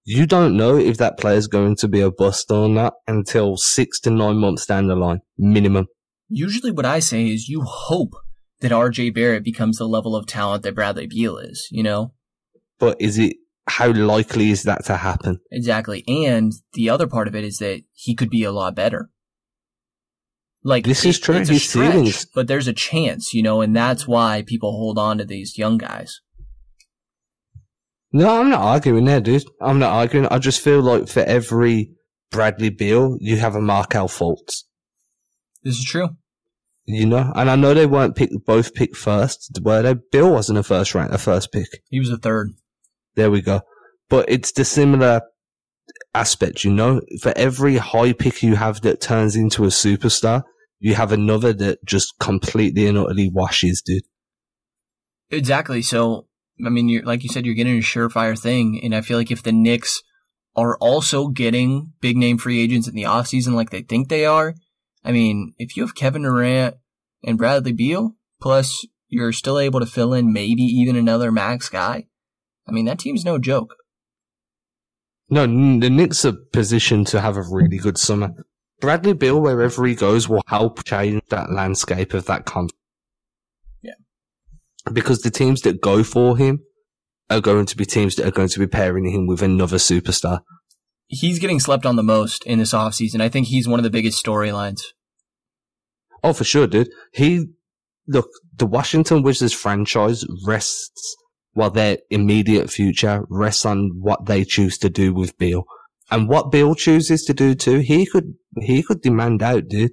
You 0.05 0.27
don't 0.27 0.57
know 0.57 0.77
if 0.77 0.99
that 0.99 1.19
player's 1.19 1.47
going 1.47 1.77
to 1.77 1.89
be 1.89 2.01
a 2.01 2.11
bust 2.11 2.51
or 2.51 2.69
not 2.69 2.95
until 3.07 3.57
six 3.57 4.01
to 4.01 4.11
nine 4.11 4.37
months 4.37 4.67
down 4.67 4.87
the 4.87 4.95
line, 4.95 5.21
minimum. 5.39 5.87
Usually, 6.29 6.71
what 6.71 6.87
I 6.87 6.99
say 6.99 7.27
is 7.29 7.49
you 7.49 7.63
hope 7.63 8.15
that 8.61 8.73
RJ 8.73 9.15
Barrett 9.15 9.45
becomes 9.45 9.79
the 9.79 9.89
level 9.89 10.17
of 10.17 10.27
talent 10.27 10.63
that 10.63 10.75
Bradley 10.75 11.07
Beal 11.07 11.39
is. 11.39 11.69
You 11.71 11.83
know. 11.83 12.15
But 12.79 13.01
is 13.01 13.19
it? 13.19 13.37
How 13.67 13.91
likely 13.93 14.51
is 14.51 14.65
that 14.65 14.85
to 14.87 14.99
happen? 14.99 15.41
Exactly. 15.51 16.05
And 16.07 16.53
the 16.75 16.91
other 16.91 17.07
part 17.07 17.29
of 17.29 17.35
it 17.35 17.45
is 17.45 17.57
that 17.59 17.83
he 17.95 18.15
could 18.15 18.29
be 18.29 18.45
a 18.45 18.53
lot 18.53 18.75
better. 18.75 19.09
Like 20.63 20.85
this 20.85 21.05
is 21.05 21.19
true. 21.19 21.45
He's 21.45 21.69
stretch, 21.69 22.27
but 22.35 22.49
there's 22.49 22.69
a 22.69 22.73
chance, 22.73 23.35
you 23.35 23.43
know, 23.43 23.61
and 23.61 23.77
that's 23.77 24.09
why 24.09 24.43
people 24.47 24.73
hold 24.73 24.99
on 24.99 25.19
to 25.19 25.25
these 25.25 25.59
young 25.59 25.77
guys. 25.77 26.21
No, 28.13 28.41
I'm 28.41 28.49
not 28.49 28.63
arguing 28.63 29.05
there, 29.05 29.21
dude. 29.21 29.45
I'm 29.61 29.79
not 29.79 29.93
arguing. 29.93 30.27
I 30.27 30.39
just 30.39 30.63
feel 30.63 30.81
like 30.81 31.09
for 31.09 31.21
every 31.21 31.91
Bradley 32.31 32.71
Beal, 32.71 33.19
you 33.21 33.37
have 33.37 33.55
a 33.55 33.61
Markelle 33.61 34.09
Fultz. 34.09 34.63
This 35.65 35.79
is 35.79 35.85
true. 35.85 36.11
You 36.87 37.07
know, 37.07 37.33
and 37.35 37.51
I 37.51 37.57
know 37.57 37.73
they 37.73 37.87
weren't 37.87 38.15
picked 38.15 38.45
both 38.45 38.75
picked 38.75 38.97
first, 38.97 39.59
were 39.63 39.81
they? 39.81 39.95
Beal 40.13 40.31
wasn't 40.31 40.59
a 40.59 40.63
first 40.63 40.95
rank, 40.95 41.13
a 41.13 41.19
first 41.19 41.51
pick. 41.51 41.69
He 41.89 41.99
was 41.99 42.11
a 42.11 42.19
third. 42.19 42.53
There 43.15 43.31
we 43.31 43.41
go. 43.41 43.63
But 44.11 44.29
it's 44.29 44.53
the 44.53 44.67
similar 44.67 45.23
aspect, 46.15 46.63
you 46.63 46.73
know. 46.73 47.01
For 47.23 47.33
every 47.37 47.79
high 47.79 48.13
pick 48.13 48.43
you 48.43 48.57
have 48.57 48.83
that 48.83 49.01
turns 49.01 49.35
into 49.35 49.65
a 49.65 49.69
superstar, 49.69 50.43
you 50.79 50.95
have 50.95 51.13
another 51.13 51.55
that 51.55 51.83
just 51.87 52.13
completely 52.21 52.87
and 52.87 52.99
utterly 52.99 53.31
washes, 53.33 53.81
dude. 53.81 54.03
Exactly. 55.31 55.81
So, 55.81 56.27
I 56.65 56.69
mean, 56.69 56.91
you're, 56.91 57.05
like 57.05 57.23
you 57.23 57.31
said, 57.31 57.47
you're 57.47 57.55
getting 57.55 57.79
a 57.79 57.83
surefire 57.83 58.39
thing. 58.39 58.81
And 58.85 58.95
I 58.95 59.01
feel 59.01 59.17
like 59.17 59.31
if 59.31 59.43
the 59.43 59.53
Knicks 59.53 60.03
are 60.55 60.77
also 60.79 61.29
getting 61.29 61.95
big 62.01 62.19
name 62.19 62.37
free 62.37 62.61
agents 62.61 62.87
in 62.87 62.95
the 62.95 63.05
offseason 63.05 63.55
like 63.55 63.71
they 63.71 63.83
think 63.83 64.09
they 64.09 64.27
are, 64.27 64.55
I 65.05 65.13
mean, 65.13 65.55
if 65.59 65.77
you 65.77 65.83
have 65.83 65.95
Kevin 65.95 66.23
Durant 66.23 66.77
and 67.23 67.37
Bradley 67.37 67.73
Beal, 67.73 68.17
plus 68.41 68.87
you're 69.09 69.33
still 69.33 69.59
able 69.59 69.81
to 69.81 69.87
fill 69.87 70.15
in 70.15 70.33
maybe 70.33 70.63
even 70.63 70.97
another 70.97 71.31
max 71.31 71.69
guy, 71.69 72.07
I 72.67 72.73
mean, 72.73 72.87
that 72.87 72.99
team's 72.99 73.25
no 73.25 73.39
joke. 73.39 73.77
No, 75.29 75.47
the 75.47 75.91
Knicks 75.91 76.25
are 76.25 76.37
positioned 76.53 77.07
to 77.09 77.21
have 77.21 77.37
a 77.37 77.43
really 77.43 77.79
good 77.79 77.99
summer. 77.99 78.35
Bradley 78.81 79.15
Beal, 79.15 79.41
wherever 79.41 79.87
he 79.87 79.95
goes, 79.95 80.29
will 80.29 80.43
help 80.47 80.85
change 80.85 81.23
that 81.31 81.53
landscape 81.53 82.13
of 82.15 82.27
that 82.27 82.45
conference. 82.45 82.73
Yeah. 83.83 83.95
Because 84.93 85.23
the 85.23 85.31
teams 85.31 85.63
that 85.63 85.81
go 85.81 86.03
for 86.03 86.37
him 86.37 86.61
are 87.31 87.41
going 87.41 87.67
to 87.67 87.77
be 87.77 87.87
teams 87.87 88.17
that 88.17 88.27
are 88.27 88.33
going 88.33 88.49
to 88.49 88.59
be 88.59 88.67
pairing 88.67 89.07
him 89.07 89.27
with 89.27 89.43
another 89.43 89.79
superstar. 89.79 90.41
He's 91.07 91.39
getting 91.39 91.61
slept 91.61 91.87
on 91.87 91.97
the 91.97 92.03
most 92.03 92.45
in 92.45 92.59
this 92.59 92.73
offseason. 92.73 93.21
I 93.21 93.29
think 93.29 93.47
he's 93.47 93.69
one 93.69 93.79
of 93.79 93.85
the 93.85 93.91
biggest 93.91 94.25
storylines. 94.25 94.81
Oh, 96.23 96.33
for 96.33 96.45
sure, 96.45 96.67
dude. 96.67 96.89
He, 97.13 97.47
look, 98.09 98.29
the 98.57 98.67
Washington 98.67 99.23
Wizards 99.23 99.53
franchise 99.53 100.25
rests, 100.47 101.17
well, 101.55 101.71
their 101.71 101.99
immediate 102.11 102.71
future 102.71 103.25
rests 103.29 103.67
on 103.67 103.91
what 104.01 104.27
they 104.27 104.45
choose 104.45 104.79
to 104.79 104.89
do 104.89 105.13
with 105.13 105.37
Beal. 105.39 105.65
And 106.11 106.29
what 106.29 106.51
Beal 106.51 106.75
chooses 106.75 107.25
to 107.25 107.35
do 107.35 107.55
too, 107.55 107.79
he 107.79 108.07
could, 108.07 108.35
he 108.61 108.83
could 108.83 109.03
demand 109.03 109.43
out, 109.43 109.69
dude. 109.69 109.93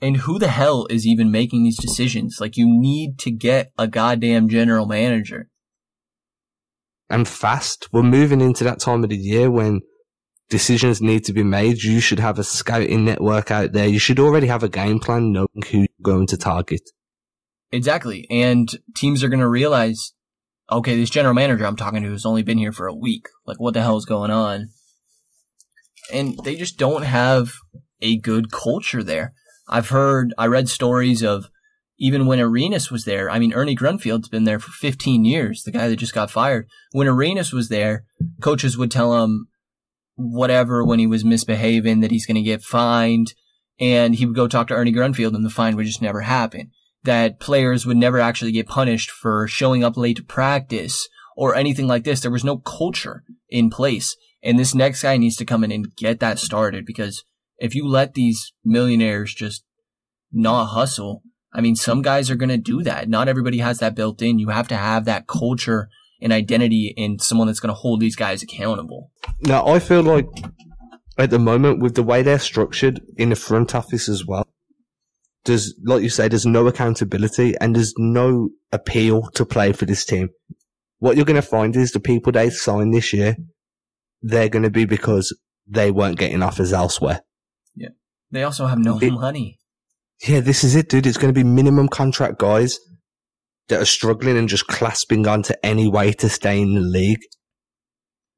And 0.00 0.18
who 0.18 0.38
the 0.38 0.48
hell 0.48 0.86
is 0.90 1.06
even 1.06 1.30
making 1.30 1.64
these 1.64 1.78
decisions? 1.78 2.36
Like, 2.38 2.56
you 2.56 2.66
need 2.68 3.18
to 3.20 3.30
get 3.30 3.72
a 3.78 3.88
goddamn 3.88 4.48
general 4.48 4.84
manager. 4.86 5.48
And 7.08 7.26
fast. 7.26 7.88
We're 7.92 8.02
moving 8.02 8.40
into 8.40 8.64
that 8.64 8.80
time 8.80 9.04
of 9.04 9.10
the 9.10 9.16
year 9.16 9.50
when 9.50 9.80
decisions 10.48 11.00
need 11.00 11.24
to 11.24 11.32
be 11.32 11.42
made. 11.42 11.82
You 11.82 12.00
should 12.00 12.18
have 12.18 12.38
a 12.38 12.44
scouting 12.44 13.04
network 13.04 13.50
out 13.50 13.72
there. 13.72 13.86
You 13.86 13.98
should 13.98 14.20
already 14.20 14.46
have 14.46 14.62
a 14.62 14.68
game 14.68 15.00
plan 15.00 15.32
knowing 15.32 15.62
who 15.70 15.78
you're 15.78 15.88
going 16.02 16.26
to 16.28 16.36
target. 16.36 16.82
Exactly. 17.72 18.26
And 18.30 18.68
teams 18.94 19.24
are 19.24 19.28
going 19.28 19.40
to 19.40 19.48
realize, 19.48 20.12
okay, 20.70 20.96
this 20.96 21.10
general 21.10 21.34
manager 21.34 21.66
I'm 21.66 21.76
talking 21.76 22.02
to 22.02 22.10
has 22.12 22.26
only 22.26 22.42
been 22.42 22.58
here 22.58 22.72
for 22.72 22.86
a 22.86 22.94
week. 22.94 23.26
Like, 23.44 23.60
what 23.60 23.74
the 23.74 23.82
hell 23.82 23.96
is 23.96 24.04
going 24.04 24.30
on? 24.30 24.68
And 26.12 26.38
they 26.44 26.54
just 26.54 26.78
don't 26.78 27.02
have 27.02 27.52
a 28.00 28.16
good 28.18 28.52
culture 28.52 29.02
there. 29.02 29.32
I've 29.68 29.88
heard, 29.88 30.32
I 30.38 30.46
read 30.46 30.68
stories 30.68 31.22
of 31.24 31.48
even 31.98 32.26
when 32.26 32.38
Arenas 32.38 32.90
was 32.90 33.04
there. 33.04 33.28
I 33.30 33.38
mean, 33.38 33.52
Ernie 33.52 33.74
Grunfeld's 33.74 34.28
been 34.28 34.44
there 34.44 34.58
for 34.58 34.70
15 34.70 35.24
years, 35.24 35.62
the 35.64 35.72
guy 35.72 35.88
that 35.88 35.96
just 35.96 36.14
got 36.14 36.30
fired. 36.30 36.68
When 36.92 37.08
Arenas 37.08 37.52
was 37.52 37.68
there, 37.68 38.04
coaches 38.40 38.76
would 38.76 38.90
tell 38.90 39.24
him 39.24 39.48
whatever 40.16 40.84
when 40.84 40.98
he 40.98 41.06
was 41.06 41.24
misbehaving 41.24 42.00
that 42.00 42.10
he's 42.10 42.26
going 42.26 42.36
to 42.36 42.42
get 42.42 42.62
fined. 42.62 43.34
And 43.78 44.14
he 44.14 44.26
would 44.26 44.34
go 44.34 44.48
talk 44.48 44.68
to 44.68 44.74
Ernie 44.74 44.92
Grunfeld 44.92 45.34
and 45.34 45.44
the 45.44 45.50
fine 45.50 45.76
would 45.76 45.86
just 45.86 46.02
never 46.02 46.22
happen. 46.22 46.70
That 47.04 47.38
players 47.38 47.86
would 47.86 47.96
never 47.96 48.18
actually 48.18 48.52
get 48.52 48.66
punished 48.66 49.10
for 49.10 49.46
showing 49.46 49.84
up 49.84 49.96
late 49.96 50.16
to 50.16 50.24
practice 50.24 51.08
or 51.36 51.54
anything 51.54 51.86
like 51.86 52.04
this. 52.04 52.20
There 52.20 52.30
was 52.30 52.44
no 52.44 52.56
culture 52.56 53.22
in 53.48 53.70
place. 53.70 54.16
And 54.42 54.58
this 54.58 54.74
next 54.74 55.02
guy 55.02 55.16
needs 55.16 55.36
to 55.36 55.44
come 55.44 55.62
in 55.62 55.72
and 55.72 55.94
get 55.94 56.20
that 56.20 56.38
started 56.38 56.86
because 56.86 57.24
if 57.58 57.74
you 57.74 57.86
let 57.86 58.14
these 58.14 58.52
millionaires 58.64 59.34
just 59.34 59.64
not 60.32 60.66
hustle, 60.66 61.22
I 61.52 61.60
mean, 61.60 61.76
some 61.76 62.02
guys 62.02 62.30
are 62.30 62.36
going 62.36 62.50
to 62.50 62.56
do 62.56 62.82
that. 62.82 63.08
Not 63.08 63.28
everybody 63.28 63.58
has 63.58 63.78
that 63.78 63.94
built 63.94 64.20
in. 64.22 64.38
You 64.38 64.48
have 64.48 64.68
to 64.68 64.76
have 64.76 65.04
that 65.04 65.26
culture 65.26 65.88
and 66.20 66.32
identity 66.32 66.94
and 66.96 67.20
someone 67.20 67.46
that's 67.46 67.60
going 67.60 67.74
to 67.74 67.80
hold 67.80 68.00
these 68.00 68.16
guys 68.16 68.42
accountable. 68.42 69.10
Now, 69.42 69.66
I 69.66 69.78
feel 69.78 70.02
like 70.02 70.26
at 71.18 71.30
the 71.30 71.38
moment, 71.38 71.80
with 71.80 71.94
the 71.94 72.02
way 72.02 72.22
they're 72.22 72.38
structured 72.38 73.00
in 73.16 73.30
the 73.30 73.36
front 73.36 73.74
office 73.74 74.08
as 74.08 74.24
well, 74.26 74.46
there's, 75.44 75.74
like 75.84 76.02
you 76.02 76.08
say, 76.08 76.28
there's 76.28 76.46
no 76.46 76.66
accountability 76.66 77.54
and 77.60 77.74
there's 77.76 77.94
no 77.98 78.50
appeal 78.72 79.22
to 79.34 79.44
play 79.46 79.72
for 79.72 79.84
this 79.86 80.04
team. 80.04 80.30
What 80.98 81.16
you're 81.16 81.24
going 81.26 81.36
to 81.40 81.42
find 81.42 81.76
is 81.76 81.92
the 81.92 82.00
people 82.00 82.32
they 82.32 82.50
sign 82.50 82.90
this 82.90 83.12
year, 83.12 83.36
they're 84.22 84.48
going 84.48 84.64
to 84.64 84.70
be 84.70 84.84
because 84.86 85.36
they 85.66 85.90
weren't 85.90 86.18
getting 86.18 86.42
offers 86.42 86.72
elsewhere. 86.72 87.20
Yeah. 87.74 87.90
They 88.30 88.42
also 88.42 88.66
have 88.66 88.78
no 88.78 88.98
It- 88.98 89.12
money. 89.12 89.58
Yeah, 90.26 90.40
this 90.40 90.64
is 90.64 90.74
it, 90.74 90.88
dude. 90.88 91.06
It's 91.06 91.18
going 91.18 91.32
to 91.32 91.38
be 91.38 91.44
minimum 91.44 91.88
contract 91.88 92.38
guys 92.38 92.78
that 93.68 93.80
are 93.82 93.84
struggling 93.86 94.38
and 94.38 94.48
just 94.48 94.66
clasping 94.66 95.26
onto 95.28 95.52
any 95.62 95.88
way 95.88 96.12
to 96.14 96.28
stay 96.30 96.60
in 96.60 96.74
the 96.74 96.80
league. 96.80 97.20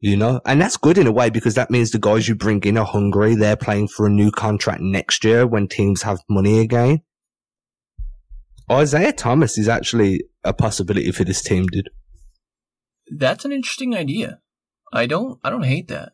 You 0.00 0.16
know, 0.16 0.40
and 0.46 0.60
that's 0.60 0.76
good 0.76 0.96
in 0.96 1.08
a 1.08 1.12
way 1.12 1.28
because 1.28 1.54
that 1.54 1.70
means 1.70 1.90
the 1.90 1.98
guys 1.98 2.28
you 2.28 2.36
bring 2.36 2.62
in 2.62 2.78
are 2.78 2.84
hungry. 2.84 3.34
They're 3.34 3.56
playing 3.56 3.88
for 3.88 4.06
a 4.06 4.10
new 4.10 4.30
contract 4.30 4.80
next 4.80 5.24
year 5.24 5.44
when 5.44 5.66
teams 5.66 6.02
have 6.02 6.20
money 6.28 6.60
again. 6.60 7.02
Isaiah 8.70 9.12
Thomas 9.12 9.58
is 9.58 9.68
actually 9.68 10.24
a 10.44 10.52
possibility 10.52 11.10
for 11.10 11.24
this 11.24 11.42
team, 11.42 11.66
dude. 11.66 11.90
That's 13.08 13.44
an 13.44 13.50
interesting 13.50 13.96
idea. 13.96 14.40
I 14.92 15.06
don't, 15.06 15.40
I 15.42 15.50
don't 15.50 15.64
hate 15.64 15.88
that. 15.88 16.12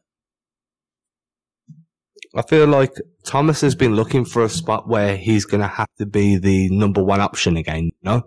I 2.34 2.42
feel 2.42 2.66
like 2.66 2.94
Thomas 3.24 3.60
has 3.60 3.74
been 3.74 3.94
looking 3.94 4.24
for 4.24 4.42
a 4.42 4.48
spot 4.48 4.88
where 4.88 5.16
he's 5.16 5.44
going 5.44 5.60
to 5.60 5.68
have 5.68 5.88
to 5.98 6.06
be 6.06 6.36
the 6.36 6.68
number 6.70 7.02
one 7.02 7.20
option 7.20 7.56
again, 7.56 7.84
you 7.84 7.92
know? 8.02 8.22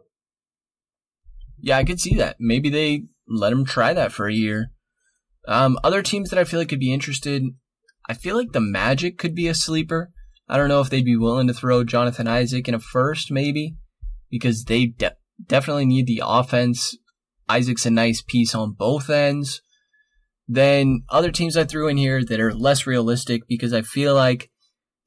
Yeah, 1.59 1.77
I 1.77 1.83
could 1.83 1.99
see 1.99 2.15
that. 2.15 2.35
Maybe 2.39 2.69
they 2.69 3.03
let 3.27 3.51
him 3.51 3.65
try 3.65 3.93
that 3.93 4.11
for 4.11 4.27
a 4.27 4.33
year. 4.33 4.71
Um, 5.47 5.79
other 5.83 6.03
teams 6.03 6.29
that 6.29 6.39
I 6.39 6.43
feel 6.43 6.59
like 6.59 6.69
could 6.69 6.79
be 6.79 6.93
interested, 6.93 7.43
I 8.07 8.13
feel 8.13 8.35
like 8.35 8.51
the 8.51 8.59
Magic 8.59 9.17
could 9.17 9.33
be 9.33 9.47
a 9.47 9.55
sleeper. 9.55 10.11
I 10.49 10.57
don't 10.57 10.69
know 10.69 10.81
if 10.81 10.89
they'd 10.89 11.03
be 11.05 11.17
willing 11.17 11.47
to 11.47 11.53
throw 11.53 11.83
Jonathan 11.83 12.27
Isaac 12.27 12.67
in 12.67 12.73
a 12.73 12.79
first, 12.79 13.31
maybe, 13.31 13.75
because 14.29 14.65
they 14.65 14.87
de- 14.87 15.15
definitely 15.45 15.85
need 15.85 16.07
the 16.07 16.21
offense. 16.25 16.97
Isaac's 17.49 17.85
a 17.85 17.89
nice 17.89 18.21
piece 18.21 18.53
on 18.53 18.73
both 18.73 19.09
ends. 19.09 19.61
Then 20.47 21.03
other 21.09 21.31
teams 21.31 21.57
I 21.57 21.65
threw 21.65 21.87
in 21.87 21.97
here 21.97 22.23
that 22.23 22.39
are 22.39 22.53
less 22.53 22.87
realistic 22.87 23.43
because 23.47 23.73
I 23.73 23.81
feel 23.81 24.15
like 24.15 24.49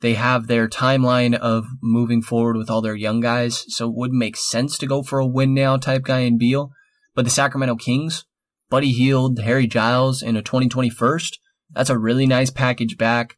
they 0.01 0.14
have 0.14 0.47
their 0.47 0.68
timeline 0.68 1.34
of 1.34 1.66
moving 1.82 2.22
forward 2.22 2.57
with 2.57 2.70
all 2.70 2.80
their 2.80 2.95
young 2.95 3.20
guys, 3.20 3.64
so 3.68 3.88
it 3.88 3.95
would 3.95 4.12
make 4.12 4.36
sense 4.36 4.78
to 4.78 4.86
go 4.86 5.03
for 5.03 5.18
a 5.18 5.26
win 5.26 5.55
now 5.55 5.76
type 5.76 6.03
guy 6.03 6.20
in 6.20 6.38
Beal. 6.38 6.70
But 7.14 7.24
the 7.24 7.30
Sacramento 7.30 7.76
Kings, 7.76 8.24
Buddy 8.71 8.93
Hield, 8.93 9.41
Harry 9.41 9.66
Giles 9.66 10.23
in 10.23 10.37
a 10.37 10.43
2020 10.43 10.89
first, 10.91 11.41
that's 11.73 11.91
a 11.91 11.99
really 11.99 12.27
nice 12.27 12.51
package 12.51 12.97
back. 12.97 13.37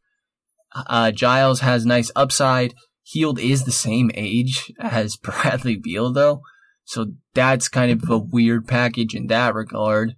Uh, 0.74 1.10
Giles 1.10 1.60
has 1.60 1.84
nice 1.84 2.10
upside. 2.16 2.74
Hield 3.02 3.38
is 3.38 3.64
the 3.64 3.72
same 3.72 4.10
age 4.14 4.72
as 4.78 5.16
Bradley 5.22 5.76
Beal 5.76 6.12
though, 6.12 6.42
so 6.84 7.06
that's 7.34 7.68
kind 7.68 7.90
of 7.90 8.08
a 8.08 8.18
weird 8.18 8.66
package 8.66 9.14
in 9.14 9.26
that 9.26 9.54
regard. 9.54 10.14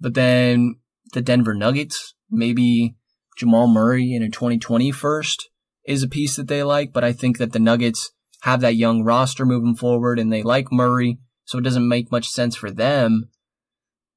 But 0.00 0.14
then 0.14 0.76
the 1.12 1.20
Denver 1.20 1.54
Nuggets, 1.54 2.14
maybe 2.30 2.96
Jamal 3.36 3.66
Murray 3.66 4.14
in 4.14 4.22
a 4.22 4.30
2020 4.30 4.90
first 4.92 5.48
is 5.84 6.02
a 6.02 6.08
piece 6.08 6.36
that 6.36 6.48
they 6.48 6.62
like, 6.62 6.92
but 6.92 7.04
I 7.04 7.12
think 7.12 7.38
that 7.38 7.52
the 7.52 7.58
Nuggets 7.58 8.12
have 8.42 8.60
that 8.60 8.76
young 8.76 9.02
roster 9.02 9.44
moving 9.44 9.76
forward 9.76 10.18
and 10.18 10.32
they 10.32 10.42
like 10.42 10.72
Murray, 10.72 11.18
so 11.44 11.58
it 11.58 11.62
doesn't 11.62 11.88
make 11.88 12.10
much 12.10 12.28
sense 12.28 12.56
for 12.56 12.70
them. 12.70 13.28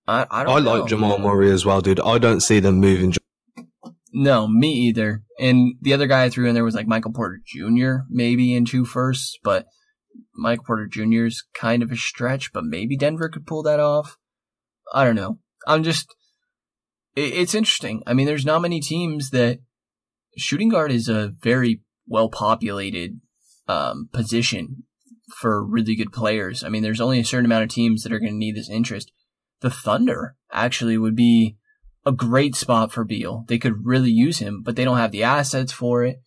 I, 0.07 0.25
I 0.29 0.43
don't 0.43 0.57
I 0.57 0.59
know, 0.59 0.79
like 0.79 0.89
Jamal 0.89 1.17
man. 1.17 1.27
Murray 1.27 1.51
as 1.51 1.65
well, 1.65 1.81
dude. 1.81 1.99
I 1.99 2.17
don't 2.17 2.41
see 2.41 2.59
them 2.59 2.75
moving. 2.79 3.13
No, 4.13 4.47
me 4.47 4.71
either. 4.87 5.23
And 5.39 5.75
the 5.81 5.93
other 5.93 6.07
guy 6.07 6.23
I 6.23 6.29
threw 6.29 6.47
in 6.47 6.53
there 6.53 6.63
was 6.63 6.75
like 6.75 6.87
Michael 6.87 7.11
Porter 7.11 7.41
Jr., 7.45 8.05
maybe 8.09 8.55
in 8.55 8.65
two 8.65 8.85
firsts, 8.85 9.37
but 9.43 9.65
Michael 10.33 10.65
Porter 10.65 10.87
Jr. 10.87 11.25
is 11.25 11.43
kind 11.53 11.83
of 11.83 11.91
a 11.91 11.97
stretch, 11.97 12.53
but 12.53 12.63
maybe 12.63 12.95
Denver 12.95 13.29
could 13.29 13.45
pull 13.45 13.63
that 13.63 13.79
off. 13.79 14.17
I 14.93 15.03
don't 15.03 15.15
know. 15.15 15.39
I'm 15.67 15.83
just, 15.83 16.15
it, 17.15 17.33
it's 17.33 17.55
interesting. 17.55 18.03
I 18.05 18.13
mean, 18.13 18.25
there's 18.25 18.45
not 18.45 18.61
many 18.61 18.79
teams 18.79 19.31
that 19.31 19.59
shooting 20.37 20.69
guard 20.69 20.91
is 20.91 21.09
a 21.09 21.33
very 21.41 21.81
well 22.07 22.29
populated 22.29 23.19
um, 23.67 24.09
position 24.13 24.83
for 25.39 25.65
really 25.65 25.95
good 25.95 26.13
players. 26.13 26.63
I 26.63 26.69
mean, 26.69 26.83
there's 26.83 27.01
only 27.01 27.19
a 27.19 27.25
certain 27.25 27.45
amount 27.45 27.63
of 27.63 27.69
teams 27.69 28.03
that 28.03 28.13
are 28.13 28.19
going 28.19 28.33
to 28.33 28.37
need 28.37 28.55
this 28.55 28.69
interest. 28.69 29.11
The 29.65 29.71
Thunder 29.71 30.35
actually 30.51 30.95
would 30.95 31.15
be 31.15 31.57
a 32.05 32.11
great 32.11 32.53
spot 32.53 32.91
for 32.91 33.03
Beal. 33.03 33.45
They 33.47 33.57
could 33.57 33.83
really 33.83 34.11
use 34.11 34.37
him, 34.37 34.61
but 34.61 34.75
they 34.75 34.83
don't 34.83 34.99
have 34.99 35.09
the 35.09 35.23
assets 35.23 35.71
for 35.71 36.03
it. 36.03 36.17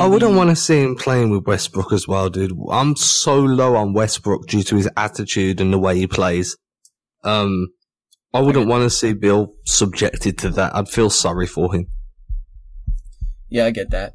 I 0.00 0.08
wouldn't 0.08 0.34
want 0.34 0.50
to 0.50 0.56
see 0.56 0.82
him 0.82 0.96
playing 0.96 1.30
with 1.30 1.46
Westbrook 1.46 1.92
as 1.92 2.08
well, 2.08 2.28
dude. 2.28 2.58
I'm 2.72 2.96
so 2.96 3.38
low 3.38 3.76
on 3.76 3.92
Westbrook 3.92 4.48
due 4.48 4.64
to 4.64 4.74
his 4.74 4.88
attitude 4.96 5.60
and 5.60 5.72
the 5.72 5.78
way 5.78 5.96
he 5.96 6.08
plays. 6.08 6.56
Um, 7.22 7.68
I 8.34 8.40
wouldn't 8.40 8.66
want 8.66 8.82
to 8.82 8.90
see 8.90 9.12
Beal 9.12 9.54
subjected 9.64 10.36
to 10.38 10.50
that. 10.50 10.74
I'd 10.74 10.88
feel 10.88 11.08
sorry 11.08 11.46
for 11.46 11.72
him. 11.72 11.86
Yeah, 13.48 13.66
I 13.66 13.70
get 13.70 13.90
that. 13.90 14.14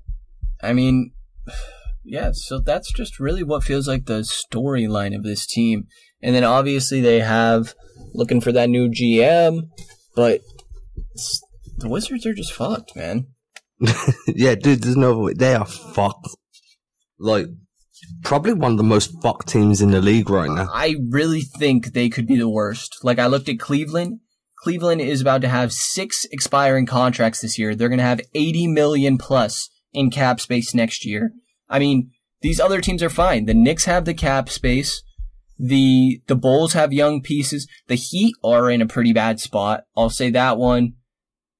I 0.61 0.73
mean, 0.73 1.13
yeah, 2.03 2.31
so 2.33 2.59
that's 2.59 2.91
just 2.91 3.17
really 3.17 3.43
what 3.43 3.63
feels 3.63 3.87
like 3.87 4.07
the 4.07 4.23
storyline 4.23 5.15
of 5.15 5.23
this 5.23 5.45
team. 5.45 5.87
And 6.21 6.35
then 6.35 6.43
obviously 6.43 6.99
they 6.99 7.21
have 7.21 7.73
looking 8.17 8.41
for 8.41 8.51
that 8.51 8.69
new 8.69 8.89
GM, 8.89 9.69
but 10.15 10.41
the 11.77 11.87
Wizards 11.87 12.25
are 12.25 12.33
just 12.33 12.51
fucked, 12.51 12.95
man. 12.95 13.27
yeah, 14.27 14.55
dude, 14.55 14.81
there's 14.81 14.97
no 14.97 15.17
way. 15.19 15.33
They 15.33 15.55
are 15.55 15.65
fucked. 15.65 16.27
Like, 17.19 17.45
probably 18.23 18.53
one 18.53 18.73
of 18.73 18.77
the 18.77 18.83
most 18.83 19.21
fucked 19.21 19.47
teams 19.47 19.81
in 19.81 19.91
the 19.91 20.01
league 20.01 20.29
right 20.29 20.49
now. 20.49 20.67
I 20.73 20.95
really 21.09 21.41
think 21.41 21.93
they 21.93 22.09
could 22.09 22.27
be 22.27 22.37
the 22.37 22.49
worst. 22.49 22.97
Like 23.03 23.19
I 23.19 23.27
looked 23.27 23.49
at 23.49 23.59
Cleveland. 23.59 24.19
Cleveland 24.59 25.01
is 25.01 25.21
about 25.21 25.41
to 25.41 25.47
have 25.47 25.71
six 25.71 26.25
expiring 26.31 26.87
contracts 26.87 27.41
this 27.41 27.59
year. 27.59 27.75
They're 27.75 27.89
going 27.89 27.99
to 27.99 28.03
have 28.03 28.21
80 28.33 28.67
million 28.67 29.17
plus 29.17 29.69
in 29.93 30.09
cap 30.09 30.39
space 30.39 30.73
next 30.73 31.05
year. 31.05 31.31
I 31.69 31.79
mean, 31.79 32.11
these 32.41 32.59
other 32.59 32.81
teams 32.81 33.03
are 33.03 33.09
fine. 33.09 33.45
The 33.45 33.53
Knicks 33.53 33.85
have 33.85 34.05
the 34.05 34.13
cap 34.13 34.49
space. 34.49 35.03
The, 35.59 36.21
the 36.27 36.35
Bulls 36.35 36.73
have 36.73 36.93
young 36.93 37.21
pieces. 37.21 37.67
The 37.87 37.95
Heat 37.95 38.35
are 38.43 38.69
in 38.69 38.81
a 38.81 38.87
pretty 38.87 39.13
bad 39.13 39.39
spot. 39.39 39.83
I'll 39.95 40.09
say 40.09 40.29
that 40.31 40.57
one. 40.57 40.93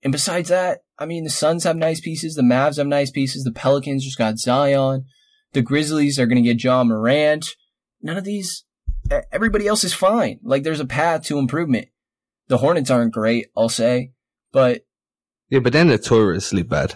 And 0.03 0.11
besides 0.11 0.49
that, 0.49 0.79
I 0.99 1.05
mean, 1.05 1.23
the 1.23 1.29
Suns 1.29 1.63
have 1.63 1.75
nice 1.75 1.99
pieces. 1.99 2.35
The 2.35 2.41
Mavs 2.43 2.77
have 2.77 2.87
nice 2.87 3.11
pieces. 3.11 3.43
The 3.43 3.51
Pelicans 3.51 4.03
just 4.03 4.17
got 4.17 4.37
Zion. 4.37 5.05
The 5.53 5.61
Grizzlies 5.61 6.19
are 6.19 6.25
going 6.27 6.41
to 6.43 6.47
get 6.47 6.63
Ja 6.63 6.83
Morant. 6.83 7.55
None 8.01 8.17
of 8.17 8.23
these, 8.23 8.65
everybody 9.31 9.65
else 9.67 9.83
is 9.83 9.93
fine. 9.93 10.39
Like 10.43 10.63
there's 10.63 10.79
a 10.79 10.85
path 10.85 11.23
to 11.25 11.39
improvement. 11.39 11.87
The 12.47 12.59
Hornets 12.59 12.91
aren't 12.91 13.13
great, 13.13 13.47
I'll 13.57 13.69
say, 13.69 14.11
but 14.51 14.85
Yeah, 15.49 15.59
but 15.59 15.73
they're 15.73 15.83
notoriously 15.83 16.63
bad. 16.63 16.95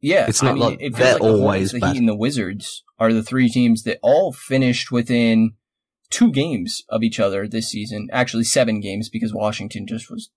yeah, 0.00 0.26
It's 0.28 0.42
I 0.42 0.46
not 0.46 0.54
mean, 0.54 0.62
like 0.64 0.78
it 0.82 0.96
they're 0.96 1.12
like 1.12 1.22
the 1.22 1.28
Hornets, 1.28 1.40
always 1.42 1.72
the 1.72 1.78
bad. 1.80 1.92
Heat, 1.92 1.98
and 2.00 2.08
the 2.08 2.16
Wizards 2.16 2.82
are 2.98 3.12
the 3.12 3.22
three 3.22 3.48
teams 3.48 3.84
that 3.84 3.98
all 4.02 4.32
finished 4.32 4.90
within 4.90 5.52
two 6.12 6.30
games 6.30 6.84
of 6.88 7.02
each 7.02 7.18
other 7.18 7.48
this 7.48 7.70
season. 7.70 8.08
Actually, 8.12 8.44
seven 8.44 8.80
games 8.80 9.08
because 9.08 9.34
Washington 9.34 9.86
just 9.86 10.10
was 10.10 10.30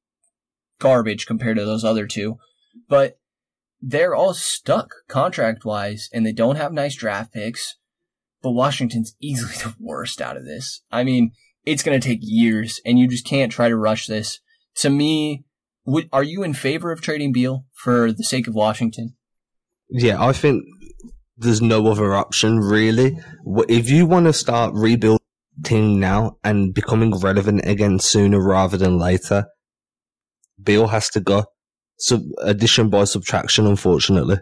garbage 0.80 1.28
compared 1.28 1.57
to 1.57 1.65
those 1.65 1.84
other 1.84 2.07
two. 2.07 2.38
But 2.89 3.19
they're 3.82 4.15
all 4.15 4.34
stuck 4.34 4.89
contract 5.07 5.65
wise, 5.65 6.09
and 6.11 6.26
they 6.26 6.32
don't 6.32 6.55
have 6.55 6.73
nice 6.73 6.95
draft 6.95 7.34
picks. 7.34 7.78
But 8.41 8.51
Washington's 8.51 9.15
easily 9.21 9.53
the 9.55 9.76
worst 9.80 10.21
out 10.21 10.38
of 10.38 10.45
this. 10.45 10.82
I 10.91 11.03
mean, 11.03 11.32
it's 11.65 11.84
going 11.84 11.99
to 11.99 12.07
take 12.07 12.19
years, 12.21 12.80
and 12.86 12.97
you 12.97 13.07
just 13.07 13.28
can't 13.28 13.51
try 13.51 13.69
to 13.69 13.78
rush 13.78 14.07
this. 14.07 14.39
To 14.78 14.89
me, 14.89 15.43
would, 15.86 16.09
are 16.11 16.23
you 16.23 16.41
in 16.41 16.53
favor 16.53 16.91
of 16.91 17.01
trading 17.01 17.32
Beal 17.32 17.65
for 17.73 18.11
the 18.11 18.23
sake 18.23 18.47
of 18.47 18.55
Washington? 18.55 19.15
Yeah, 19.89 20.23
I 20.23 20.34
think 20.34 20.63
there's 21.38 21.61
no 21.61 21.88
other 21.88 22.13
option 22.15 22.59
really. 22.59 23.19
If 23.45 23.89
you 23.89 24.05
want 24.05 24.26
to 24.26 24.34
start 24.34 24.73
rebuilding 24.73 25.24
now 25.69 26.37
and 26.43 26.73
becoming 26.73 27.17
relevant 27.19 27.61
again 27.65 27.99
sooner 27.99 28.41
rather 28.41 28.77
than 28.77 28.97
later, 28.97 29.45
Beal 30.61 30.87
has 30.87 31.09
to 31.09 31.19
go. 31.19 31.45
Sub- 31.97 32.21
addition 32.41 32.89
by 32.89 33.05
subtraction, 33.05 33.65
unfortunately. 33.65 34.37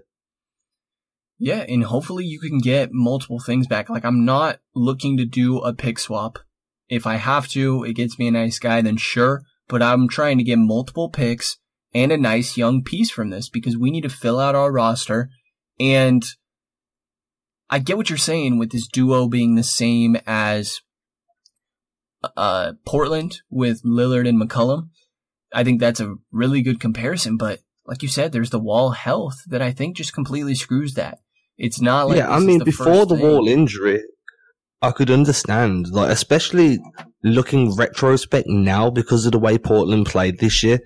Yeah, 1.37 1.65
and 1.67 1.83
hopefully 1.83 2.25
you 2.25 2.39
can 2.39 2.59
get 2.59 2.89
multiple 2.91 3.39
things 3.39 3.67
back. 3.67 3.89
Like 3.89 4.05
I'm 4.05 4.25
not 4.25 4.59
looking 4.73 5.17
to 5.17 5.25
do 5.25 5.59
a 5.59 5.73
pick 5.73 5.99
swap. 5.99 6.39
If 6.89 7.05
I 7.05 7.15
have 7.15 7.47
to, 7.49 7.83
it 7.83 7.93
gets 7.93 8.17
me 8.17 8.27
a 8.27 8.31
nice 8.31 8.59
guy, 8.59 8.81
then 8.81 8.97
sure. 8.97 9.43
But 9.67 9.81
I'm 9.81 10.07
trying 10.07 10.37
to 10.37 10.43
get 10.43 10.57
multiple 10.57 11.09
picks 11.09 11.57
and 11.93 12.11
a 12.11 12.17
nice 12.17 12.57
young 12.57 12.83
piece 12.83 13.11
from 13.11 13.29
this 13.29 13.49
because 13.49 13.77
we 13.77 13.91
need 13.91 14.01
to 14.01 14.09
fill 14.09 14.39
out 14.39 14.55
our 14.55 14.71
roster. 14.71 15.29
And 15.79 16.23
I 17.69 17.79
get 17.79 17.97
what 17.97 18.09
you're 18.09 18.17
saying 18.17 18.57
with 18.57 18.71
this 18.71 18.87
duo 18.87 19.27
being 19.27 19.55
the 19.55 19.63
same 19.63 20.17
as 20.27 20.81
uh 22.37 22.73
Portland 22.85 23.41
with 23.49 23.83
Lillard 23.83 24.27
and 24.27 24.41
McCollum. 24.41 24.89
I 25.53 25.63
think 25.63 25.79
that's 25.79 25.99
a 25.99 26.15
really 26.31 26.61
good 26.61 26.79
comparison, 26.79 27.37
but 27.37 27.59
like 27.85 28.01
you 28.01 28.07
said, 28.07 28.31
there's 28.31 28.49
the 28.49 28.59
wall 28.59 28.91
health 28.91 29.35
that 29.47 29.61
I 29.61 29.71
think 29.71 29.97
just 29.97 30.13
completely 30.13 30.55
screws 30.55 30.93
that. 30.95 31.19
It's 31.57 31.81
not 31.81 32.07
like 32.07 32.17
yeah, 32.17 32.31
I 32.31 32.39
mean, 32.39 32.59
the 32.59 32.65
before 32.65 33.05
the 33.05 33.15
thing. 33.15 33.25
wall 33.25 33.47
injury, 33.47 34.01
I 34.81 34.91
could 34.91 35.11
understand, 35.11 35.89
like, 35.89 36.09
especially 36.09 36.79
looking 37.23 37.75
retrospect 37.75 38.47
now 38.47 38.89
because 38.89 39.25
of 39.25 39.31
the 39.33 39.39
way 39.39 39.57
Portland 39.57 40.07
played 40.07 40.39
this 40.39 40.63
year, 40.63 40.79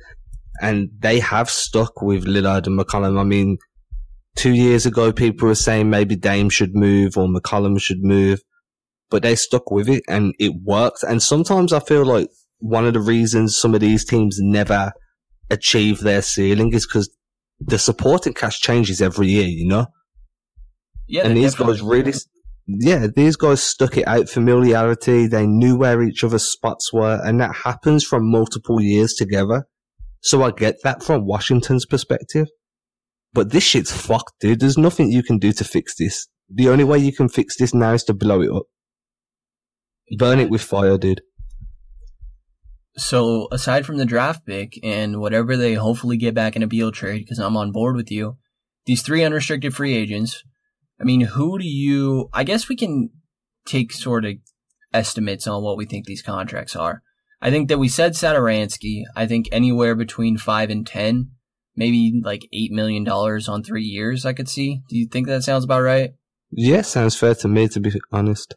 and 0.62 0.90
they 1.00 1.20
have 1.20 1.50
stuck 1.50 2.02
with 2.02 2.26
Lillard 2.26 2.68
and 2.68 2.78
McCollum. 2.78 3.20
I 3.20 3.24
mean, 3.24 3.58
two 4.36 4.54
years 4.54 4.86
ago, 4.86 5.12
people 5.12 5.48
were 5.48 5.56
saying 5.56 5.90
maybe 5.90 6.16
Dame 6.16 6.50
should 6.50 6.76
move 6.76 7.18
or 7.18 7.28
McCollum 7.28 7.80
should 7.80 8.04
move, 8.04 8.42
but 9.10 9.24
they 9.24 9.36
stuck 9.36 9.72
with 9.72 9.90
it 9.90 10.04
and 10.08 10.34
it 10.40 10.54
worked. 10.64 11.04
And 11.04 11.22
sometimes 11.22 11.74
I 11.74 11.80
feel 11.80 12.06
like 12.06 12.30
one 12.60 12.86
of 12.86 12.94
the 12.94 13.00
reasons 13.00 13.58
some 13.58 13.74
of 13.74 13.82
these 13.82 14.06
teams 14.06 14.38
never 14.40 14.92
achieve 15.50 16.00
their 16.00 16.22
ceiling 16.22 16.74
is 16.74 16.86
because 16.86 17.10
the 17.60 17.80
supporting 17.80 18.34
cast 18.34 18.62
changes 18.62 19.02
every 19.02 19.28
year, 19.28 19.48
you 19.48 19.68
know? 19.68 19.88
Yeah, 21.08 21.26
and 21.26 21.38
these 21.38 21.56
guys 21.56 21.82
really, 21.82 22.14
yeah, 22.68 23.08
these 23.16 23.38
guys 23.38 23.64
stuck 23.64 23.98
it 23.98 24.08
out 24.08 24.28
familiarity. 24.28 25.28
They 25.28 25.48
knew 25.48 25.78
where 25.78 26.04
each 26.04 26.24
other's 26.24 26.44
spots 26.44 26.92
were, 26.92 27.22
and 27.24 27.40
that 27.40 27.56
happens 27.56 28.04
from 28.04 28.30
multiple 28.30 28.82
years 28.82 29.14
together. 29.14 29.68
So 30.22 30.44
I 30.44 30.52
get 30.52 30.76
that 30.84 31.02
from 31.04 31.26
Washington's 31.26 31.86
perspective. 31.86 32.48
But 33.34 33.52
this 33.52 33.64
shit's 33.64 33.92
fucked, 33.92 34.34
dude. 34.42 34.60
There's 34.60 34.78
nothing 34.78 35.12
you 35.12 35.24
can 35.24 35.38
do 35.38 35.54
to 35.54 35.64
fix 35.64 35.96
this. 35.96 36.28
The 36.50 36.70
only 36.70 36.84
way 36.84 36.98
you 36.98 37.14
can 37.14 37.30
fix 37.30 37.58
this 37.58 37.74
now 37.74 37.94
is 37.94 38.04
to 38.06 38.14
blow 38.14 38.42
it 38.42 38.52
up. 38.52 38.64
Burn 40.16 40.40
it 40.40 40.50
with 40.50 40.62
fire, 40.62 40.98
dude. 40.98 41.22
So 42.96 43.48
aside 43.52 43.86
from 43.86 43.98
the 43.98 44.06
draft 44.06 44.46
pick 44.46 44.80
and 44.84 45.20
whatever 45.20 45.56
they 45.56 45.76
hopefully 45.76 46.18
get 46.18 46.34
back 46.34 46.56
in 46.56 46.64
a 46.64 46.68
Beal 46.68 46.92
trade, 46.92 47.20
because 47.20 47.40
I'm 47.40 47.58
on 47.58 47.72
board 47.72 47.96
with 47.96 48.12
you, 48.12 48.38
these 48.86 49.04
three 49.04 49.24
unrestricted 49.24 49.76
free 49.76 49.96
agents. 49.96 50.44
I 51.00 51.04
mean, 51.04 51.22
who 51.22 51.60
do 51.60 51.68
you? 51.68 52.30
I 52.34 52.44
guess 52.44 52.68
we 52.68 52.76
can 52.76 53.12
take 53.66 53.92
sort 53.92 54.26
of 54.26 54.34
estimates 54.94 55.46
on 55.46 55.62
what 55.62 55.78
we 55.78 55.86
think 55.86 56.06
these 56.06 56.24
contracts 56.24 56.76
are. 56.76 57.04
I 57.40 57.52
think 57.52 57.68
that 57.68 57.78
we 57.78 57.88
said 57.88 58.14
Satoransky. 58.14 59.04
I 59.16 59.28
think 59.28 59.48
anywhere 59.52 59.94
between 59.94 60.38
five 60.38 60.72
and 60.72 60.88
ten, 60.88 61.32
maybe 61.76 62.20
like 62.24 62.48
eight 62.52 62.72
million 62.72 63.04
dollars 63.04 63.48
on 63.48 63.62
three 63.62 63.84
years. 63.84 64.26
I 64.26 64.34
could 64.34 64.50
see. 64.50 64.82
Do 64.90 64.98
you 64.98 65.08
think 65.08 65.28
that 65.28 65.44
sounds 65.44 65.66
about 65.66 65.84
right? 65.84 66.12
Yeah, 66.50 66.82
sounds 66.82 67.16
fair 67.16 67.36
to 67.36 67.48
me, 67.48 67.68
to 67.68 67.80
be 67.80 67.92
honest. 68.12 68.56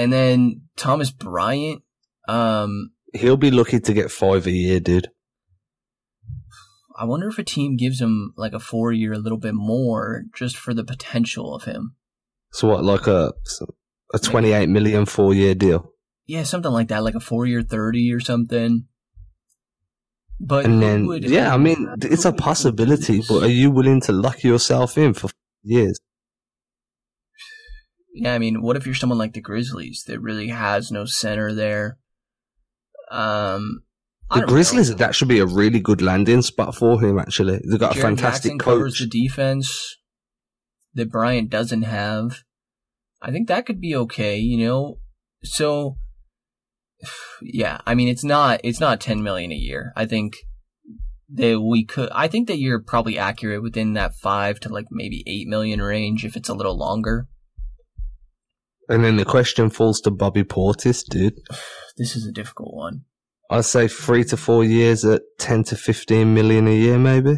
And 0.00 0.10
then 0.10 0.62
Thomas 0.78 1.10
Bryant. 1.10 1.82
Um, 2.26 2.92
He'll 3.12 3.36
be 3.36 3.50
lucky 3.50 3.80
to 3.80 3.92
get 3.92 4.10
five 4.10 4.46
a 4.46 4.50
year, 4.50 4.80
dude. 4.80 5.10
I 6.96 7.04
wonder 7.04 7.28
if 7.28 7.38
a 7.38 7.44
team 7.44 7.76
gives 7.76 8.00
him 8.00 8.32
like 8.36 8.54
a 8.54 8.60
four 8.60 8.92
year, 8.92 9.12
a 9.12 9.18
little 9.18 9.36
bit 9.38 9.54
more, 9.54 10.22
just 10.34 10.56
for 10.56 10.72
the 10.72 10.84
potential 10.84 11.54
of 11.54 11.64
him. 11.64 11.96
So 12.52 12.68
what, 12.68 12.82
like 12.82 13.06
a, 13.06 13.32
a 14.14 14.18
28 14.18 14.70
million 14.70 15.04
four 15.04 15.34
year 15.34 15.54
deal? 15.54 15.92
Yeah, 16.26 16.44
something 16.44 16.72
like 16.72 16.88
that, 16.88 17.04
like 17.04 17.14
a 17.14 17.20
four 17.20 17.44
year 17.44 17.60
thirty 17.62 18.10
or 18.10 18.20
something. 18.20 18.86
But 20.40 20.64
and 20.64 20.80
then, 20.82 21.06
would- 21.06 21.28
yeah, 21.28 21.52
I 21.52 21.58
mean, 21.58 21.88
it's 22.02 22.24
a 22.24 22.32
possibility, 22.32 23.22
but 23.28 23.42
are 23.42 23.48
you 23.48 23.70
willing 23.70 24.00
to 24.02 24.12
lock 24.12 24.42
yourself 24.44 24.96
in 24.96 25.12
for 25.12 25.28
years? 25.62 25.98
Yeah, 28.12 28.34
I 28.34 28.38
mean, 28.38 28.62
what 28.62 28.76
if 28.76 28.86
you're 28.86 28.94
someone 28.94 29.18
like 29.18 29.34
the 29.34 29.40
Grizzlies 29.40 30.04
that 30.06 30.20
really 30.20 30.48
has 30.48 30.90
no 30.90 31.04
center 31.04 31.54
there? 31.54 31.98
Um, 33.10 33.82
The 34.30 34.40
don't 34.40 34.48
know. 34.48 34.54
Grizzlies, 34.54 34.94
that 34.94 35.14
should 35.14 35.28
be 35.28 35.38
a 35.38 35.46
really 35.46 35.80
good 35.80 36.02
landing 36.02 36.42
spot 36.42 36.74
for 36.74 37.00
him, 37.00 37.18
actually. 37.18 37.60
They've 37.68 37.80
got 37.80 37.96
a 37.96 38.00
fantastic 38.00 38.52
Jackson 38.52 38.58
covers 38.58 38.98
coach. 38.98 39.08
the 39.08 39.22
defense 39.22 39.96
that 40.94 41.10
Bryant 41.10 41.50
doesn't 41.50 41.82
have. 41.82 42.42
I 43.22 43.30
think 43.30 43.48
that 43.48 43.66
could 43.66 43.80
be 43.80 43.94
okay, 43.94 44.38
you 44.38 44.66
know. 44.66 44.98
So, 45.42 45.96
yeah, 47.42 47.80
I 47.86 47.94
mean, 47.94 48.08
it's 48.08 48.24
not 48.24 48.60
it's 48.64 48.80
not 48.80 49.00
ten 49.00 49.22
million 49.22 49.52
a 49.52 49.56
year. 49.56 49.92
I 49.96 50.06
think 50.06 50.36
that 51.32 51.60
we 51.60 51.84
could. 51.84 52.10
I 52.12 52.28
think 52.28 52.48
that 52.48 52.58
you're 52.58 52.80
probably 52.80 53.18
accurate 53.18 53.62
within 53.62 53.92
that 53.94 54.14
five 54.14 54.58
to 54.60 54.68
like 54.68 54.86
maybe 54.90 55.22
eight 55.26 55.46
million 55.46 55.80
range 55.80 56.24
if 56.24 56.36
it's 56.36 56.48
a 56.48 56.54
little 56.54 56.76
longer. 56.76 57.28
And 58.90 59.04
then 59.04 59.16
the 59.16 59.24
question 59.24 59.70
falls 59.70 60.00
to 60.02 60.10
Bobby 60.10 60.42
Portis, 60.42 61.04
dude. 61.08 61.38
This 61.96 62.16
is 62.16 62.24
a 62.24 62.32
difficult 62.32 62.72
one. 62.72 63.04
I'd 63.50 63.66
say 63.66 63.86
three 63.86 64.24
to 64.24 64.36
four 64.36 64.64
years 64.64 65.04
at 65.04 65.20
10 65.38 65.64
to 65.64 65.76
15 65.76 66.32
million 66.32 66.66
a 66.66 66.74
year, 66.74 66.98
maybe. 66.98 67.36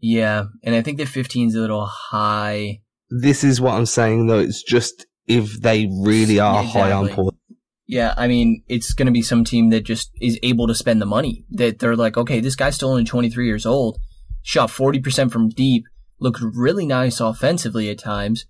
Yeah, 0.00 0.44
and 0.62 0.76
I 0.76 0.82
think 0.82 0.98
that 0.98 1.08
15 1.08 1.48
is 1.48 1.54
a 1.56 1.60
little 1.60 1.86
high. 1.86 2.82
This 3.10 3.42
is 3.42 3.60
what 3.60 3.74
I'm 3.74 3.86
saying, 3.86 4.26
though. 4.28 4.38
It's 4.38 4.62
just 4.62 5.06
if 5.26 5.60
they 5.60 5.88
really 6.02 6.38
are 6.38 6.62
Yeah, 6.62 6.68
high 6.68 6.92
on 6.92 7.06
exactly. 7.06 7.24
Portis. 7.24 7.56
Yeah, 7.86 8.14
I 8.16 8.28
mean, 8.28 8.62
it's 8.68 8.92
going 8.92 9.06
to 9.06 9.12
be 9.12 9.22
some 9.22 9.42
team 9.44 9.70
that 9.70 9.80
just 9.80 10.12
is 10.20 10.38
able 10.44 10.68
to 10.68 10.74
spend 10.74 11.02
the 11.02 11.06
money. 11.06 11.44
That 11.50 11.80
they're 11.80 11.96
like, 11.96 12.16
okay, 12.16 12.38
this 12.38 12.54
guy's 12.54 12.76
still 12.76 12.90
only 12.90 13.04
23 13.04 13.44
years 13.44 13.66
old, 13.66 13.98
shot 14.42 14.68
40% 14.68 15.32
from 15.32 15.48
deep, 15.48 15.84
looked 16.20 16.42
really 16.42 16.86
nice 16.86 17.18
offensively 17.18 17.90
at 17.90 17.98
times, 17.98 18.46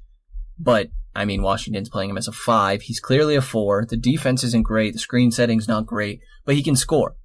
but 0.58 0.88
I 1.14 1.24
mean, 1.24 1.42
Washington's 1.42 1.88
playing 1.90 2.10
him 2.10 2.16
as 2.18 2.28
a 2.28 2.32
five. 2.32 2.82
He's 2.82 3.00
clearly 3.00 3.34
a 3.36 3.42
four. 3.42 3.84
The 3.88 3.96
defense 3.96 4.42
isn't 4.44 4.62
great. 4.64 4.94
The 4.94 4.98
screen 4.98 5.30
setting's 5.30 5.68
not 5.68 5.86
great, 5.86 6.20
but 6.46 6.54
he 6.54 6.62
can 6.62 6.76
score. 6.76 7.16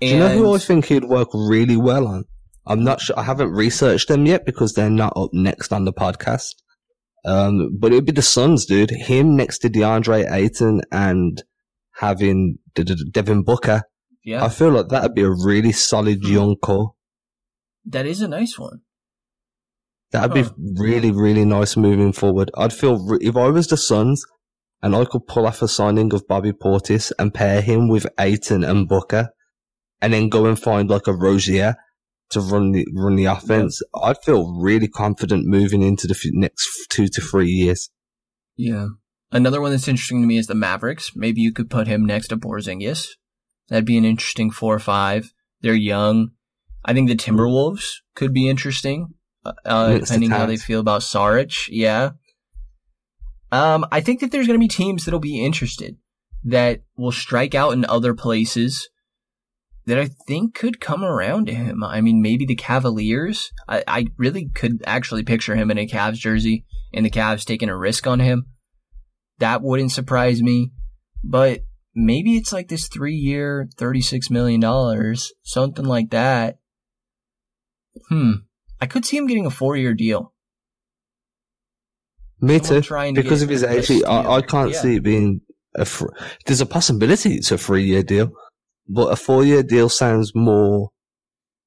Do 0.00 0.08
you 0.08 0.18
know 0.18 0.28
who 0.28 0.50
I 0.50 0.54
And- 0.54 0.62
think 0.62 0.84
he'd 0.86 1.04
work 1.04 1.28
really 1.34 1.76
well 1.76 2.06
on? 2.08 2.24
I'm 2.66 2.82
not 2.84 3.00
sure. 3.00 3.18
I 3.18 3.22
haven't 3.22 3.50
researched 3.52 4.08
them 4.08 4.26
yet 4.26 4.44
because 4.44 4.72
they're 4.74 4.90
not 4.90 5.12
up 5.16 5.30
next 5.32 5.72
on 5.72 5.84
the 5.84 5.92
podcast. 5.92 6.54
Um, 7.24 7.76
but 7.78 7.92
it'd 7.92 8.06
be 8.06 8.12
the 8.12 8.22
Suns, 8.22 8.64
dude. 8.64 8.90
Him 8.90 9.36
next 9.36 9.58
to 9.58 9.68
DeAndre 9.68 10.30
Ayton 10.32 10.80
and 10.90 11.42
having 11.96 12.58
D- 12.74 12.82
D- 12.84 13.10
Devin 13.10 13.42
Booker. 13.42 13.82
Yeah, 14.24 14.44
I 14.44 14.48
feel 14.48 14.70
like 14.70 14.88
that'd 14.88 15.14
be 15.14 15.22
a 15.22 15.30
really 15.30 15.72
solid 15.72 16.20
Hmm. 16.24 16.32
young 16.32 16.56
core. 16.56 16.94
that 17.86 18.04
is 18.06 18.20
a 18.20 18.28
nice 18.28 18.58
one. 18.58 18.80
That'd 20.12 20.34
be 20.34 20.50
really, 20.58 21.12
really 21.12 21.44
nice 21.44 21.76
moving 21.76 22.12
forward. 22.12 22.50
I'd 22.56 22.72
feel 22.72 22.98
re- 23.06 23.18
if 23.20 23.36
I 23.36 23.48
was 23.48 23.68
the 23.68 23.76
Suns 23.76 24.24
and 24.82 24.96
I 24.96 25.04
could 25.04 25.26
pull 25.26 25.46
off 25.46 25.62
a 25.62 25.68
signing 25.68 26.12
of 26.12 26.26
Bobby 26.26 26.52
Portis 26.52 27.12
and 27.18 27.32
pair 27.32 27.60
him 27.60 27.88
with 27.88 28.06
Ayton 28.18 28.64
and 28.64 28.88
Booker, 28.88 29.30
and 30.00 30.12
then 30.12 30.28
go 30.28 30.46
and 30.46 30.58
find 30.58 30.88
like 30.88 31.06
a 31.06 31.12
Rozier 31.12 31.76
to 32.30 32.40
run 32.40 32.72
the 32.72 32.86
run 32.94 33.16
the 33.16 33.26
offense, 33.26 33.82
I'd 34.02 34.22
feel 34.22 34.58
really 34.60 34.88
confident 34.88 35.46
moving 35.46 35.82
into 35.82 36.06
the 36.06 36.14
f- 36.14 36.30
next 36.32 36.68
two 36.88 37.08
to 37.08 37.20
three 37.20 37.48
years. 37.48 37.90
Yeah. 38.56 38.86
Another 39.32 39.60
one 39.60 39.70
that's 39.70 39.88
interesting 39.88 40.22
to 40.22 40.26
me 40.26 40.38
is 40.38 40.46
the 40.46 40.54
Mavericks. 40.54 41.12
Maybe 41.14 41.40
you 41.40 41.52
could 41.52 41.70
put 41.70 41.86
him 41.86 42.04
next 42.04 42.28
to 42.28 42.36
Porzingis. 42.36 43.08
That'd 43.68 43.84
be 43.84 43.98
an 43.98 44.04
interesting 44.04 44.50
four 44.50 44.74
or 44.74 44.80
five. 44.80 45.32
They're 45.60 45.74
young. 45.74 46.30
I 46.84 46.94
think 46.94 47.08
the 47.08 47.16
Timberwolves 47.16 47.84
could 48.16 48.32
be 48.32 48.48
interesting, 48.48 49.14
uh, 49.44 49.98
depending 49.98 50.30
how 50.30 50.46
they 50.46 50.56
feel 50.56 50.80
about 50.80 51.02
Saric. 51.02 51.68
Yeah. 51.68 52.10
Um, 53.52 53.86
I 53.90 54.00
think 54.00 54.20
that 54.20 54.30
there's 54.30 54.46
going 54.46 54.58
to 54.58 54.64
be 54.64 54.68
teams 54.68 55.04
that'll 55.04 55.20
be 55.20 55.44
interested 55.44 55.96
that 56.44 56.82
will 56.96 57.12
strike 57.12 57.54
out 57.54 57.72
in 57.72 57.84
other 57.84 58.14
places 58.14 58.88
that 59.86 59.98
I 59.98 60.10
think 60.28 60.54
could 60.54 60.80
come 60.80 61.02
around 61.02 61.46
to 61.46 61.54
him. 61.54 61.82
I 61.82 62.00
mean, 62.00 62.22
maybe 62.22 62.46
the 62.46 62.54
Cavaliers. 62.54 63.50
I, 63.68 63.82
I 63.88 64.06
really 64.16 64.48
could 64.54 64.82
actually 64.86 65.24
picture 65.24 65.56
him 65.56 65.70
in 65.70 65.78
a 65.78 65.86
Cavs 65.86 66.14
jersey 66.14 66.64
and 66.94 67.04
the 67.04 67.10
Cavs 67.10 67.44
taking 67.44 67.68
a 67.68 67.76
risk 67.76 68.06
on 68.06 68.20
him. 68.20 68.46
That 69.38 69.62
wouldn't 69.62 69.92
surprise 69.92 70.42
me. 70.42 70.70
But 71.24 71.62
maybe 71.94 72.36
it's 72.36 72.52
like 72.52 72.68
this 72.68 72.88
three 72.88 73.16
year, 73.16 73.68
$36 73.76 74.30
million, 74.30 75.16
something 75.42 75.84
like 75.84 76.10
that. 76.10 76.58
Hmm. 78.08 78.32
I 78.80 78.86
could 78.86 79.04
see 79.04 79.16
him 79.16 79.26
getting 79.26 79.46
a 79.46 79.50
four 79.50 79.76
year 79.76 79.94
deal. 79.94 80.32
Me 82.40 82.58
too. 82.58 82.80
to 82.80 83.12
Because 83.14 83.42
of 83.42 83.48
his 83.50 83.62
age. 83.62 83.90
I, 84.02 84.36
I 84.36 84.42
can't 84.42 84.70
Yeah. 84.72 84.80
see 84.80 84.96
it 84.96 85.02
being 85.02 85.42
a. 85.74 85.84
Fr- 85.84 86.06
There's 86.46 86.60
a 86.62 86.66
possibility 86.66 87.34
it's 87.34 87.52
a 87.52 87.58
three 87.58 87.84
year 87.84 88.02
deal, 88.02 88.30
but 88.88 89.12
a 89.12 89.16
four 89.16 89.44
year 89.44 89.62
deal 89.62 89.88
sounds 89.90 90.32
more 90.34 90.90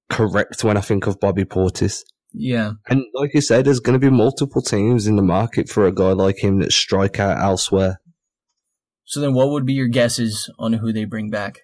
correct 0.09 0.63
when 0.63 0.75
I 0.77 0.81
think 0.81 1.05
of 1.05 1.19
Bobby 1.19 1.45
Portis. 1.45 1.99
Yeah. 2.33 2.71
And 2.89 3.03
like 3.13 3.35
you 3.35 3.41
said, 3.41 3.65
there's 3.65 3.79
going 3.79 3.93
to 3.99 3.99
be 3.99 4.09
multiple 4.15 4.61
teams 4.63 5.05
in 5.05 5.15
the 5.15 5.21
market 5.21 5.69
for 5.69 5.85
a 5.85 5.93
guy 5.93 6.13
like 6.13 6.43
him 6.43 6.59
that 6.61 6.71
strike 6.71 7.19
out 7.19 7.37
elsewhere. 7.39 7.99
So 9.05 9.19
then 9.19 9.33
what 9.35 9.49
would 9.51 9.65
be 9.67 9.73
your 9.73 9.87
guesses 9.87 10.49
on 10.57 10.73
who 10.73 10.91
they 10.91 11.05
bring 11.05 11.29
back? 11.29 11.59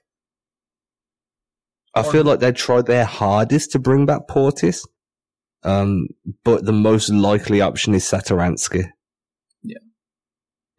I 1.95 2.01
Or- 2.01 2.11
feel 2.11 2.23
like 2.23 2.39
they 2.41 2.51
tried 2.51 2.85
their 2.85 3.05
hardest 3.05 3.71
to 3.71 3.79
bring 3.79 4.05
back 4.05 4.27
Portis, 4.29 4.85
um, 5.63 6.07
but 6.43 6.65
the 6.65 6.73
most 6.73 7.09
likely 7.09 7.61
option 7.61 7.93
is 7.93 8.03
Satoransky. 8.03 8.91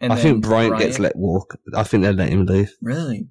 And 0.01 0.14
I 0.14 0.16
think 0.16 0.43
Bryant, 0.43 0.78
gets 0.78 0.99
let 0.99 1.14
walk. 1.14 1.59
I 1.74 1.83
think 1.83 2.03
they 2.03 2.12
let 2.12 2.31
him 2.31 2.47
leave. 2.47 2.74
Really? 2.81 3.28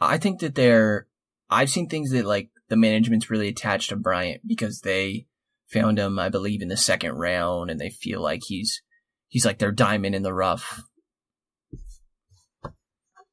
I 0.00 0.16
think 0.16 0.40
that 0.40 0.54
they're. 0.54 1.06
I've 1.50 1.68
seen 1.68 1.88
things 1.88 2.10
that 2.10 2.24
like 2.24 2.48
the 2.68 2.76
management's 2.76 3.28
really 3.28 3.48
attached 3.48 3.90
to 3.90 3.96
Bryant 3.96 4.40
because 4.46 4.80
they 4.80 5.26
found 5.68 5.98
him, 5.98 6.18
I 6.18 6.30
believe, 6.30 6.62
in 6.62 6.68
the 6.68 6.76
second 6.76 7.12
round, 7.16 7.70
and 7.70 7.78
they 7.78 7.90
feel 7.90 8.22
like 8.22 8.44
he's 8.46 8.80
he's 9.28 9.44
like 9.44 9.58
their 9.58 9.72
diamond 9.72 10.14
in 10.14 10.22
the 10.22 10.32
rough, 10.32 10.84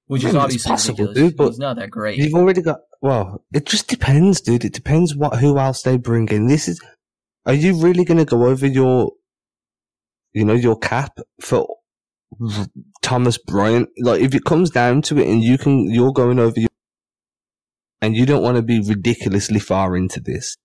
which 0.07 0.26
I 0.26 0.28
is 0.28 0.34
mean, 0.34 0.43
it's 0.43 0.43
obviously 0.43 0.70
possible, 0.70 1.07
ridiculous. 1.07 1.30
dude, 1.30 1.38
but 1.38 1.47
he's 1.47 1.59
not 1.59 1.78
that 1.78 1.89
great. 1.89 2.18
You've 2.18 2.34
already 2.34 2.61
got. 2.61 2.82
Well, 3.01 3.45
it 3.53 3.66
just 3.66 3.88
depends, 3.88 4.41
dude. 4.41 4.66
It 4.66 4.74
depends 4.74 5.16
what 5.16 5.38
who 5.39 5.57
else 5.57 5.84
they 5.84 5.95
bring 5.95 6.28
in. 6.28 6.47
This 6.47 6.68
is. 6.68 6.82
Are 7.46 7.54
you 7.54 7.82
really 7.82 8.06
going 8.06 8.20
to 8.20 8.26
go 8.26 8.46
over 8.46 8.66
your, 8.66 9.12
you 10.32 10.46
know, 10.46 10.54
your 10.54 10.78
cap 10.78 11.20
for 11.41 11.68
Thomas 13.02 13.38
Bryant? 13.38 13.89
Like, 14.00 14.22
if 14.22 14.34
it 14.34 14.46
comes 14.46 14.70
down 14.70 15.02
to 15.04 15.20
it, 15.20 15.28
and 15.28 15.44
you 15.44 15.58
can, 15.58 15.91
you're 15.91 16.14
going 16.14 16.39
over 16.39 16.60
your, 16.60 16.70
and 18.02 18.16
you 18.16 18.26
don't 18.26 18.44
want 18.44 18.58
to 18.58 18.64
be 18.64 18.80
ridiculously 18.80 19.60
far 19.60 19.96
into 19.96 20.20
this, 20.20 20.58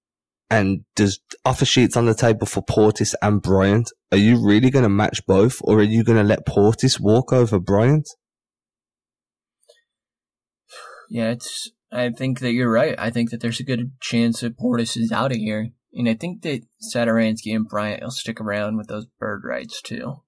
and 0.50 0.84
there's 0.96 1.18
offer 1.44 1.64
sheets 1.64 1.96
on 1.96 2.06
the 2.06 2.14
table 2.14 2.46
for 2.46 2.64
Portis 2.64 3.14
and 3.22 3.42
Bryant. 3.42 3.90
Are 4.10 4.18
you 4.18 4.44
really 4.44 4.70
going 4.70 4.84
to 4.84 4.88
match 4.88 5.26
both, 5.26 5.58
or 5.62 5.78
are 5.78 5.82
you 5.82 6.04
going 6.04 6.18
to 6.18 6.24
let 6.24 6.46
Portis 6.46 7.00
walk 7.00 7.32
over 7.32 7.58
Bryant? 7.58 8.08
Yeah, 11.10 11.30
it's. 11.30 11.70
I 11.90 12.10
think 12.10 12.40
that 12.40 12.52
you're 12.52 12.70
right. 12.70 12.94
I 12.98 13.10
think 13.10 13.30
that 13.30 13.40
there's 13.40 13.60
a 13.60 13.64
good 13.64 13.92
chance 14.00 14.40
that 14.40 14.58
Portis 14.58 14.96
is 14.96 15.10
out 15.10 15.32
of 15.32 15.38
here, 15.38 15.70
and 15.92 16.08
I 16.08 16.14
think 16.14 16.42
that 16.42 16.62
Satoransky 16.94 17.54
and 17.54 17.68
Bryant 17.68 18.02
will 18.02 18.10
stick 18.10 18.40
around 18.40 18.76
with 18.76 18.88
those 18.88 19.06
bird 19.18 19.42
rights 19.44 19.80
too. 19.82 20.22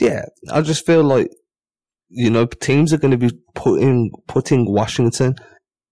yeah, 0.00 0.26
I 0.50 0.62
just 0.62 0.86
feel 0.86 1.02
like 1.02 1.28
you 2.08 2.30
know 2.30 2.46
teams 2.46 2.92
are 2.92 2.98
going 2.98 3.18
to 3.18 3.18
be 3.18 3.36
putting 3.54 4.10
putting 4.26 4.72
Washington 4.72 5.36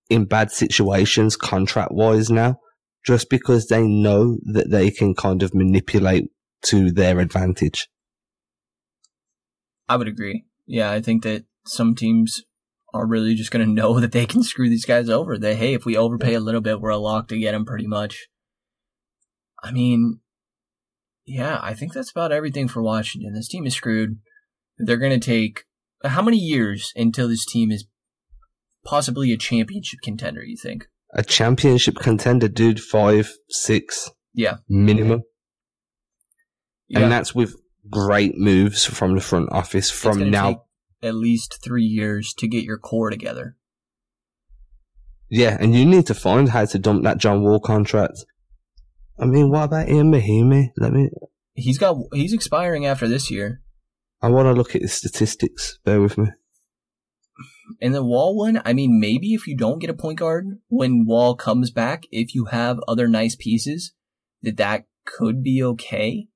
in 0.09 0.25
bad 0.25 0.51
situations 0.51 1.37
contract 1.37 1.93
wise 1.93 2.31
now, 2.31 2.61
just 3.05 3.29
because 3.29 3.67
they 3.67 3.87
know 3.87 4.39
that 4.53 4.71
they 4.71 4.91
can 4.91 5.15
kind 5.15 5.43
of 5.43 5.55
manipulate 5.55 6.25
to 6.63 6.91
their 6.91 7.19
advantage. 7.19 7.89
I 9.89 9.97
would 9.97 10.09
agree. 10.09 10.45
Yeah, 10.67 10.91
I 10.91 11.01
think 11.01 11.23
that 11.23 11.45
some 11.65 11.95
teams 11.95 12.43
are 12.95 13.07
really 13.07 13.35
just 13.35 13.51
going 13.51 13.67
to 13.67 13.73
know 13.73 14.01
that 14.01 14.13
they 14.13 14.27
can 14.27 14.43
screw 14.43 14.69
these 14.69 14.87
guys 14.87 15.09
over. 15.09 15.39
That 15.39 15.57
hey, 15.57 15.75
if 15.75 15.85
we 15.85 15.97
overpay 15.97 16.35
a 16.35 16.41
little 16.41 16.61
bit, 16.61 16.81
we're 16.81 16.91
a 16.91 16.97
lock 16.97 17.29
to 17.29 17.39
get 17.39 17.53
them 17.53 17.67
pretty 17.67 17.87
much. 17.87 18.29
I 19.63 19.73
mean, 19.73 20.21
yeah, 21.25 21.59
I 21.63 21.75
think 21.75 21.93
that's 21.93 22.11
about 22.11 22.33
everything 22.33 22.69
for 22.69 22.83
Washington. 22.83 23.35
This 23.35 23.49
team 23.49 23.67
is 23.67 23.75
screwed. 23.75 24.19
They're 24.79 24.97
going 24.97 25.19
to 25.19 25.25
take 25.25 25.65
how 26.05 26.23
many 26.23 26.37
years 26.37 26.93
until 26.97 27.29
this 27.29 27.45
team 27.45 27.71
is 27.71 27.87
possibly 28.85 29.33
a 29.33 29.37
championship 29.37 30.01
contender? 30.03 30.43
You 30.43 30.57
think? 30.57 30.87
A 31.15 31.23
championship 31.23 31.97
contender, 31.97 32.49
dude, 32.49 32.81
five, 32.81 33.33
six 33.49 34.11
Yeah, 34.35 34.59
minimum, 34.69 35.23
yeah. 36.89 37.01
and 37.01 37.13
that's 37.13 37.35
with 37.35 37.57
great 37.89 38.37
moves 38.37 38.85
from 38.85 39.15
the 39.15 39.21
front 39.21 39.51
office 39.53 39.91
from 39.91 40.31
now. 40.31 40.49
take 40.49 40.59
at 41.03 41.15
least 41.15 41.61
three 41.63 41.85
years 41.85 42.35
to 42.35 42.49
get 42.49 42.65
your 42.65 42.79
core 42.79 43.11
together. 43.11 43.57
Yeah, 45.29 45.57
and 45.59 45.75
you 45.75 45.85
need 45.85 46.07
to 46.07 46.15
find 46.15 46.51
how 46.51 46.65
to 46.67 46.79
dump 46.79 47.03
that 47.05 47.19
John 47.19 47.43
Wall 47.43 47.61
contract. 47.61 48.25
I 49.19 49.25
mean, 49.25 49.51
what 49.51 49.65
about 49.65 49.89
Ian 49.89 50.13
Mahinmi? 50.13 50.73
Let 50.77 50.93
me. 50.93 51.11
He's 51.55 51.79
got 51.79 51.97
he's 52.13 52.33
expiring 52.33 52.85
after 52.85 53.09
this 53.09 53.31
year. 53.31 53.63
I 54.23 54.29
want 54.29 54.47
to 54.47 54.53
look 54.53 54.75
at 54.75 54.83
his 54.83 54.93
statistics. 54.93 55.79
Bear 55.85 56.01
with 56.01 56.19
me. 56.19 56.29
And 57.81 57.95
the 57.95 58.05
Wall 58.05 58.37
one, 58.37 58.63
I 58.65 58.73
mean, 58.73 59.01
maybe 59.01 59.35
if 59.35 59.47
you 59.47 59.57
don't 59.57 59.79
get 59.79 59.91
a 59.91 59.95
point 59.95 60.19
guard 60.19 60.59
when 60.69 61.05
Wall 61.05 61.35
comes 61.35 61.71
back, 61.71 62.05
if 62.11 62.35
you 62.35 62.47
have 62.47 62.79
other 62.87 63.09
nice 63.09 63.37
pieces, 63.37 63.93
that 64.43 64.57
that 64.57 64.85
could 65.05 65.43
be 65.43 65.63
okay. 65.63 66.29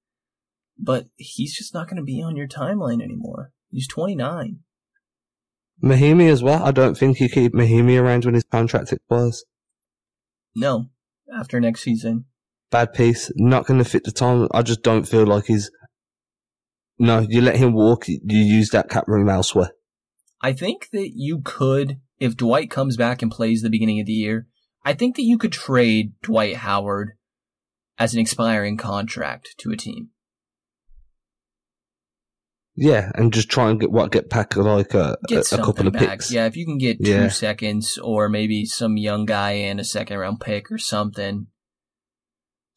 But 0.79 1.07
he's 1.17 1.57
just 1.57 1.73
not 1.75 1.87
going 1.87 1.99
to 1.99 2.03
be 2.03 2.23
on 2.23 2.37
your 2.37 2.49
timeline 2.49 3.03
anymore. 3.03 3.53
He's 3.71 3.89
29. 3.89 4.61
Mahinmi 5.83 6.31
as 6.31 6.43
well. 6.43 6.63
I 6.63 6.73
don't 6.73 6.97
think 6.97 7.21
you 7.21 7.29
keep 7.29 7.53
Mahinmi 7.53 8.01
around 8.01 8.25
when 8.25 8.35
his 8.35 8.45
contract 8.45 8.93
expires. 8.93 9.45
No, 10.55 10.91
after 11.35 11.61
next 11.61 11.83
season. 11.83 12.27
Bad 12.71 12.93
piece. 12.95 13.31
Not 13.37 13.67
going 13.67 13.79
to 13.83 13.89
fit 13.89 14.05
the 14.05 14.13
time. 14.13 14.49
I 14.53 14.63
just 14.63 14.83
don't 14.83 15.09
feel 15.09 15.27
like 15.27 15.47
he's. 15.47 15.71
No, 16.99 17.21
you 17.21 17.41
let 17.41 17.57
him 17.57 17.73
walk. 17.73 18.07
You 18.09 18.21
use 18.25 18.71
that 18.71 18.89
cap 18.91 19.05
room 19.09 19.29
elsewhere. 19.29 19.71
I 20.43 20.53
think 20.53 20.89
that 20.93 21.13
you 21.15 21.41
could, 21.45 21.99
if 22.19 22.37
Dwight 22.37 22.71
comes 22.71 22.97
back 22.97 23.23
and 23.23 23.31
plays 23.31 23.63
the 23.63 23.71
beginning 23.71 24.01
of 24.01 24.07
the 24.07 24.13
year, 24.13 24.47
I 24.85 24.93
think 24.95 25.17
that 25.17 25.23
you 25.25 25.37
could 25.39 25.53
trade 25.53 26.13
Dwight 26.23 26.57
Howard 26.57 27.13
as 27.99 28.15
an 28.15 28.21
expiring 28.21 28.77
contract 28.77 29.55
to 29.59 29.71
a 29.73 29.77
team. 29.77 30.11
Yeah, 32.77 33.11
and 33.15 33.33
just 33.33 33.51
try 33.51 33.69
and 33.71 33.79
get 33.81 33.91
what 33.91 34.13
get 34.13 34.31
back 34.31 34.57
like 34.57 34.95
a, 34.95 35.19
Get 35.29 35.51
a, 35.53 35.61
a 35.61 35.65
couple 35.65 35.87
of 35.87 35.93
back. 35.93 36.09
picks. 36.09 36.31
Yeah, 36.33 36.47
if 36.47 36.57
you 36.57 36.65
can 36.65 36.79
get 36.79 37.05
two 37.05 37.11
Yeah. 37.11 37.29
seconds 37.29 37.99
or 37.99 38.29
maybe 38.29 38.65
some 38.65 38.97
young 38.97 39.27
guy 39.27 39.53
and 39.53 39.79
a 39.81 39.85
second 39.85 40.17
round 40.19 40.41
pick 40.41 40.71
or 40.71 40.79
something. 40.79 41.49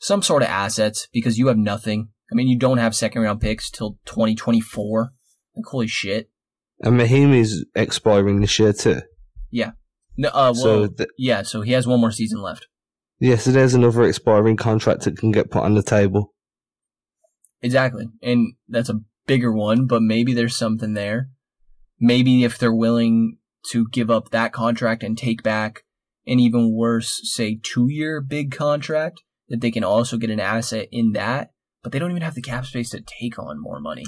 Some 0.03 0.21
sort 0.21 0.43
of 0.43 0.49
assets 0.49 1.07
because 1.13 1.37
you 1.37 1.47
have 1.47 1.57
nothing. 1.57 2.09
I 2.29 2.35
mean, 2.35 2.49
you 2.49 2.59
don't 2.59 2.77
have 2.77 2.93
second 2.93 3.21
round 3.21 3.39
picks 3.39 3.69
till 3.71 3.99
2024. 4.03 5.13
Like, 5.55 5.65
holy 5.65 5.87
shit. 5.87 6.29
And 6.81 6.99
Mahinmi's 6.99 7.65
expiring 7.73 8.41
this 8.41 8.59
year 8.59 8.73
too. 8.73 9.03
Yeah. 9.49 9.71
No, 10.17 10.27
uh, 10.27 10.51
well, 10.53 10.55
So 10.55 10.87
th- 10.87 11.09
yeah, 11.17 11.43
so 11.43 11.61
he 11.61 11.71
has 11.71 11.87
one 11.87 12.01
more 12.01 12.11
season 12.11 12.41
left. 12.41 12.67
Yeah, 13.21 13.37
so 13.37 13.51
there's 13.53 13.75
another 13.75 14.03
expiring 14.03 14.57
contract 14.57 15.03
that 15.03 15.17
can 15.17 15.31
get 15.31 15.49
put 15.49 15.63
on 15.63 15.75
the 15.75 15.81
table. 15.81 16.33
Exactly. 17.61 18.09
And 18.21 18.55
that's 18.67 18.89
a 18.89 18.99
bigger 19.25 19.53
one, 19.53 19.87
but 19.87 20.01
maybe 20.01 20.33
there's 20.33 20.57
something 20.57 20.95
there. 20.95 21.29
Maybe 21.97 22.43
if 22.43 22.57
they're 22.57 22.75
willing 22.75 23.37
to 23.69 23.87
give 23.87 24.11
up 24.11 24.31
that 24.31 24.51
contract 24.51 25.01
and 25.01 25.17
take 25.17 25.43
back 25.43 25.83
an 26.27 26.41
even 26.41 26.75
worse, 26.75 27.21
say, 27.23 27.57
two 27.63 27.87
year 27.89 28.19
big 28.19 28.51
contract, 28.51 29.21
that 29.53 29.61
they 29.61 29.69
can 29.69 29.83
also 29.83 30.17
get 30.17 30.31
an 30.31 30.39
asset 30.39 30.87
in 30.91 31.11
that, 31.11 31.51
but 31.83 31.91
they 31.91 31.99
don't 31.99 32.09
even 32.09 32.23
have 32.23 32.33
the 32.33 32.41
cap 32.41 32.65
space 32.65 32.89
to 32.89 33.01
take 33.21 33.37
on 33.37 33.61
more 33.61 33.79
money. 33.79 34.05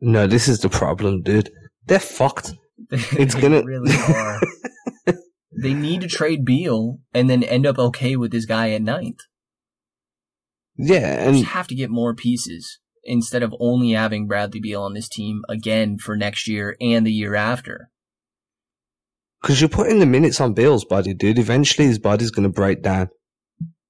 No, 0.00 0.28
this 0.28 0.46
is 0.46 0.60
the 0.60 0.68
problem, 0.68 1.22
dude. 1.22 1.50
They're 1.86 1.98
fucked. 1.98 2.52
It's 2.92 3.34
they 3.34 3.40
gonna- 3.40 3.64
really 3.64 3.96
are. 3.96 4.40
they 5.60 5.74
need 5.74 6.02
to 6.02 6.06
trade 6.08 6.44
Beal 6.44 6.98
and 7.12 7.28
then 7.28 7.42
end 7.42 7.66
up 7.66 7.78
okay 7.80 8.14
with 8.14 8.30
this 8.30 8.44
guy 8.44 8.70
at 8.70 8.82
ninth. 8.82 9.18
Yeah, 10.76 11.16
They 11.16 11.26
and 11.26 11.36
just 11.38 11.48
have 11.50 11.66
to 11.68 11.74
get 11.74 11.90
more 11.90 12.14
pieces 12.14 12.78
instead 13.02 13.42
of 13.42 13.54
only 13.58 13.90
having 13.92 14.26
Bradley 14.28 14.60
Beal 14.60 14.82
on 14.82 14.94
this 14.94 15.08
team 15.08 15.42
again 15.48 15.98
for 15.98 16.16
next 16.16 16.46
year 16.46 16.76
and 16.80 17.04
the 17.06 17.12
year 17.12 17.34
after. 17.34 17.90
because 19.42 19.60
you're 19.60 19.70
putting 19.70 19.98
the 20.00 20.06
minutes 20.06 20.40
on 20.40 20.54
Beal's 20.54 20.84
body, 20.84 21.14
dude. 21.14 21.38
Eventually, 21.38 21.86
his 21.88 21.98
body's 21.98 22.30
going 22.30 22.46
to 22.48 22.52
break 22.54 22.82
down. 22.82 23.08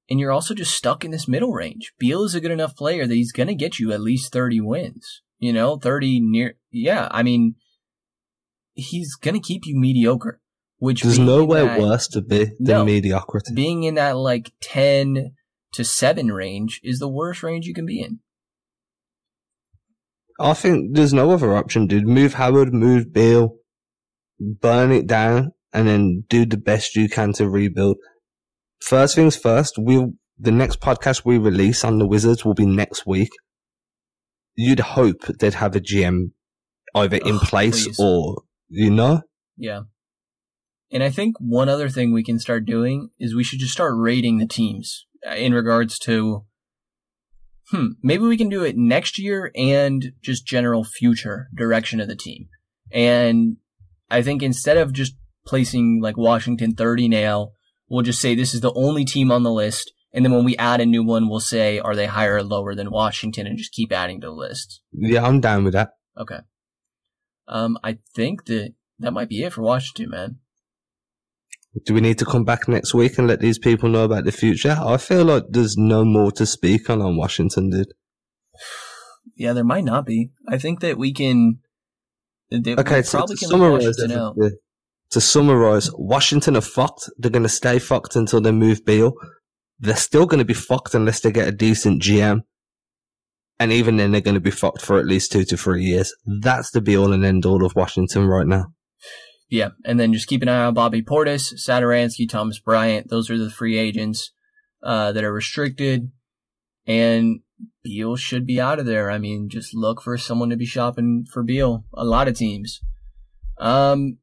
And 0.08 0.20
you're 0.20 0.32
also 0.32 0.54
just 0.54 0.76
stuck 0.76 1.04
in 1.04 1.10
this 1.10 1.26
middle 1.26 1.52
range. 1.52 1.92
Beal 1.98 2.22
is 2.24 2.34
a 2.34 2.40
good 2.40 2.52
enough 2.52 2.76
player 2.76 3.06
that 3.06 3.14
he's 3.14 3.32
going 3.32 3.48
to 3.48 3.54
get 3.54 3.78
you 3.78 3.92
at 3.92 4.00
least 4.00 4.32
30 4.32 4.60
wins. 4.60 5.22
You 5.38 5.52
know, 5.52 5.76
30 5.76 6.20
near, 6.20 6.54
yeah, 6.70 7.08
I 7.10 7.22
mean, 7.22 7.56
he's 8.74 9.14
going 9.16 9.34
to 9.34 9.40
keep 9.40 9.62
you 9.66 9.76
mediocre, 9.78 10.40
which 10.78 11.02
There's 11.02 11.18
nowhere 11.18 11.64
that- 11.64 11.80
worse 11.80 12.06
to 12.08 12.22
be 12.22 12.44
than 12.44 12.54
No. 12.60 12.84
mediocrity. 12.84 13.52
being 13.54 13.82
in 13.82 13.94
that 13.96 14.16
like 14.16 14.52
10 14.60 15.34
to 15.72 15.84
7 15.84 16.30
range 16.32 16.80
is 16.84 17.00
the 17.00 17.08
worst 17.08 17.42
range 17.42 17.66
you 17.66 17.74
can 17.74 17.84
be 17.86 18.00
in. 18.00 18.20
I 20.38 20.52
think 20.54 20.94
there's 20.94 21.12
no 21.14 21.30
other 21.30 21.56
option, 21.56 21.86
dude. 21.86 22.06
Move 22.06 22.34
Howard, 22.34 22.72
move 22.72 23.12
Beal, 23.12 23.56
burn 24.38 24.92
it 24.92 25.06
down, 25.06 25.52
and 25.72 25.88
then 25.88 26.24
do 26.28 26.44
the 26.44 26.58
best 26.58 26.94
you 26.94 27.08
can 27.08 27.32
to 27.34 27.48
rebuild. 27.48 27.96
First 28.80 29.14
things 29.14 29.36
first, 29.36 29.74
we'll, 29.78 30.12
the 30.38 30.52
next 30.52 30.80
podcast 30.80 31.24
we 31.24 31.38
release 31.38 31.84
on 31.84 31.98
the 31.98 32.06
Wizards 32.06 32.44
will 32.44 32.54
be 32.54 32.66
next 32.66 33.06
week. 33.06 33.30
You'd 34.54 34.80
hope 34.80 35.22
they'd 35.38 35.54
have 35.54 35.76
a 35.76 35.80
GM 35.80 36.30
either 36.94 37.18
in 37.18 37.38
place 37.38 37.84
please. 37.84 38.00
or, 38.00 38.42
you 38.68 38.90
know? 38.90 39.22
Yeah. 39.56 39.82
And 40.90 41.02
I 41.02 41.10
think 41.10 41.36
one 41.38 41.68
other 41.68 41.88
thing 41.88 42.12
we 42.12 42.24
can 42.24 42.38
start 42.38 42.64
doing 42.64 43.10
is 43.18 43.34
we 43.34 43.44
should 43.44 43.58
just 43.58 43.72
start 43.72 43.94
rating 43.96 44.38
the 44.38 44.46
teams 44.46 45.06
uh, 45.28 45.34
in 45.34 45.52
regards 45.52 45.98
to, 46.00 46.44
hmm, 47.70 47.88
maybe 48.02 48.24
we 48.24 48.36
can 48.36 48.48
do 48.48 48.62
it 48.62 48.76
next 48.76 49.18
year 49.18 49.50
and 49.56 50.12
just 50.22 50.46
general 50.46 50.84
future 50.84 51.48
direction 51.54 52.00
of 52.00 52.08
the 52.08 52.16
team. 52.16 52.48
And 52.92 53.56
I 54.10 54.22
think 54.22 54.42
instead 54.42 54.76
of 54.76 54.92
just 54.92 55.14
placing 55.44 56.00
like 56.02 56.16
Washington 56.16 56.74
30 56.74 57.08
now, 57.08 57.52
we'll 57.88 58.02
just 58.02 58.20
say 58.20 58.34
this 58.34 58.54
is 58.54 58.60
the 58.60 58.72
only 58.74 59.04
team 59.04 59.30
on 59.30 59.42
the 59.42 59.52
list. 59.52 59.92
And 60.12 60.24
then 60.24 60.32
when 60.32 60.44
we 60.44 60.56
add 60.56 60.80
a 60.80 60.86
new 60.86 61.04
one, 61.04 61.28
we'll 61.28 61.40
say, 61.40 61.78
are 61.78 61.94
they 61.94 62.06
higher 62.06 62.36
or 62.36 62.42
lower 62.42 62.74
than 62.74 62.90
Washington 62.90 63.46
and 63.46 63.58
just 63.58 63.72
keep 63.72 63.92
adding 63.92 64.20
to 64.22 64.28
the 64.28 64.32
list. 64.32 64.80
Yeah, 64.92 65.24
I'm 65.24 65.40
down 65.40 65.64
with 65.64 65.74
that. 65.74 65.90
Okay. 66.18 66.38
Um, 67.48 67.78
I 67.84 67.98
think 68.14 68.46
that 68.46 68.72
that 68.98 69.12
might 69.12 69.28
be 69.28 69.42
it 69.42 69.52
for 69.52 69.62
Washington, 69.62 70.10
man. 70.10 70.36
Do 71.84 71.92
we 71.92 72.00
need 72.00 72.18
to 72.18 72.24
come 72.24 72.44
back 72.44 72.66
next 72.68 72.94
week 72.94 73.18
and 73.18 73.28
let 73.28 73.40
these 73.40 73.58
people 73.58 73.90
know 73.90 74.04
about 74.04 74.24
the 74.24 74.32
future? 74.32 74.78
I 74.80 74.96
feel 74.96 75.26
like 75.26 75.44
there's 75.50 75.76
no 75.76 76.04
more 76.06 76.32
to 76.32 76.46
speak 76.46 76.88
on 76.88 77.02
on 77.02 77.18
Washington, 77.18 77.68
dude. 77.68 77.92
Yeah, 79.34 79.52
there 79.52 79.64
might 79.64 79.84
not 79.84 80.06
be. 80.06 80.30
I 80.48 80.56
think 80.56 80.80
that 80.80 80.96
we 80.96 81.12
can. 81.12 81.58
Okay, 82.50 82.74
we 82.96 83.02
so 83.02 83.18
probably 83.18 83.36
to 83.36 83.40
can 83.40 83.48
summarize, 83.50 83.84
Washington 83.86 84.18
out. 84.18 84.34
everything- 84.38 84.58
to 85.10 85.20
summarize, 85.20 85.90
Washington 85.94 86.56
are 86.56 86.62
fucked. 86.62 87.08
They're 87.18 87.30
going 87.30 87.42
to 87.42 87.48
stay 87.48 87.78
fucked 87.78 88.16
until 88.16 88.40
they 88.40 88.52
move 88.52 88.84
Beal. 88.84 89.14
They're 89.78 89.96
still 89.96 90.26
going 90.26 90.38
to 90.38 90.44
be 90.44 90.54
fucked 90.54 90.94
unless 90.94 91.20
they 91.20 91.30
get 91.30 91.48
a 91.48 91.52
decent 91.52 92.02
GM. 92.02 92.40
And 93.58 93.72
even 93.72 93.96
then, 93.96 94.12
they're 94.12 94.20
going 94.20 94.34
to 94.34 94.40
be 94.40 94.50
fucked 94.50 94.82
for 94.82 94.98
at 94.98 95.06
least 95.06 95.32
two 95.32 95.44
to 95.44 95.56
three 95.56 95.84
years. 95.84 96.14
That's 96.26 96.70
the 96.70 96.80
be 96.80 96.96
all 96.96 97.12
and 97.12 97.24
end 97.24 97.46
all 97.46 97.64
of 97.64 97.74
Washington 97.74 98.26
right 98.26 98.46
now. 98.46 98.66
Yeah, 99.48 99.70
and 99.84 99.98
then 99.98 100.12
just 100.12 100.26
keep 100.26 100.42
an 100.42 100.48
eye 100.48 100.64
on 100.64 100.74
Bobby 100.74 101.02
Portis, 101.02 101.54
Satoransky, 101.54 102.28
Thomas 102.28 102.58
Bryant. 102.58 103.08
Those 103.08 103.30
are 103.30 103.38
the 103.38 103.50
free 103.50 103.78
agents 103.78 104.32
uh, 104.82 105.12
that 105.12 105.24
are 105.24 105.32
restricted, 105.32 106.10
and 106.86 107.40
Beal 107.82 108.16
should 108.16 108.44
be 108.44 108.60
out 108.60 108.80
of 108.80 108.86
there. 108.86 109.10
I 109.10 109.18
mean, 109.18 109.48
just 109.48 109.72
look 109.72 110.02
for 110.02 110.18
someone 110.18 110.50
to 110.50 110.56
be 110.56 110.66
shopping 110.66 111.24
for 111.32 111.44
Beal. 111.44 111.84
A 111.94 112.04
lot 112.04 112.28
of 112.28 112.36
teams. 112.36 112.80
Um, 113.58 114.18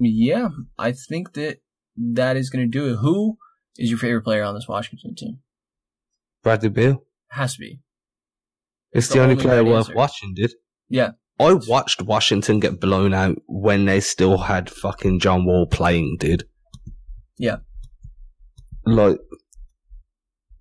yeah, 0.00 0.48
I 0.78 0.92
think 0.92 1.34
that 1.34 1.58
that 1.96 2.36
is 2.36 2.50
going 2.50 2.64
to 2.64 2.70
do 2.70 2.92
it. 2.92 2.96
Who 2.96 3.36
is 3.76 3.90
your 3.90 3.98
favorite 3.98 4.22
player 4.22 4.42
on 4.42 4.54
this 4.54 4.66
Washington 4.66 5.14
team? 5.14 5.38
Bradley 6.42 6.70
Beal. 6.70 7.04
Has 7.30 7.54
to 7.54 7.60
be. 7.60 7.80
It's 8.92 9.08
the 9.08 9.14
the, 9.14 9.20
only 9.20 9.34
only 9.34 9.44
player 9.44 9.64
worth 9.64 9.86
answer. 9.86 9.94
watching, 9.94 10.34
dude. 10.34 10.52
Yeah, 10.88 11.10
I 11.38 11.52
watched 11.52 12.02
Washington 12.02 12.58
get 12.60 12.80
blown 12.80 13.14
out 13.14 13.38
when 13.46 13.84
they 13.84 14.00
still 14.00 14.38
had 14.38 14.68
fucking 14.68 15.20
John 15.20 15.44
Wall 15.44 15.66
playing, 15.66 16.16
dude. 16.18 16.44
yeah. 17.38 17.56
Like, 18.86 19.18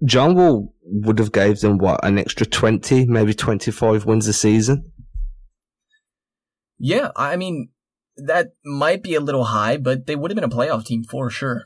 John 0.04 0.36
Wall 0.36 0.74
would 0.84 1.20
have 1.20 1.32
gave 1.32 1.62
them 1.62 1.78
what 1.78 2.04
an 2.06 2.20
extra 2.20 2.46
twenty, 2.46 3.06
maybe 3.06 3.34
twenty-five 3.34 4.06
wins 4.06 4.28
a 4.28 4.34
season. 4.34 4.92
Yeah, 6.78 7.12
I 7.16 7.36
mean, 7.36 7.70
that 8.26 8.54
might 8.64 9.04
be 9.04 9.16
a 9.16 9.22
little 9.22 9.46
high, 9.46 9.78
but 9.78 10.06
they 10.08 10.16
would 10.16 10.32
have 10.32 10.36
been 10.36 10.44
a 10.44 10.50
playoff 10.50 10.86
team 10.86 11.04
for 11.04 11.30
sure. 11.30 11.66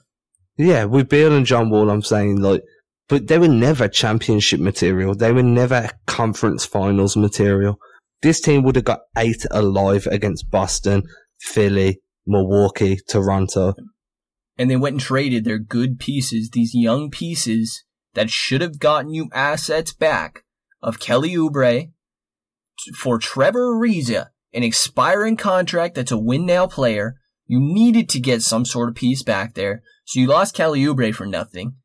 Yeah, 0.57 0.85
with 0.85 1.09
Beal 1.09 1.33
and 1.33 1.45
John 1.45 1.69
Wall, 1.69 1.89
I'm 1.89 2.01
saying 2.01 2.41
like, 2.41 2.63
but 3.09 3.27
they 3.27 3.37
were 3.37 3.47
never 3.47 3.87
championship 3.87 4.59
material. 4.59 5.15
They 5.15 5.31
were 5.31 5.43
never 5.43 5.89
conference 6.05 6.65
finals 6.65 7.17
material. 7.17 7.79
This 8.21 8.39
team 8.39 8.63
would 8.63 8.75
have 8.75 8.85
got 8.85 9.01
eight 9.17 9.45
alive 9.51 10.07
against 10.07 10.49
Boston, 10.49 11.03
Philly, 11.41 11.99
Milwaukee, 12.25 12.99
Toronto. 13.07 13.73
And 14.57 14.69
they 14.69 14.77
went 14.77 14.93
and 14.93 15.01
traded 15.01 15.43
their 15.43 15.59
good 15.59 15.99
pieces, 15.99 16.49
these 16.51 16.73
young 16.73 17.09
pieces 17.09 17.83
that 18.13 18.29
should 18.29 18.61
have 18.61 18.79
gotten 18.79 19.13
you 19.13 19.29
assets 19.33 19.93
back 19.93 20.43
of 20.81 20.99
Kelly 20.99 21.31
Oubre 21.31 21.91
for 22.97 23.17
Trevor 23.17 23.75
Ariza, 23.75 24.27
an 24.53 24.63
expiring 24.63 25.37
contract 25.37 25.95
that's 25.95 26.11
a 26.11 26.17
win 26.17 26.45
now 26.45 26.67
player. 26.67 27.15
You 27.45 27.59
needed 27.59 28.09
to 28.09 28.19
get 28.19 28.41
some 28.41 28.65
sort 28.65 28.89
of 28.89 28.95
piece 28.95 29.23
back 29.23 29.53
there. 29.53 29.83
So 30.05 30.19
you 30.19 30.27
lost 30.27 30.55
Kelly 30.55 30.83
Oubre 30.83 31.13
for 31.13 31.25
nothing. 31.25 31.75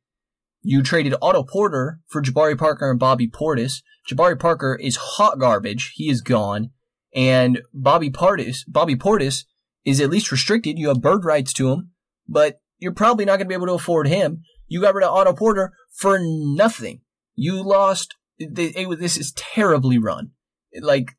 You 0.62 0.82
traded 0.82 1.14
Otto 1.22 1.44
Porter 1.44 2.00
for 2.08 2.22
Jabari 2.22 2.58
Parker 2.58 2.90
and 2.90 2.98
Bobby 2.98 3.28
Portis. 3.28 3.82
Jabari 4.10 4.38
Parker 4.38 4.78
is 4.80 4.96
hot 4.96 5.38
garbage. 5.38 5.92
He 5.94 6.10
is 6.10 6.20
gone. 6.20 6.70
And 7.14 7.62
Bobby 7.72 8.10
Portis, 8.10 8.58
Bobby 8.68 8.96
Portis 8.96 9.44
is 9.84 10.00
at 10.00 10.10
least 10.10 10.30
restricted. 10.30 10.78
You 10.78 10.88
have 10.88 11.00
bird 11.00 11.24
rights 11.24 11.52
to 11.54 11.70
him, 11.70 11.92
but 12.28 12.60
you're 12.78 12.92
probably 12.92 13.24
not 13.24 13.36
going 13.36 13.46
to 13.46 13.48
be 13.48 13.54
able 13.54 13.66
to 13.66 13.74
afford 13.74 14.08
him. 14.08 14.42
You 14.66 14.82
got 14.82 14.94
rid 14.94 15.04
of 15.04 15.14
Otto 15.14 15.32
Porter 15.32 15.72
for 15.92 16.18
nothing. 16.20 17.00
You 17.34 17.62
lost. 17.62 18.14
This 18.38 19.16
is 19.16 19.32
terribly 19.32 19.98
run. 19.98 20.32
Like, 20.80 21.16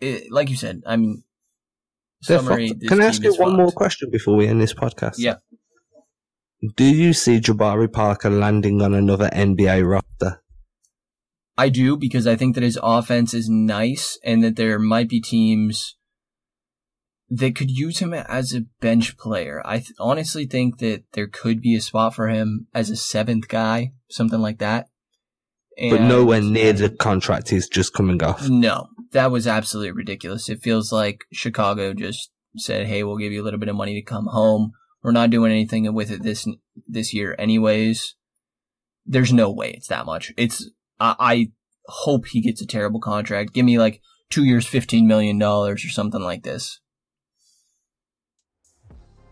it, 0.00 0.30
like 0.30 0.50
you 0.50 0.56
said. 0.56 0.82
I 0.86 0.96
mean, 0.96 1.24
summary. 2.22 2.72
Can 2.86 3.00
I 3.02 3.06
ask 3.06 3.22
you 3.22 3.34
one 3.34 3.50
fucked. 3.50 3.58
more 3.58 3.72
question 3.72 4.10
before 4.10 4.36
we 4.36 4.46
end 4.46 4.60
this 4.60 4.74
podcast? 4.74 5.14
Yeah. 5.18 5.36
Do 6.76 6.84
you 6.84 7.12
see 7.12 7.40
Jabari 7.40 7.92
Parker 7.92 8.30
landing 8.30 8.80
on 8.80 8.94
another 8.94 9.28
NBA 9.30 9.86
roster? 9.86 10.40
I 11.56 11.68
do 11.68 11.96
because 11.96 12.26
I 12.26 12.36
think 12.36 12.54
that 12.54 12.64
his 12.64 12.78
offense 12.82 13.34
is 13.34 13.48
nice 13.48 14.18
and 14.24 14.42
that 14.42 14.56
there 14.56 14.78
might 14.78 15.08
be 15.08 15.20
teams 15.20 15.96
that 17.28 17.56
could 17.56 17.70
use 17.70 17.98
him 17.98 18.12
as 18.12 18.54
a 18.54 18.64
bench 18.80 19.16
player. 19.16 19.62
I 19.64 19.78
th- 19.78 19.92
honestly 19.98 20.46
think 20.46 20.78
that 20.78 21.04
there 21.12 21.28
could 21.28 21.60
be 21.60 21.74
a 21.74 21.80
spot 21.80 22.14
for 22.14 22.28
him 22.28 22.66
as 22.74 22.90
a 22.90 22.96
seventh 22.96 23.48
guy, 23.48 23.92
something 24.10 24.40
like 24.40 24.58
that. 24.58 24.88
but 25.90 26.00
nowhere 26.00 26.40
near 26.40 26.72
the 26.72 26.90
contract 26.90 27.50
he's 27.50 27.68
just 27.68 27.92
coming 27.92 28.22
off. 28.22 28.48
No, 28.48 28.88
that 29.14 29.30
was 29.30 29.46
absolutely 29.46 29.92
ridiculous. 29.92 30.48
It 30.48 30.62
feels 30.62 30.92
like 30.92 31.24
Chicago 31.32 31.94
just 31.94 32.30
said, 32.56 32.86
"Hey, 32.86 33.02
we'll 33.02 33.16
give 33.16 33.32
you 33.32 33.42
a 33.42 33.44
little 33.44 33.60
bit 33.60 33.68
of 33.68 33.76
money 33.76 33.94
to 33.94 34.02
come 34.02 34.26
home. 34.26 34.72
We're 35.02 35.12
not 35.12 35.30
doing 35.30 35.52
anything 35.52 35.92
with 35.94 36.10
it 36.10 36.22
this 36.22 36.46
this 36.86 37.14
year, 37.14 37.34
anyways." 37.38 38.16
There's 39.06 39.32
no 39.32 39.50
way 39.50 39.70
it's 39.70 39.88
that 39.88 40.06
much. 40.06 40.32
It's 40.36 40.70
I, 40.98 41.14
I 41.18 41.52
hope 41.86 42.26
he 42.26 42.40
gets 42.40 42.60
a 42.60 42.66
terrible 42.66 43.00
contract. 43.00 43.52
Give 43.54 43.64
me 43.64 43.78
like 43.78 44.00
two 44.30 44.44
years, 44.44 44.66
fifteen 44.66 45.06
million 45.06 45.38
dollars 45.38 45.84
or 45.84 45.90
something 45.90 46.22
like 46.22 46.42
this. 46.42 46.80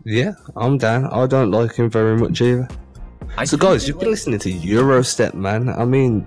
Yeah, 0.05 0.33
I'm 0.55 0.77
down. 0.77 1.05
I 1.07 1.27
don't 1.27 1.51
like 1.51 1.75
him 1.75 1.89
very 1.89 2.17
much 2.17 2.41
either. 2.41 2.67
I 3.37 3.45
so, 3.45 3.57
guys, 3.57 3.87
you've 3.87 3.99
been 3.99 4.09
like- 4.09 4.13
listening 4.13 4.39
to 4.39 4.51
Eurostep, 4.51 5.33
man. 5.33 5.69
I 5.69 5.85
mean, 5.85 6.25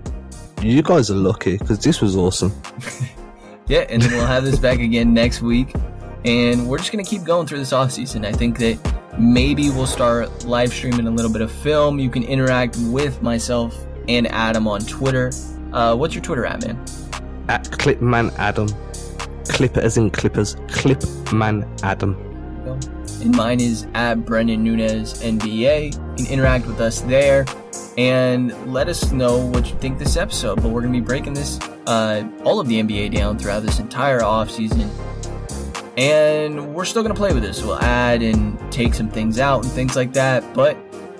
you 0.61 0.83
guys 0.83 1.09
are 1.09 1.15
lucky 1.15 1.57
because 1.57 1.79
this 1.79 2.01
was 2.01 2.15
awesome. 2.15 2.51
Yeah, 3.67 3.79
and 3.89 4.01
then 4.01 4.11
we'll 4.11 4.25
have 4.25 4.45
this 4.45 4.59
back 4.59 4.79
again 4.79 5.13
next 5.13 5.41
week. 5.41 5.73
And 6.23 6.67
we're 6.67 6.77
just 6.77 6.91
going 6.91 7.03
to 7.03 7.09
keep 7.09 7.23
going 7.23 7.47
through 7.47 7.59
this 7.59 7.73
off 7.73 7.91
season. 7.91 8.25
I 8.25 8.31
think 8.31 8.57
that 8.59 8.79
maybe 9.17 9.69
we'll 9.69 9.85
start 9.85 10.45
live 10.45 10.71
streaming 10.71 11.07
a 11.07 11.11
little 11.11 11.31
bit 11.31 11.41
of 11.41 11.51
film. 11.51 11.99
You 11.99 12.09
can 12.09 12.23
interact 12.23 12.77
with 12.77 13.21
myself 13.21 13.75
and 14.07 14.27
Adam 14.27 14.67
on 14.67 14.81
Twitter. 14.81 15.31
Uh, 15.73 15.95
what's 15.95 16.13
your 16.13 16.23
Twitter 16.23 16.45
at, 16.45 16.65
man? 16.65 16.77
At 17.49 17.65
Clipman 17.65 18.33
Adam. 18.37 18.67
Clipper 19.49 19.79
as 19.79 19.97
in 19.97 20.11
Clippers. 20.11 20.55
Clipman 20.67 21.67
Adam. 21.83 22.15
And 23.27 23.35
mine 23.35 23.59
is 23.59 23.85
at 23.93 24.23
Brendan 24.23 24.63
Nunez 24.63 25.21
NBA. 25.21 25.91
You 26.17 26.25
can 26.25 26.33
interact 26.33 26.65
with 26.65 26.79
us 26.79 27.01
there 27.01 27.45
and 27.97 28.71
let 28.71 28.87
us 28.87 29.11
know 29.11 29.37
what 29.37 29.67
you 29.67 29.75
think 29.79 29.99
this 29.99 30.15
episode. 30.15 30.61
But 30.61 30.69
we're 30.69 30.79
going 30.79 30.93
to 30.93 31.01
be 31.01 31.05
breaking 31.05 31.33
this, 31.33 31.59
uh, 31.87 32.25
all 32.45 32.61
of 32.61 32.69
the 32.69 32.81
NBA 32.81 33.13
down 33.13 33.37
throughout 33.37 33.63
this 33.63 33.79
entire 33.79 34.21
offseason. 34.21 34.89
And 35.97 36.73
we're 36.73 36.85
still 36.85 37.03
going 37.03 37.13
to 37.13 37.19
play 37.19 37.33
with 37.33 37.43
this. 37.43 37.61
We'll 37.61 37.81
add 37.81 38.21
and 38.21 38.57
take 38.71 38.93
some 38.93 39.09
things 39.09 39.39
out 39.39 39.65
and 39.65 39.73
things 39.73 39.97
like 39.97 40.13
that. 40.13 40.53
But 40.53 40.77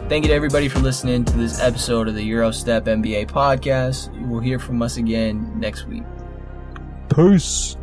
thank 0.08 0.24
you 0.24 0.30
to 0.30 0.34
everybody 0.34 0.70
for 0.70 0.80
listening 0.80 1.26
to 1.26 1.34
this 1.34 1.60
episode 1.60 2.08
of 2.08 2.16
the 2.16 2.32
Eurostep 2.32 2.84
NBA 2.84 3.28
podcast. 3.28 4.18
You 4.18 4.28
will 4.28 4.40
hear 4.40 4.60
from 4.60 4.82
us 4.82 4.96
again 4.96 5.60
next 5.60 5.88
week. 5.88 6.04
Peace. 7.14 7.77